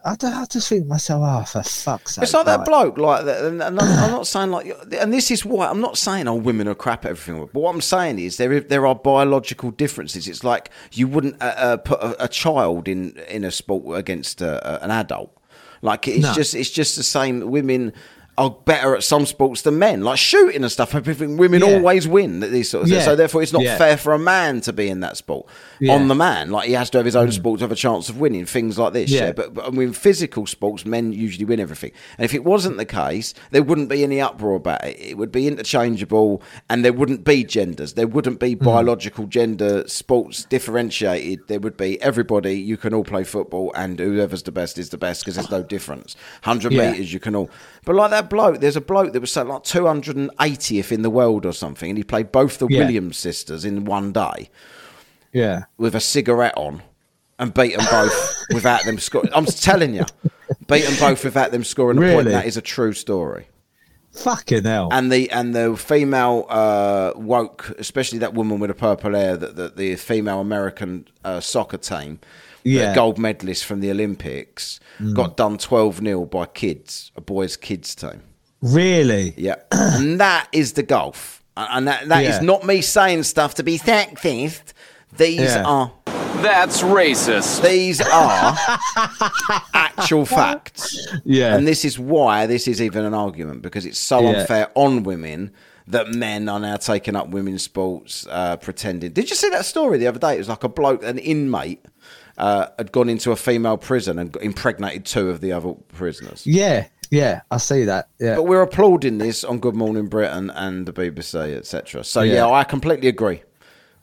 [0.06, 2.22] I, don't, I just think to myself, oh, for fuck's sake!
[2.22, 3.44] It's like that bloke, like that.
[3.44, 6.34] And, and I'm, I'm not saying like, and this is why I'm not saying oh
[6.36, 7.40] women are crap at everything.
[7.52, 10.28] But what I'm saying is there there are biological differences.
[10.28, 14.40] It's like you wouldn't uh, uh, put a, a child in in a sport against
[14.42, 15.36] uh, uh, an adult.
[15.82, 16.32] Like it's No.
[16.32, 17.50] just it's just the same.
[17.50, 17.92] Women
[18.38, 20.94] are better at some sports than men, like shooting and stuff.
[20.94, 21.74] I think women Yeah.
[21.74, 22.98] always win at these sort of things.
[22.98, 23.04] Yeah.
[23.04, 23.78] So therefore, it's not Yeah.
[23.78, 25.46] fair for a man to be in that sport
[25.88, 26.50] on the man.
[26.50, 27.32] Like he has to have his own mm.
[27.32, 29.10] sport to have a chance of winning things like this.
[29.10, 31.92] Yeah, but, but I mean, physical sports, men usually win everything.
[32.18, 34.96] And if it wasn't the case, there wouldn't be any uproar about it.
[35.00, 37.94] It would be interchangeable, and there wouldn't be genders.
[37.94, 38.62] There wouldn't be mm.
[38.62, 41.48] biological gender sports differentiated.
[41.48, 42.58] There would be everybody.
[42.58, 45.62] You can all play football, and whoever's the best is the best because there's no
[45.76, 46.16] difference.
[46.42, 47.48] Hundred meters, you can all.
[47.86, 51.46] But like that bloke, there's a bloke that was something like 280th in the world
[51.46, 52.80] or something, and he played both the Yeah.
[52.80, 54.50] Williams sisters in one day
[55.32, 55.62] Yeah.
[55.78, 56.82] with a cigarette on
[57.38, 59.30] and beat them both without them scoring.
[59.34, 60.04] I'm telling you,
[60.66, 62.28] beat them both without them scoring a point.
[62.28, 63.46] That is a true story.
[64.12, 64.88] Fucking hell.
[64.90, 69.56] And the and the female uh, woke, especially that woman with the purple hair, that
[69.56, 72.18] the, the female American uh, soccer team,
[72.66, 72.92] Yeah.
[72.92, 72.94] Mm.
[72.94, 74.80] gold medalist from the Olympics,
[75.14, 78.22] got done 12 0 by kids, a boys' kids team.
[78.60, 79.34] really?
[79.36, 82.40] Yeah, and that is the golf, and that, that is Yeah.
[82.42, 84.72] not me saying stuff to be sexist.
[85.16, 85.62] These Yeah.
[85.64, 85.92] are
[86.42, 87.62] That's racist.
[87.62, 88.56] these are
[89.74, 90.96] actual facts.
[91.24, 91.54] Yeah.
[91.56, 94.40] And this is why this is even an argument because it's so Yeah.
[94.40, 95.52] unfair on women
[95.88, 99.12] that men are now taking up women's sports, uh, pretending.
[99.12, 100.34] Did you see that story the other day?
[100.34, 101.84] It was like a bloke, an inmate,
[102.38, 106.46] uh, had gone into a female prison and impregnated two of the other prisoners.
[106.46, 106.86] Yeah.
[107.10, 107.40] Yeah.
[107.50, 108.08] I see that.
[108.18, 108.36] Yeah.
[108.36, 112.04] But we're applauding this on Good Morning Britain and the BBC, etc.
[112.04, 112.34] So yeah.
[112.34, 112.50] Yeah.
[112.50, 113.42] I completely agree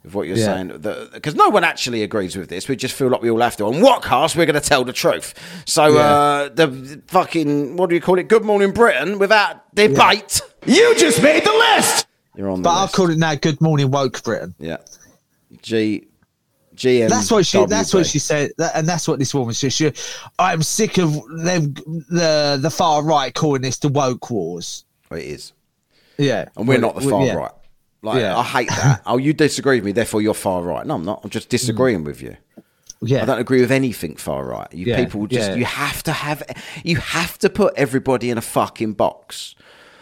[0.02, 0.44] with what you're Yeah.
[0.46, 0.68] saying.
[1.12, 2.66] Because no one actually agrees with this.
[2.68, 3.64] We just feel like we all have to.
[3.66, 5.34] On Whatcast we're going to tell the truth.
[5.66, 5.98] So Yeah.
[6.00, 8.28] uh, the fucking what do you call it?
[8.28, 10.40] Good Morning Britain without debate.
[10.66, 12.06] You just made the list!
[12.34, 14.54] You're on the but I'll call it now Good Morning Woke Britain.
[14.58, 14.78] yeah.
[15.62, 16.06] G.
[16.74, 17.08] GM.
[17.08, 17.64] That's what she.
[17.66, 19.72] That's what she said, that, and that's what this woman said.
[19.72, 19.92] She,
[20.38, 24.84] I'm sick of them, the the far right calling this the woke wars.
[25.10, 25.52] It is.
[26.18, 27.34] Yeah, And we're not the far yeah.
[27.34, 27.52] right.
[28.02, 28.36] Like Yeah.
[28.36, 29.02] I hate that.
[29.06, 30.86] oh, you disagree with me, therefore you're far right.
[30.86, 31.20] No, I'm not.
[31.24, 32.36] I'm just disagreeing with you.
[33.00, 34.72] Yeah, I don't agree with anything far right.
[34.72, 36.42] You Yeah, people just you have to have
[36.84, 39.54] you have to put everybody in a fucking box.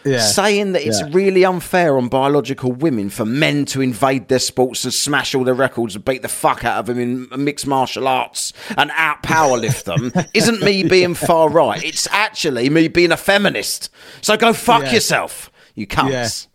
[0.05, 0.19] Yeah.
[0.19, 1.09] Saying that it's Yeah.
[1.11, 5.53] really unfair on biological women for men to invade their sports and smash all their
[5.53, 9.83] records and beat the fuck out of them in mixed martial arts and out powerlift
[9.85, 11.83] them isn't me being far right.
[11.83, 13.89] It's actually me being a feminist.
[14.21, 14.93] So go fuck Yeah.
[14.93, 16.47] yourself, you cunts.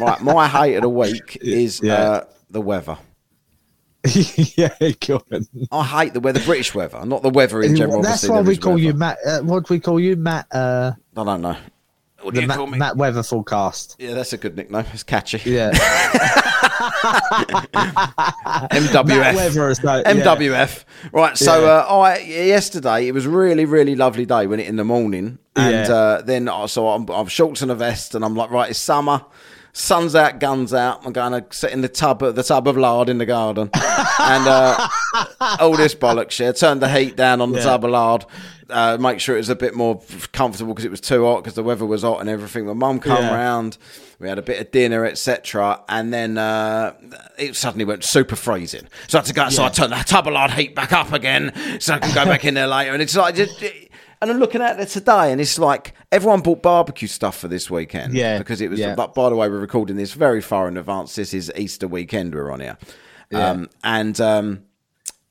[0.00, 1.94] right, my hate of the week is Yeah.
[1.94, 2.98] uh, the weather.
[4.56, 4.68] yeah,
[5.06, 5.46] go on.
[5.72, 8.00] I hate the weather, British weather, not the weather in general.
[8.02, 8.94] That's why we is call you.
[8.94, 9.18] Matt.
[9.26, 10.46] Uh, what do we call you, Matt?
[10.52, 11.56] Uh, I don't know.
[12.22, 12.78] What do you Matt, call me?
[12.78, 13.94] Matt Weather Forecast.
[13.98, 14.84] Yeah, that's a good nickname.
[14.92, 15.38] It's catchy.
[15.48, 15.70] Yeah,
[18.72, 19.34] MWF.
[19.34, 19.68] Weather.
[19.70, 20.14] is like- yeah.
[20.14, 20.84] MWF.
[21.12, 21.36] Right.
[21.38, 21.68] So Yeah.
[21.88, 25.86] uh, I yesterday it was really really lovely day when it in the morning, and
[25.88, 25.94] Yeah.
[25.94, 28.78] uh, then I so I'm, I'm shorts and a vest, and I'm like, right, it's
[28.78, 29.24] summer.
[29.78, 31.06] Sun's out, guns out.
[31.06, 33.70] I'm going to sit in the tub, of the tub of lard in the garden,
[33.74, 34.88] and uh,
[35.60, 36.38] all this bollocks.
[36.40, 37.64] Yeah, turn the heat down on the Yeah.
[37.64, 38.26] tub of lard.
[38.68, 40.02] Uh, make sure it was a bit more
[40.32, 42.66] comfortable because it was too hot because the weather was hot and everything.
[42.66, 43.32] My mum come Yeah.
[43.34, 43.78] round.
[44.18, 46.94] We had a bit of dinner, etc., and then uh,
[47.38, 48.88] it suddenly went super freezing.
[49.06, 49.48] So I had to go.
[49.48, 52.24] So I turned the tub of lard heat back up again, so I can go
[52.24, 52.92] back in there later.
[52.94, 53.62] And it's like, just,
[54.20, 57.70] and I'm looking at it today, and it's like everyone bought barbecue stuff for this
[57.70, 58.14] weekend.
[58.14, 58.78] Yeah, because it was.
[58.78, 58.94] yeah.
[58.94, 61.14] But by the way, we're recording this very far in advance.
[61.14, 62.34] This is Easter weekend.
[62.34, 62.78] We're on here,
[63.32, 64.20] um, and.
[64.20, 64.62] Um,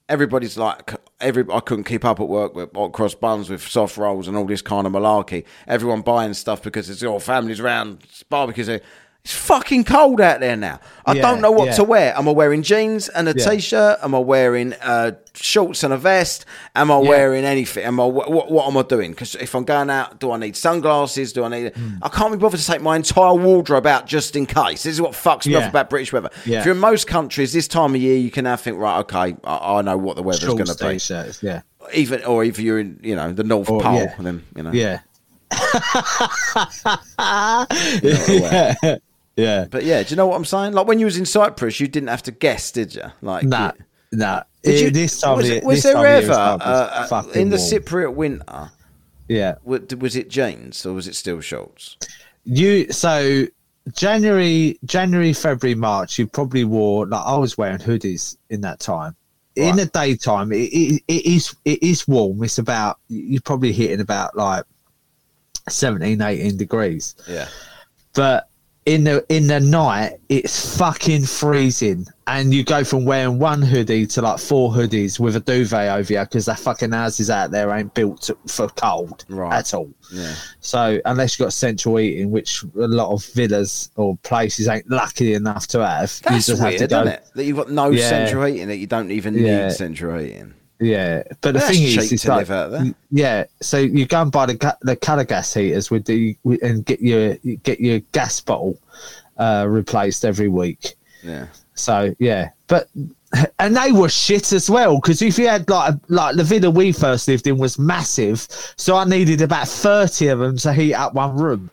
[0.10, 3.98] everybody's like every I couldn't keep up at work with hot cross buns with soft
[3.98, 5.44] rolls and all this kind of malarkey.
[5.68, 8.70] Everyone buying stuff because it's all families around barbecues.
[9.28, 10.80] It's fucking cold out there now.
[11.06, 11.74] I Yeah, don't know what yeah.
[11.74, 12.18] to wear.
[12.18, 13.58] Am I wearing jeans and a Yeah.
[13.58, 16.46] shirt Am I wearing uh, shorts and a vest?
[16.78, 17.84] Am I wearing anything?
[17.84, 19.12] Am I what, what, am I doing?
[19.12, 21.34] Because if I'm going out, do I need sunglasses?
[21.34, 21.76] Do I need?
[21.76, 21.96] Hmm.
[22.02, 24.84] I can't be bothered to take my entire wardrobe out just in case.
[24.84, 26.30] This is what fucks me off about British weather.
[26.46, 29.36] If you're in most countries, this time of year, you can now think, right, okay,
[29.44, 30.94] I, I know what the weather's going to be.
[30.94, 31.44] t-shirts.
[31.44, 31.64] Yeah,
[31.94, 35.02] Even or if you're in, you know, the North Or- Pole, then you know, yeah,
[37.20, 38.98] yeah.
[39.38, 39.66] Yeah.
[39.72, 40.74] But yeah, do you know what I'm saying?
[40.74, 43.04] Like when you was in Cyprus, you didn't have to guess, did you?
[43.22, 43.72] Like, Nah,
[44.12, 44.44] you- nah.
[44.64, 47.70] Did you- this time, was, it- was there ever uh, uh, in the warm.
[47.72, 48.72] Cypriot winter?
[49.30, 51.96] Yeah, wa- Was it jeans or was it still shorts?
[52.44, 52.92] you.
[52.92, 53.46] So
[53.94, 56.18] January, January, February, March.
[56.20, 59.16] You probably wore like I was wearing hoodies in that time.
[59.56, 62.44] In the daytime, it, it, it is it is warm.
[62.44, 64.64] It's about you're probably hitting about like
[65.70, 67.16] 17, 18 degrees.
[67.28, 67.48] Yeah,
[68.14, 68.50] but
[68.88, 74.08] in the in the night it's fucking freezing and you go from wearing one hoodie
[74.08, 77.70] to like four hoodies with a duvet over you because the fucking houses out there
[77.72, 79.54] ain't built for cold Right.
[79.54, 80.34] at all Yeah.
[80.62, 85.34] so unless you've got central heating which a lot of villas or places ain't lucky
[85.34, 87.04] enough to have you That's just weird, have to go?
[87.36, 88.08] That you've got no Yeah.
[88.08, 89.68] central heating, that you don't even Yeah.
[89.68, 90.54] need central heating.
[90.80, 92.94] Yeah, but the That's thing is, it's to like, live out there.
[93.10, 93.46] yeah.
[93.62, 96.86] So you go and buy the ga- the colour gas heaters with the with- and
[96.86, 98.78] get your get your gas bottle
[99.38, 100.94] uh, replaced every week.
[101.24, 101.48] Yeah.
[101.74, 102.90] So yeah, but
[103.60, 106.92] and they were shit as well because if you had like like the villa we
[106.92, 108.48] first lived in was massive,
[108.78, 111.72] so I needed about thirty of them to heat up one room.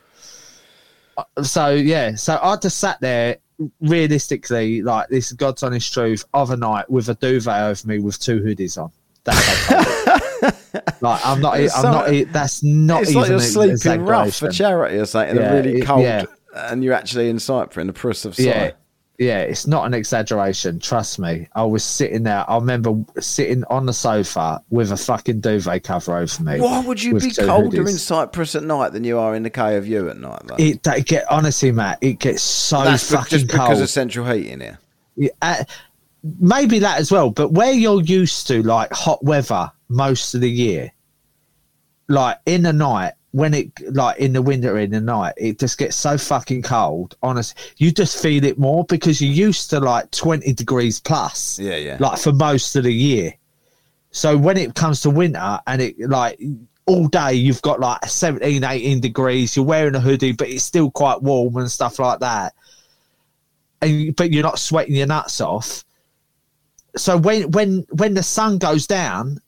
[1.17, 3.37] Uh, So yeah, so I just sat there
[3.81, 8.41] realistically, like this is God's honest truth, overnight with a duvet over me with two
[8.41, 8.91] hoodies on.
[11.01, 11.59] Like I'm not.
[11.59, 12.31] It's I'm so- not.
[12.33, 15.81] That's not it's even like you're sleeping rough for charity or something, Yeah, a really
[15.81, 16.25] cold, yeah.
[16.53, 18.55] and you're actually in Cyprus, in the Prus of Cyprus.
[18.55, 18.71] yeah,
[19.17, 20.79] it's not an exaggeration.
[20.79, 21.47] Trust me.
[21.55, 22.49] I was sitting there.
[22.49, 26.59] I remember sitting on the sofa with a fucking duvet cover over me.
[26.59, 27.89] Why would you be colder hoodies.
[27.89, 30.41] in Cyprus at night than you are in the KFU at night?
[30.45, 30.55] Though?
[30.57, 31.99] It that get honestly, Matt.
[32.01, 34.79] It gets so That's fucking just because of central heating here.
[35.15, 35.63] Yeah, uh,
[36.39, 37.29] maybe that as well.
[37.29, 40.91] But where you're used to like hot weather most of the year,
[42.09, 45.77] like in the night when it like in the winter in the night, it just
[45.77, 47.17] gets so fucking cold.
[47.21, 51.59] Honest, you just feel it more because you're used to like 20 degrees plus.
[51.59, 51.97] Yeah, yeah.
[51.99, 53.33] Like for most of the year.
[54.11, 56.39] So when it comes to winter and it like
[56.85, 60.89] all day you've got like 17, 18 degrees, you're wearing a hoodie, but it's still
[60.89, 62.53] quite warm and stuff like that.
[63.81, 65.83] And but you're not sweating your nuts off.
[66.95, 69.41] So when when when the sun goes down,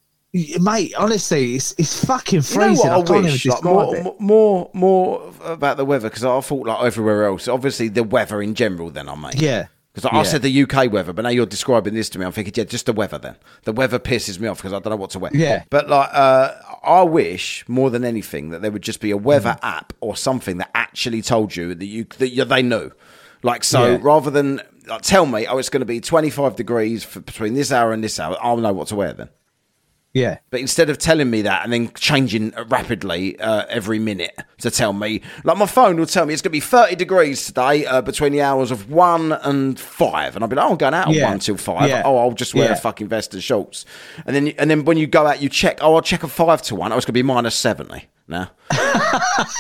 [0.60, 2.90] mate, honestly, it's it's fucking You know freezing.
[2.90, 3.46] I I, wish?
[3.46, 7.48] Like, more, more, more about the weather because I thought like everywhere else.
[7.48, 8.90] Obviously, the weather in general.
[8.90, 9.68] Then I mean, Yeah.
[9.94, 10.20] Because Yeah.
[10.20, 12.26] I said the UK weather, but now you're describing this to me.
[12.26, 13.18] I'm thinking, yeah, just the weather.
[13.18, 15.32] Then the weather pisses me off because I don't know what to wear.
[15.34, 15.64] Yeah.
[15.72, 16.52] But like, uh,
[16.84, 19.68] I wish more than anything that there would just be a weather Mm.
[19.78, 22.92] app or something that actually told you that you that you, they knew.
[23.42, 23.98] Like so, Yeah.
[24.02, 27.72] rather than like, tell me, oh, it's going to be 25 degrees for, between this
[27.72, 29.30] hour and this hour, I'll know what to wear then.
[30.14, 30.40] Yeah.
[30.50, 34.92] But instead of telling me that and then changing rapidly uh, every minute to tell
[34.94, 38.02] me, like my phone will tell me it's going to be 30 degrees today uh,
[38.02, 40.36] between the hours of 1 and 5.
[40.36, 41.26] And I'll be like, oh, I'm going out Yeah.
[41.26, 41.88] at 1 till 5.
[41.90, 42.02] Yeah.
[42.04, 42.74] Oh, I'll just wear Yeah.
[42.74, 43.86] a fucking vest and shorts.
[44.26, 46.62] And then and then when you go out, you check, oh, I'll check a 5
[46.64, 46.92] to 1.
[46.92, 48.50] Oh, it's going to be minus 70 now.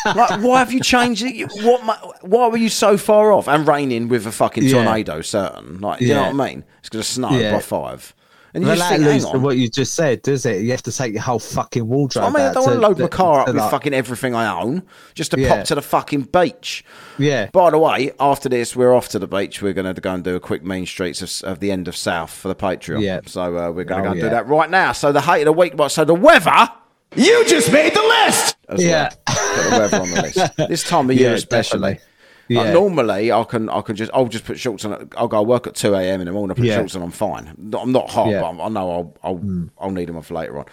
[0.05, 1.49] like, why have you changed it?
[1.63, 2.23] What?
[2.25, 3.47] Why were you so far off?
[3.47, 5.79] And raining with a fucking tornado, certain.
[5.81, 6.63] Like, you know what I mean?
[6.79, 8.13] It's going to snow by 5.
[8.53, 10.61] And you Well, just that think, to what you just said, does it?
[10.61, 12.25] You have to take your whole fucking wardrobe.
[12.25, 14.61] I mean, I don't want to load my car up with like- fucking everything I
[14.61, 14.83] own
[15.13, 15.57] just to Yeah.
[15.57, 16.83] pop to the fucking beach.
[17.19, 17.49] Yeah.
[17.51, 19.61] By the way, after this, we're off to the beach.
[19.61, 21.95] We're going to go and do a quick main streets of, of the end of
[21.95, 23.01] South for the Patreon.
[23.01, 23.19] Yeah.
[23.25, 24.91] So uh, we're going to Oh, go and do that right now.
[24.93, 26.69] So the hate of the week, but so the weather.
[27.15, 28.57] You just made the list!
[28.69, 29.09] As Yeah.
[29.27, 29.35] well.
[29.37, 30.39] Put the weather on the list.
[30.69, 31.79] This time of year, Yeah, especially.
[31.91, 32.07] definitely.
[32.49, 35.09] Like, normally, I can I can just I'll just put shorts on.
[35.17, 36.21] I'll go work at two a.m.
[36.21, 36.51] in the morning.
[36.51, 36.75] I put Yeah.
[36.77, 37.01] shorts on.
[37.03, 37.47] I'm fine.
[37.77, 38.41] I'm not hot, Yeah.
[38.41, 40.65] but I'm, I know I'll I'll, I'll need them for later on.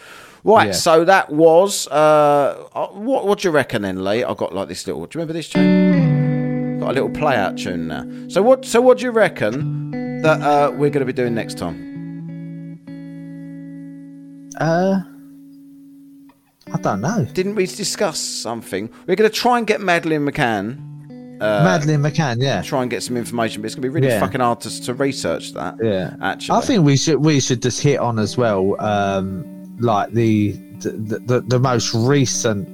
[0.44, 0.66] Right.
[0.68, 0.72] Yeah.
[0.72, 4.22] So that was uh, uh, what what do you reckon then, Lee?
[4.22, 5.04] I got like this little.
[5.06, 6.78] Do you remember this tune?
[6.80, 8.04] Got a little play out tune now.
[8.28, 11.58] So what so what do you reckon that uh, we're going to be doing next
[11.58, 11.92] time?
[14.60, 15.00] Uh,
[16.72, 17.26] I don't know.
[17.32, 18.88] Didn't we discuss something?
[19.06, 20.78] We're going to try and get Madeleine McCann.
[21.38, 22.62] Madeleine McCann, yeah.
[22.62, 24.20] Try and get some information, but it's going to be really Yeah.
[24.20, 25.76] fucking hard to, to research that.
[25.82, 26.58] Yeah, actually.
[26.58, 29.44] I think we should we should just hit on as well, um,
[29.78, 32.68] like the the, the the most recent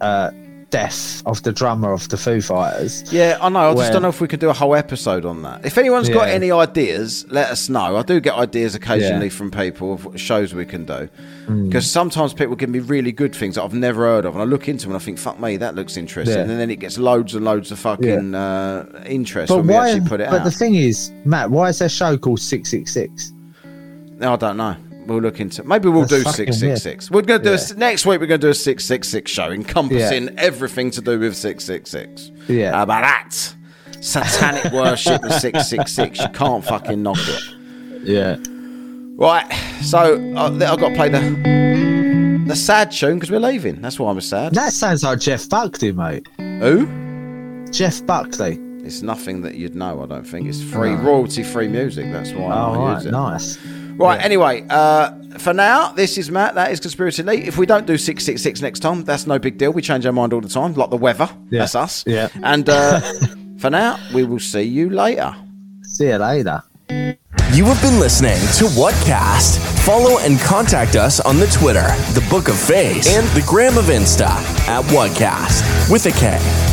[0.00, 0.30] uh,
[0.70, 3.10] death of the drummer of the Foo Fighters.
[3.12, 3.70] Yeah, I know.
[3.70, 5.64] I just don't know if we could do a whole episode on that.
[5.64, 7.96] If anyone's got any ideas, let us know.
[7.96, 9.32] I do get ideas occasionally Yeah.
[9.32, 11.08] from people of shows we can do.
[11.46, 11.66] Mm.
[11.68, 14.44] Because sometimes people give me really good things that I've never heard of, and I
[14.44, 16.36] look into them and I think, fuck me, that looks interesting.
[16.36, 16.42] Yeah.
[16.42, 19.88] And then it gets loads and loads of fucking uh, interest But when we why?
[19.90, 20.44] actually put it But out.
[20.44, 23.32] the thing is, Matt, why is there a show called Six Six Six?
[24.18, 24.76] No, I don't know.
[25.08, 25.64] We'll look into.
[25.64, 27.10] Maybe we'll That's do six six six.
[27.10, 28.20] We're going to do a, next week.
[28.20, 31.64] We're going to do a six six six show encompassing everything to do with six
[31.64, 32.30] six six.
[32.46, 32.72] Yeah.
[32.72, 33.54] How about that?
[34.04, 36.20] Satanic worship of six six six.
[36.20, 37.42] You can't fucking knock it.
[38.04, 38.36] Yeah.
[39.16, 39.50] Right.
[39.82, 39.98] So
[40.36, 43.80] uh, I've got to play the the sad tune because we're leaving.
[43.80, 44.54] That's why I'm sad.
[44.54, 46.26] That sounds like Jeff Buckley, mate.
[46.36, 46.86] Who?
[47.70, 48.58] Jeff Buckley.
[48.84, 50.02] It's nothing that you'd know.
[50.02, 52.12] I don't think it's free royalty free music.
[52.12, 53.58] That's why I Oh, use right, nice.
[53.98, 54.18] Right.
[54.18, 54.24] Yeah.
[54.24, 56.54] Anyway, uh, for now, this is Matt.
[56.54, 57.38] That is Conspiracy Lee.
[57.44, 59.72] If we don't do six six six next time, that's no big deal.
[59.72, 61.28] We change our mind all the time, like the weather.
[61.50, 61.60] Yeah.
[61.60, 62.04] That's us.
[62.06, 62.28] Yeah.
[62.42, 63.00] And uh,
[63.58, 65.34] for now, we will see you later.
[65.82, 66.62] See you later.
[67.52, 69.58] You have been listening to Whatcast.
[69.84, 73.86] Follow and contact us on the Twitter, the Book of Face, and the Gram of
[73.86, 74.28] Insta
[74.68, 76.67] at Whatcast with a K.